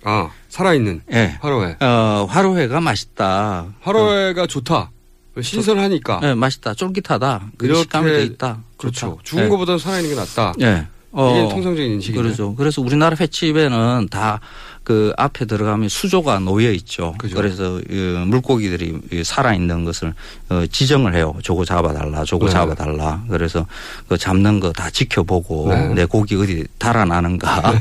[0.04, 1.36] 아, 살아있는 예.
[1.42, 1.76] 화로회.
[1.80, 3.66] 어, 화로회가 맛있다.
[3.82, 4.91] 화로회가 좋다.
[5.40, 6.20] 신선하니까.
[6.24, 6.74] 예, 맛있다.
[6.74, 7.52] 쫄깃하다.
[7.56, 8.58] 그 식감이 돼 있다.
[8.76, 9.10] 그렇죠.
[9.12, 9.22] 좋다.
[9.22, 9.48] 죽은 예.
[9.48, 10.52] 것보다 살아있는 게 낫다.
[10.60, 10.86] 예.
[11.14, 12.22] 이게 통상적인 인식이죠.
[12.22, 12.54] 그렇죠.
[12.54, 14.40] 그래서 우리나라 횟집에는 다
[14.84, 17.14] 그 앞에 들어가면 수조가 놓여 있죠.
[17.18, 17.36] 그죠.
[17.36, 17.80] 그래서
[18.26, 20.12] 물고기들이 이 살아 있는 것을
[20.48, 21.34] 어, 지정을 해요.
[21.44, 22.52] 저거 잡아달라, 저거 네.
[22.52, 23.22] 잡아달라.
[23.28, 23.66] 그래서
[24.08, 25.88] 그 잡는 거 다 지켜보고 네.
[25.94, 27.78] 내 고기 어디 달아나는가 너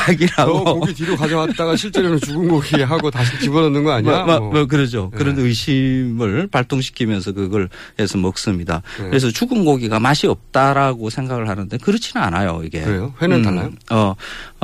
[0.00, 0.80] 확인하고.
[0.80, 4.24] 고기 뒤로 가져왔다가 실제로는 죽은 고기 하고 다시 집어넣는 거 아니야?
[4.24, 4.52] 뭐, 뭐, 뭐.
[4.52, 5.10] 뭐 그러죠.
[5.12, 5.18] 네.
[5.18, 7.68] 그런 의심을 발동시키면서 그걸
[7.98, 8.82] 해서 먹습니다.
[8.98, 9.04] 네.
[9.08, 12.62] 그래서 죽은 고기가 맛이 없다라고 생각을 하는데 그렇지는 않아요.
[12.64, 12.80] 이게.
[12.80, 13.14] 그래요?
[13.22, 13.70] 회는 달라요?
[13.90, 14.14] 어,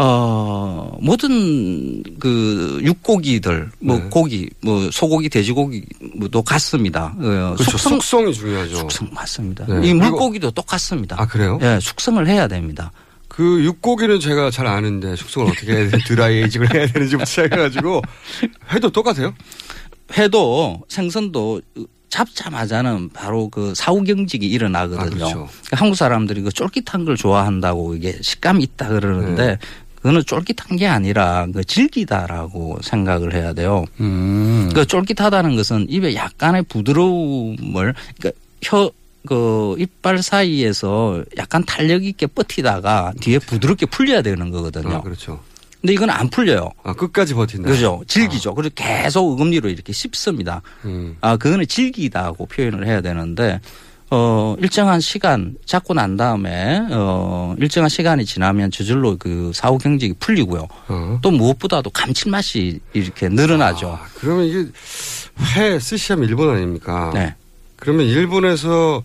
[0.00, 4.04] 어, 모든 그 육고기들, 뭐 네.
[4.08, 7.16] 고기, 뭐 소고기, 돼지고기도 같습니다.
[7.16, 7.64] 어, 그렇죠.
[7.64, 8.76] 숙성, 숙성이 중요하죠.
[8.76, 9.66] 숙성 맞습니다.
[9.66, 9.88] 네.
[9.88, 11.16] 이 물고기도 똑같습니다.
[11.18, 11.58] 아, 그래요?
[11.62, 12.92] 예, 숙성을 해야 됩니다.
[13.26, 18.02] 그 육고기는 제가 잘 아는데 숙성을 어떻게 해야 되는지 드라이 에이징을 해야 되는지부터 시작해가지고
[18.72, 19.34] 회도 똑같아요?
[20.16, 21.60] 회도 생선도
[22.08, 25.24] 잡자마자는 바로 그 사후경직이 일어나거든요.
[25.24, 25.48] 아, 그렇죠.
[25.72, 29.58] 한국 사람들이 그 쫄깃한 걸 좋아한다고 이게 식감이 있다 그러는데 네.
[29.98, 33.84] 그거는 쫄깃한 게 아니라 그 질기다라고 생각을 해야 돼요.
[34.00, 34.70] 음.
[34.74, 38.30] 그 쫄깃하다는 것은 입에 약간의 부드러움을 그러니까
[38.62, 38.90] 혀
[39.28, 44.96] 그 이빨 사이에서 약간 탄력 있게 버티다가 뒤에 부드럽게 풀려야 되는 거거든요.
[44.96, 45.40] 아, 그렇죠.
[45.82, 46.70] 근데 이건 안 풀려요.
[46.82, 47.68] 아, 끝까지 버틴다.
[47.68, 48.02] 그죠.
[48.06, 48.54] 질기죠.
[48.54, 50.62] 그래서 계속 어금니로 이렇게 씹습니다.
[50.86, 51.16] 음.
[51.20, 53.60] 아, 그거는 질기다고 표현을 해야 되는데,
[54.10, 60.66] 어, 일정한 시간 잡고 난 다음에, 어, 일정한 시간이 지나면 저절로 그 사후 경직이 풀리고요.
[60.88, 61.18] 어.
[61.22, 63.98] 또 무엇보다도 감칠맛이 이렇게 늘어나죠.
[64.00, 64.66] 아, 그러면 이게
[65.56, 67.10] 회 스시하면 일본 아닙니까?
[67.12, 67.34] 네.
[67.76, 69.02] 그러면 일본에서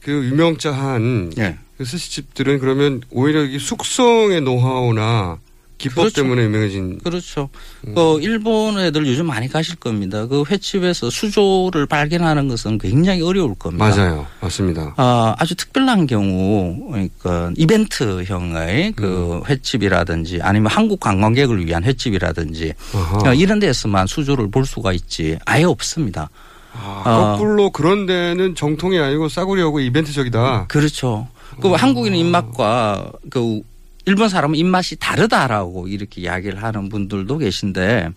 [0.00, 1.58] 그 유명자한 네.
[1.78, 5.38] 그 스시집들은 그러면 오히려 이 숙성의 노하우나
[5.78, 6.22] 기법 그렇죠.
[6.22, 7.50] 때문에 유명해진 그렇죠.
[7.86, 7.94] 음.
[7.94, 10.26] 그 일본 애들 요즘 많이 가실 겁니다.
[10.26, 13.84] 그 횟집에서 수조를 발견하는 것은 굉장히 어려울 겁니다.
[13.86, 14.26] 맞아요.
[14.40, 14.94] 맞습니다.
[14.96, 19.42] 아, 아주 특별한 경우, 그러니까 이벤트형의 그 음.
[19.48, 22.72] 횟집이라든지 아니면 한국 관광객을 위한 횟집이라든지.
[22.94, 26.30] 어, 이런 데서만 수조를 볼 수가 있지 아예 없습니다.
[26.72, 27.32] 아, 어.
[27.32, 30.66] 거꾸로 그런 데는 정통이 아니고 싸구려고 이벤트적이다.
[30.68, 31.28] 그렇죠.
[31.60, 33.60] 그 한국인의 입맛과 그
[34.06, 38.10] 일본 사람은 입맛이 다르다라고 이렇게 이야기를 하는 분들도 계신데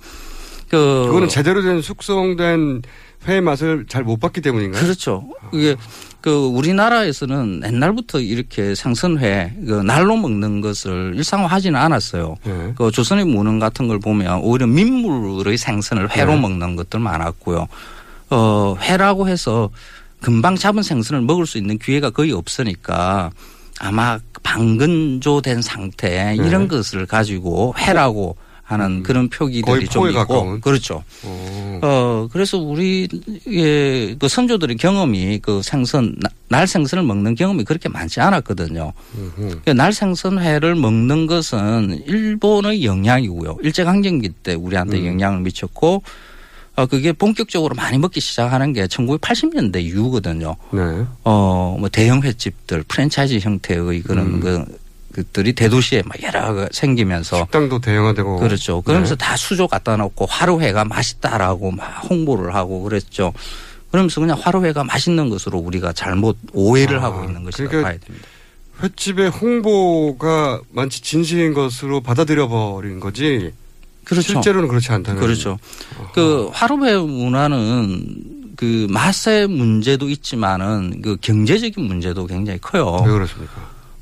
[0.69, 2.83] 그 그거는 제대로 된 숙성된
[3.27, 4.81] 회의 맛을 잘 못 봤기 때문인가요?
[4.81, 5.27] 그렇죠.
[5.51, 5.75] 이게
[6.21, 12.37] 그 우리나라에서는 옛날부터 이렇게 생선회 그 날로 먹는 것을 일상화하지는 않았어요.
[12.43, 12.73] 네.
[12.77, 16.41] 그 조선의 문헌 같은 걸 보면 오히려 민물의 생선을 회로 네.
[16.41, 17.67] 먹는 것들 많았고요.
[18.29, 19.69] 어 회라고 해서
[20.21, 23.31] 금방 잡은 생선을 먹을 수 있는 기회가 거의 없으니까
[23.79, 29.35] 아마 방건조된 상태 이런 것을 가지고 회라고 하는 그런 네.
[29.35, 29.39] 음.
[29.49, 30.61] 거의 표기들이 좀 있고 가까운.
[30.61, 31.03] 그렇죠.
[31.25, 31.79] 오.
[31.81, 33.07] 어 그래서 우리의
[34.19, 38.93] 그 선조들의 경험이 그 생선 나- 날 생선을 먹는 경험이 그렇게 많지 않았거든요.
[39.17, 39.61] 음흠.
[39.65, 43.57] 그날 생선회를 먹는 것은 일본의 영향이고요.
[43.63, 45.05] 일제강점기 때 우리한테 음.
[45.07, 46.03] 영향을 미쳤고
[46.79, 50.55] 어 그게 본격적으로 많이 먹기 시작하는 게 1980년대 이후거든요.
[50.71, 51.05] 네.
[51.23, 54.39] 어 뭐 대형 횟집들 프랜차이즈 형태의 그런 음.
[54.39, 54.65] 그
[55.11, 58.37] 그들이 대도시에 막 여러 가 생기면서 식당도 대형화되고.
[58.37, 58.81] 그렇죠.
[58.81, 59.25] 그러면서 네.
[59.25, 63.33] 다 수조 갖다 놓고 화로회가 맛있다라고 막 홍보를 하고 그랬죠.
[63.91, 68.27] 그러면서 그냥 화로회가 맛있는 것으로 우리가 잘못 오해를 아, 하고 있는 것이라고 그러니까 봐야 됩니다.
[68.83, 73.51] 횟집의 홍보가 마치 진실인 것으로 받아들여 버린 거지.
[74.09, 74.33] 그렇죠.
[74.33, 75.21] 실제로는 그렇지 않다는.
[75.21, 75.59] 그렇죠.
[76.13, 83.01] 그 화로회 문화는 그 맛의 문제도 있지만은 그 경제적인 문제도 굉장히 커요.
[83.05, 83.53] 왜 그렇습니까?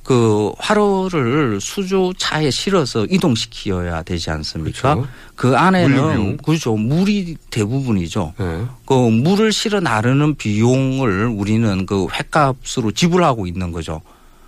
[0.04, 4.96] 그 화로를 수조 차에 실어서 이동시켜야 되지 않습니까?
[4.96, 5.12] 그렇죠.
[5.36, 6.38] 그 안에는.
[6.38, 6.78] 그렇죠.
[6.78, 8.34] 물이 대부분이죠.
[8.40, 8.66] 네.
[8.86, 14.02] 그 물을 실어 나르는 비용을 우리는 그 횟값으로 지불하고 있는 거죠.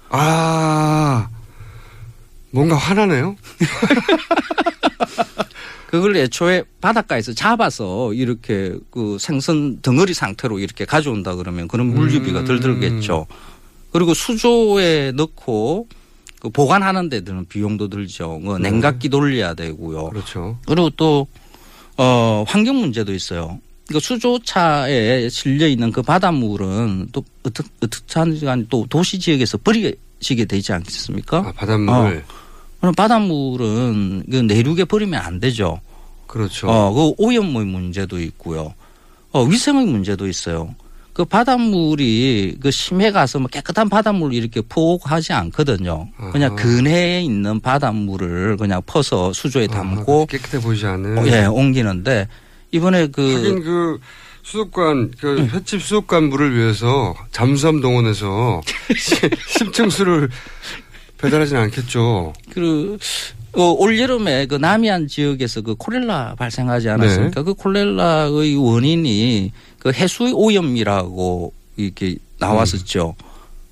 [0.09, 1.27] 아,
[2.51, 3.35] 뭔가 화나네요.
[5.89, 12.59] 그걸 애초에 바닷가에서 잡아서 이렇게 그 생선 덩어리 상태로 이렇게 가져온다 그러면 그런 물류비가 덜
[12.59, 13.25] 들겠죠.
[13.91, 15.87] 그리고 수조에 넣고
[16.41, 18.39] 그 보관하는 데 드는 비용도 들죠.
[18.39, 20.09] 그 냉각기 돌려야 되고요.
[20.09, 20.59] 그렇죠.
[20.67, 21.25] 그리고 또,
[21.97, 23.59] 어, 환경 문제도 있어요.
[23.87, 29.95] 그 수조차에 실려 있는 그 바닷물은 또 어떻, 어떻게 하는 또 도시 지역에서 버리게
[30.47, 31.39] 되지 않겠습니까?
[31.39, 32.23] 아, 바닷물을.
[32.79, 35.81] 그럼 바닷물은 그 내륙에 버리면 안 되죠.
[36.27, 36.67] 그렇죠.
[36.67, 38.73] 어, 그 오염물 문제도 있고요.
[39.31, 40.73] 어, 위생의 문제도 있어요.
[41.13, 46.07] 그 바닷물이 그 심해 가서 뭐 깨끗한 바닷물을 이렇게 포옥하지 않거든요.
[46.31, 46.55] 그냥.
[46.55, 51.17] 근해에 있는 바닷물을 그냥 퍼서 수조에 담고 깨끗해 보이지 않은.
[51.17, 52.27] 어, 예, 옮기는데
[52.71, 53.99] 이번에 그 하긴 그
[54.43, 58.61] 수도관 그 횟집 수도관 물을 위해서 잠수함 동원해서
[59.47, 60.29] 심층수를
[61.21, 62.33] 배달하진 않겠죠.
[62.51, 62.97] 그,
[63.53, 67.41] 어, 올여름에 그 남해안 지역에서 그 콜렐라 발생하지 않았습니까?
[67.41, 67.43] 네.
[67.45, 73.15] 그 콜렐라의 원인이 그 해수의 오염이라고 이렇게 나왔었죠.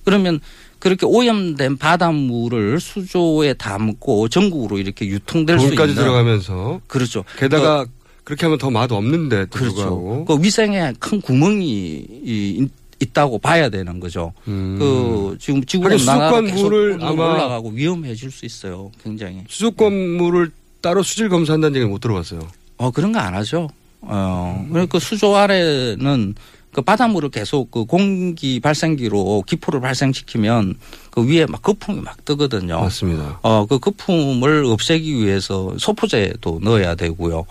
[0.03, 0.39] 그러면
[0.79, 7.23] 그렇게 오염된 바닷물을 수조에 담고 전국으로 이렇게 유통될 수 있는 들어가면서 그렇죠.
[7.37, 7.85] 게다가
[8.23, 10.25] 그렇게 하면 더 맛 없는데 또 그렇죠.
[10.27, 12.67] 그 위생에 큰 구멍이 이-
[12.99, 14.33] 있다고 봐야 되는 거죠.
[14.45, 15.91] 그 지금 지구 음.
[15.91, 18.91] 하긴 온난화가 수도관 계속 올라가고 위험해질 수 있어요.
[19.03, 19.43] 굉장히.
[19.47, 20.51] 수도권 물을
[20.81, 22.39] 따로 수질 검사한다는 얘기는 못 들어봤어요.
[22.77, 23.67] 어 그런 거 안 하죠.
[24.01, 26.35] 어 그러니까 수조 아래는
[26.71, 30.75] 그 바닷물을 계속 그 공기 발생기로 기포를 발생시키면
[31.09, 32.79] 그 위에 막 거품이 막 뜨거든요.
[32.81, 33.39] 맞습니다.
[33.41, 37.45] 어그 거품을 없애기 위해서 소포제도 넣어야 되고요.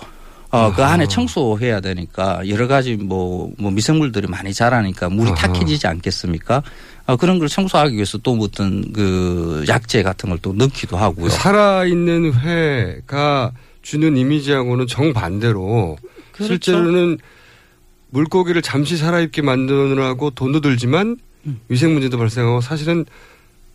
[0.57, 5.53] 어, 그 안에 청소해야 되니까 여러 가지 뭐, 뭐 미생물들이 많이 자라니까 물이 아하.
[5.53, 6.63] 탁해지지 않겠습니까?
[7.07, 11.29] 어, 그런 걸 청소하기 위해서 또 어떤 그 약재 같은 걸 또 넣기도 하고요.
[11.31, 13.53] 살아있는 회가
[13.83, 15.97] 주는 이미지하고는 정반대로
[16.33, 16.53] 그렇죠.
[16.53, 17.19] 실제로는
[18.11, 21.17] 물고기를 잠시 살아있게 만드느라고 돈도 들지만
[21.69, 23.05] 위생 문제도 발생하고 사실은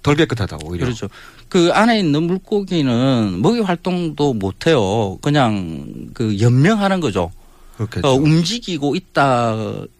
[0.04, 0.86] 덜 깨끗하다 오히려.
[0.86, 1.08] 그렇죠.
[1.50, 5.18] 그 안에 있는 물고기는 먹이 활동도 못 해요.
[5.22, 7.32] 그냥 그 연명하는 거죠.
[7.78, 8.08] 그렇겠죠.
[8.08, 9.56] 어, 움직이고 있다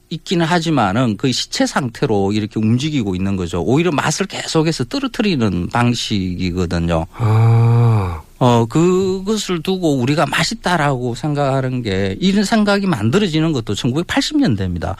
[0.10, 3.62] 있기는 하지만은 그 시체 상태로 이렇게 움직이고 있는 거죠.
[3.62, 7.06] 오히려 맛을 계속해서 떨어뜨리는 방식이거든요.
[7.14, 8.22] 아.
[8.44, 14.96] 어, 그것을 두고 우리가 맛있다라고 생각하는 게 이런 생각이 만들어지는 것도 1980년대입니다.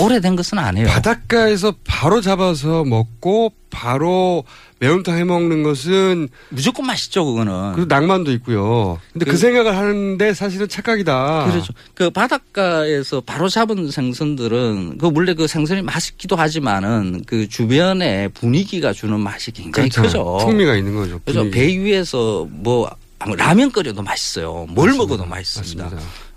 [0.00, 0.86] 오래된 것은 아니에요.
[0.86, 4.44] 바닷가에서 바로 잡아서 먹고 바로
[4.78, 7.72] 매운탕 해 먹는 것은 무조건 맛있죠, 그거는.
[7.72, 9.00] 그 낭만도 있고요.
[9.12, 11.46] 근데 그, 그- 생각을 하는데 사실은 착각이다.
[11.50, 11.72] 그렇죠.
[11.94, 19.18] 그 바닷가에서 바로 잡은 생선들은 그 원래 그 생선이 맛있기도 하지만은 그 주변의 분위기가 주는
[19.18, 20.34] 맛이 굉장히 그렇잖아요.
[20.36, 20.46] 크죠.
[20.46, 21.20] 풍미가 있는 거죠.
[21.24, 21.56] 그래서 분위기.
[21.58, 22.83] 배 위에서 뭐
[23.36, 24.66] 라면 끓여도 맛있어요.
[24.70, 25.90] 뭘 먹어도 맛있습니다.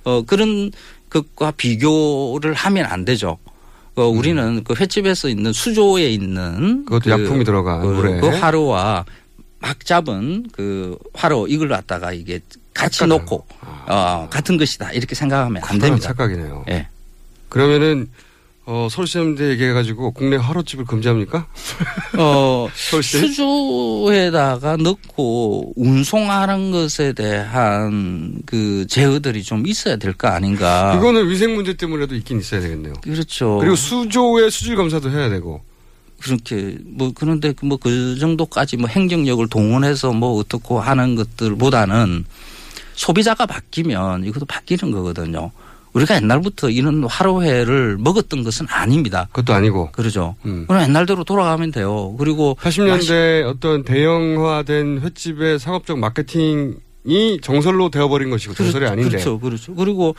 [0.04, 0.72] 어, 그런
[1.10, 3.38] 것과 비교를 하면 안 되죠.
[3.96, 6.86] 어, 우리는 그 횟집에서 있는 수조에 있는 음.
[6.86, 8.20] 그것도 그, 약품이 들어간 그, 물에.
[8.20, 9.06] 그 화로와
[9.60, 12.40] 막 잡은 그 화로 이걸 갖다가 이게
[12.74, 13.46] 같이 놓고
[13.88, 16.10] 어, 같은 것이다 이렇게 생각하면 안 됩니다.
[16.10, 16.66] 착각이네요.
[16.70, 16.88] 예.
[17.50, 18.08] 그러면은
[18.70, 21.48] 어, 서울시장한테 얘기해가지고 국내 화로집을 금지합니까?
[22.18, 23.18] 어, 서울시?
[23.20, 30.98] 수조에다가 넣고 운송하는 것에 대한 그 제어들이 좀 있어야 될 거 아닌가.
[30.98, 32.94] 그거는 위생 문제 때문에도 있긴 있어야 되겠네요.
[33.02, 33.58] 그렇죠.
[33.62, 35.62] 그리고 수조의 수질 검사도 해야 되고.
[36.22, 42.26] 그렇게 뭐 그런데 뭐 그 정도까지 뭐 행정력을 동원해서 뭐 어떻고 하는 것들보다는
[42.96, 45.52] 소비자가 바뀌면 이것도 바뀌는 거거든요.
[45.98, 49.28] 우리가 옛날부터 이런 화로회를 먹었던 것은 아닙니다.
[49.32, 49.90] 그것도 아니고.
[49.92, 50.36] 그러죠.
[50.46, 50.66] 음.
[50.68, 52.16] 그럼 옛날대로 돌아가면 돼요.
[52.18, 59.10] 그리고 80년대 어떤 대형화된 횟집의 상업적 마케팅이 정설로 되어버린 것이고 정설이 아닌데.
[59.10, 59.74] 그렇죠, 그렇죠.
[59.74, 60.16] 그리고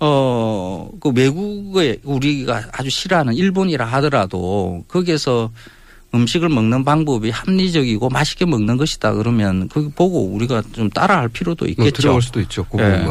[0.00, 5.50] 어, 그 외국에 우리가 아주 싫어하는 일본이라 하더라도 거기에서
[6.14, 11.70] 음식을 먹는 방법이 합리적이고 맛있게 먹는 것이다 그러면 그거 보고 우리가 좀 따라할 필요도 뭐
[11.70, 12.02] 있겠죠.
[12.02, 12.64] 들어갈 수도 있죠.
[12.64, 13.04] 그 예.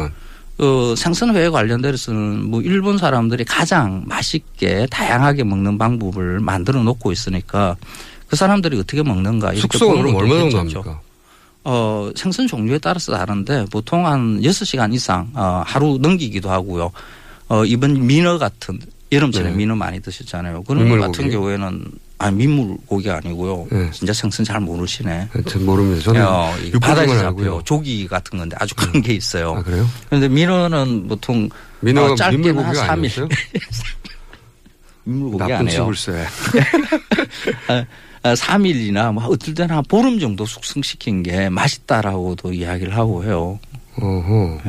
[0.58, 7.76] 어, 생선회 관련돼서는 뭐 일본 사람들이 가장 맛있게 다양하게 먹는 방법을 만들어 놓고 있으니까
[8.26, 10.58] 그 사람들이 어떻게 먹는가 숙성은 그럼 얼마 정도.
[10.58, 11.00] 합니까?
[11.64, 16.90] 어, 생선 종류에 따라서 다른데 보통 한 6시간 이상 어, 하루 넘기기도 하고요.
[17.48, 18.78] 어, 이번 민어 같은
[19.12, 19.56] 여름철에 네.
[19.56, 20.64] 민어 많이 드셨잖아요.
[20.64, 20.98] 그런 것.
[20.98, 21.84] 같은 경우에는
[22.20, 23.68] 아 민물고기가 아니고요.
[23.70, 23.90] 네.
[23.92, 25.28] 진짜 생선 잘 모르시네.
[25.46, 26.02] 전 모릅니다.
[26.02, 27.22] 저는 어, 바다에서 알고요.
[27.22, 27.62] 잡고요.
[27.64, 29.54] 조기 같은 건데 아주 큰 게 있어요.
[29.54, 29.86] 아, 그래요?
[30.08, 31.48] 그런데 민어는 보통
[31.80, 32.90] 민어가 어, 짧게는 한 민물고기가 3일.
[32.90, 33.28] 아니었어요?
[35.04, 35.70] 민물고기 나쁜 아니에요.
[35.92, 36.26] 치불세.
[38.24, 43.60] 아, 3일이나 뭐 어떨 때는 한 보름 정도 숙성시킨 게 맛있다라고도 이야기를 하고 해요.
[44.00, 44.60] 어허.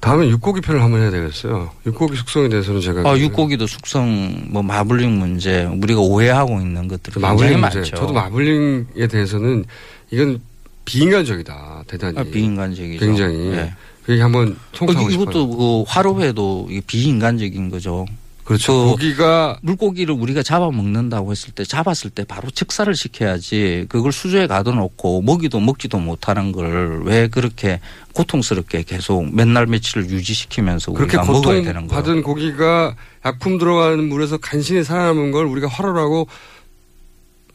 [0.00, 1.70] 다음에 육고기 편을 한번 해야 되겠어요.
[1.86, 7.20] 육고기 숙성에 대해서는 제가 아, 그 육고기도 숙성 뭐 마블링 문제 우리가 오해하고 있는 것들이
[7.20, 7.78] 마블링 문제.
[7.78, 7.96] 많죠.
[7.96, 9.64] 저도 마블링에 대해서는
[10.10, 10.40] 이건
[10.84, 11.84] 비인간적이다.
[11.86, 12.18] 대단히.
[12.18, 13.04] 아, 비인간적이죠.
[13.04, 13.36] 굉장히.
[13.50, 13.74] 네.
[14.04, 15.22] 그 얘기 한번 어, 통과하고 싶어요.
[15.24, 18.06] 이것도 그 화로회도 비인간적인 거죠.
[18.48, 18.72] 그렇죠.
[18.72, 24.46] 그 고기가 물고기를 우리가 잡아 먹는다고 했을 때 잡았을 때 바로 즉사를 시켜야지 그걸 수조에
[24.46, 27.80] 가둬놓고 먹이도 먹지도 못하는 걸 왜 그렇게
[28.12, 31.88] 고통스럽게 계속 맨날 며칠을 유지시키면서 그렇게 우리가 먹어야 되는 거예요.
[31.88, 36.28] 고통받은 고기가 약품 들어가는 물에서 간신히 살아남은 걸 우리가 화로라고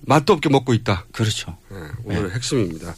[0.01, 1.05] 맛도 없게 먹고 있다.
[1.11, 1.57] 그렇죠.
[1.69, 2.95] 네, 오늘의 핵심입니다.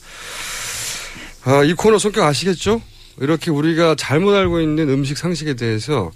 [1.46, 2.82] 아, 이 코너 성격 아시겠죠?
[3.22, 6.12] 이렇게 우리가 잘못 알고 있는 음식 상식에 대해서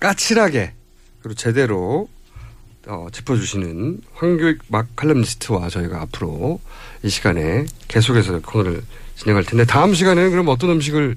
[0.00, 0.72] 까칠하게
[1.22, 2.08] 그리고 제대로
[2.86, 6.60] 어, 짚어주시는 황교익 막 칼럼니스트와 저희가 앞으로
[7.02, 8.82] 이 시간에 계속해서 코너를
[9.16, 11.16] 진행할 텐데 다음 시간에는 그럼 어떤 음식을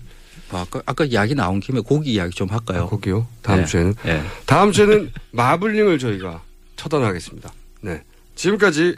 [0.52, 2.88] 뭐 아까, 아까 이야기 나온 김에 고기 이야기 좀 할까요?
[2.88, 3.27] 고기요?
[3.41, 3.65] 다음 네.
[3.65, 4.23] 주에는 네.
[4.45, 6.44] 다음 주에는 마블링을 저희가
[6.76, 7.52] 처단하겠습니다.
[7.82, 8.03] 네,
[8.36, 8.95] 지금까지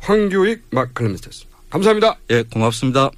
[0.00, 1.56] 황교익 막 칼럼니스트였습니다.
[1.70, 2.16] 감사합니다.
[2.30, 3.10] 예, 고맙습니다.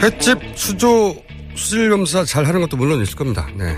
[0.00, 1.23] 횟집 수조
[1.54, 3.46] 수질 검사 잘 하는 것도 물론 있을 겁니다.
[3.54, 3.76] 네.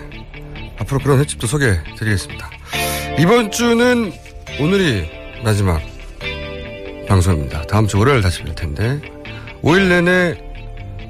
[0.78, 2.50] 앞으로 그런 횟집도 소개해 드리겠습니다.
[3.18, 4.12] 이번 주는
[4.60, 5.08] 오늘이
[5.42, 5.80] 마지막
[7.08, 7.62] 방송입니다.
[7.62, 9.00] 다음 주 월요일 다시 뵐 텐데
[9.62, 10.38] 5일 내내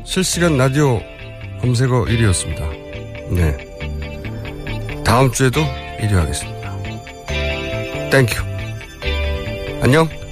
[0.05, 1.01] 실시간 라디오
[1.61, 2.71] 검색어 1위였습니다.
[3.31, 3.57] 네.
[5.05, 5.61] 다음 주에도
[6.01, 6.77] 1위 하겠습니다.
[8.11, 8.43] Thank you.
[9.83, 10.26] 안녕.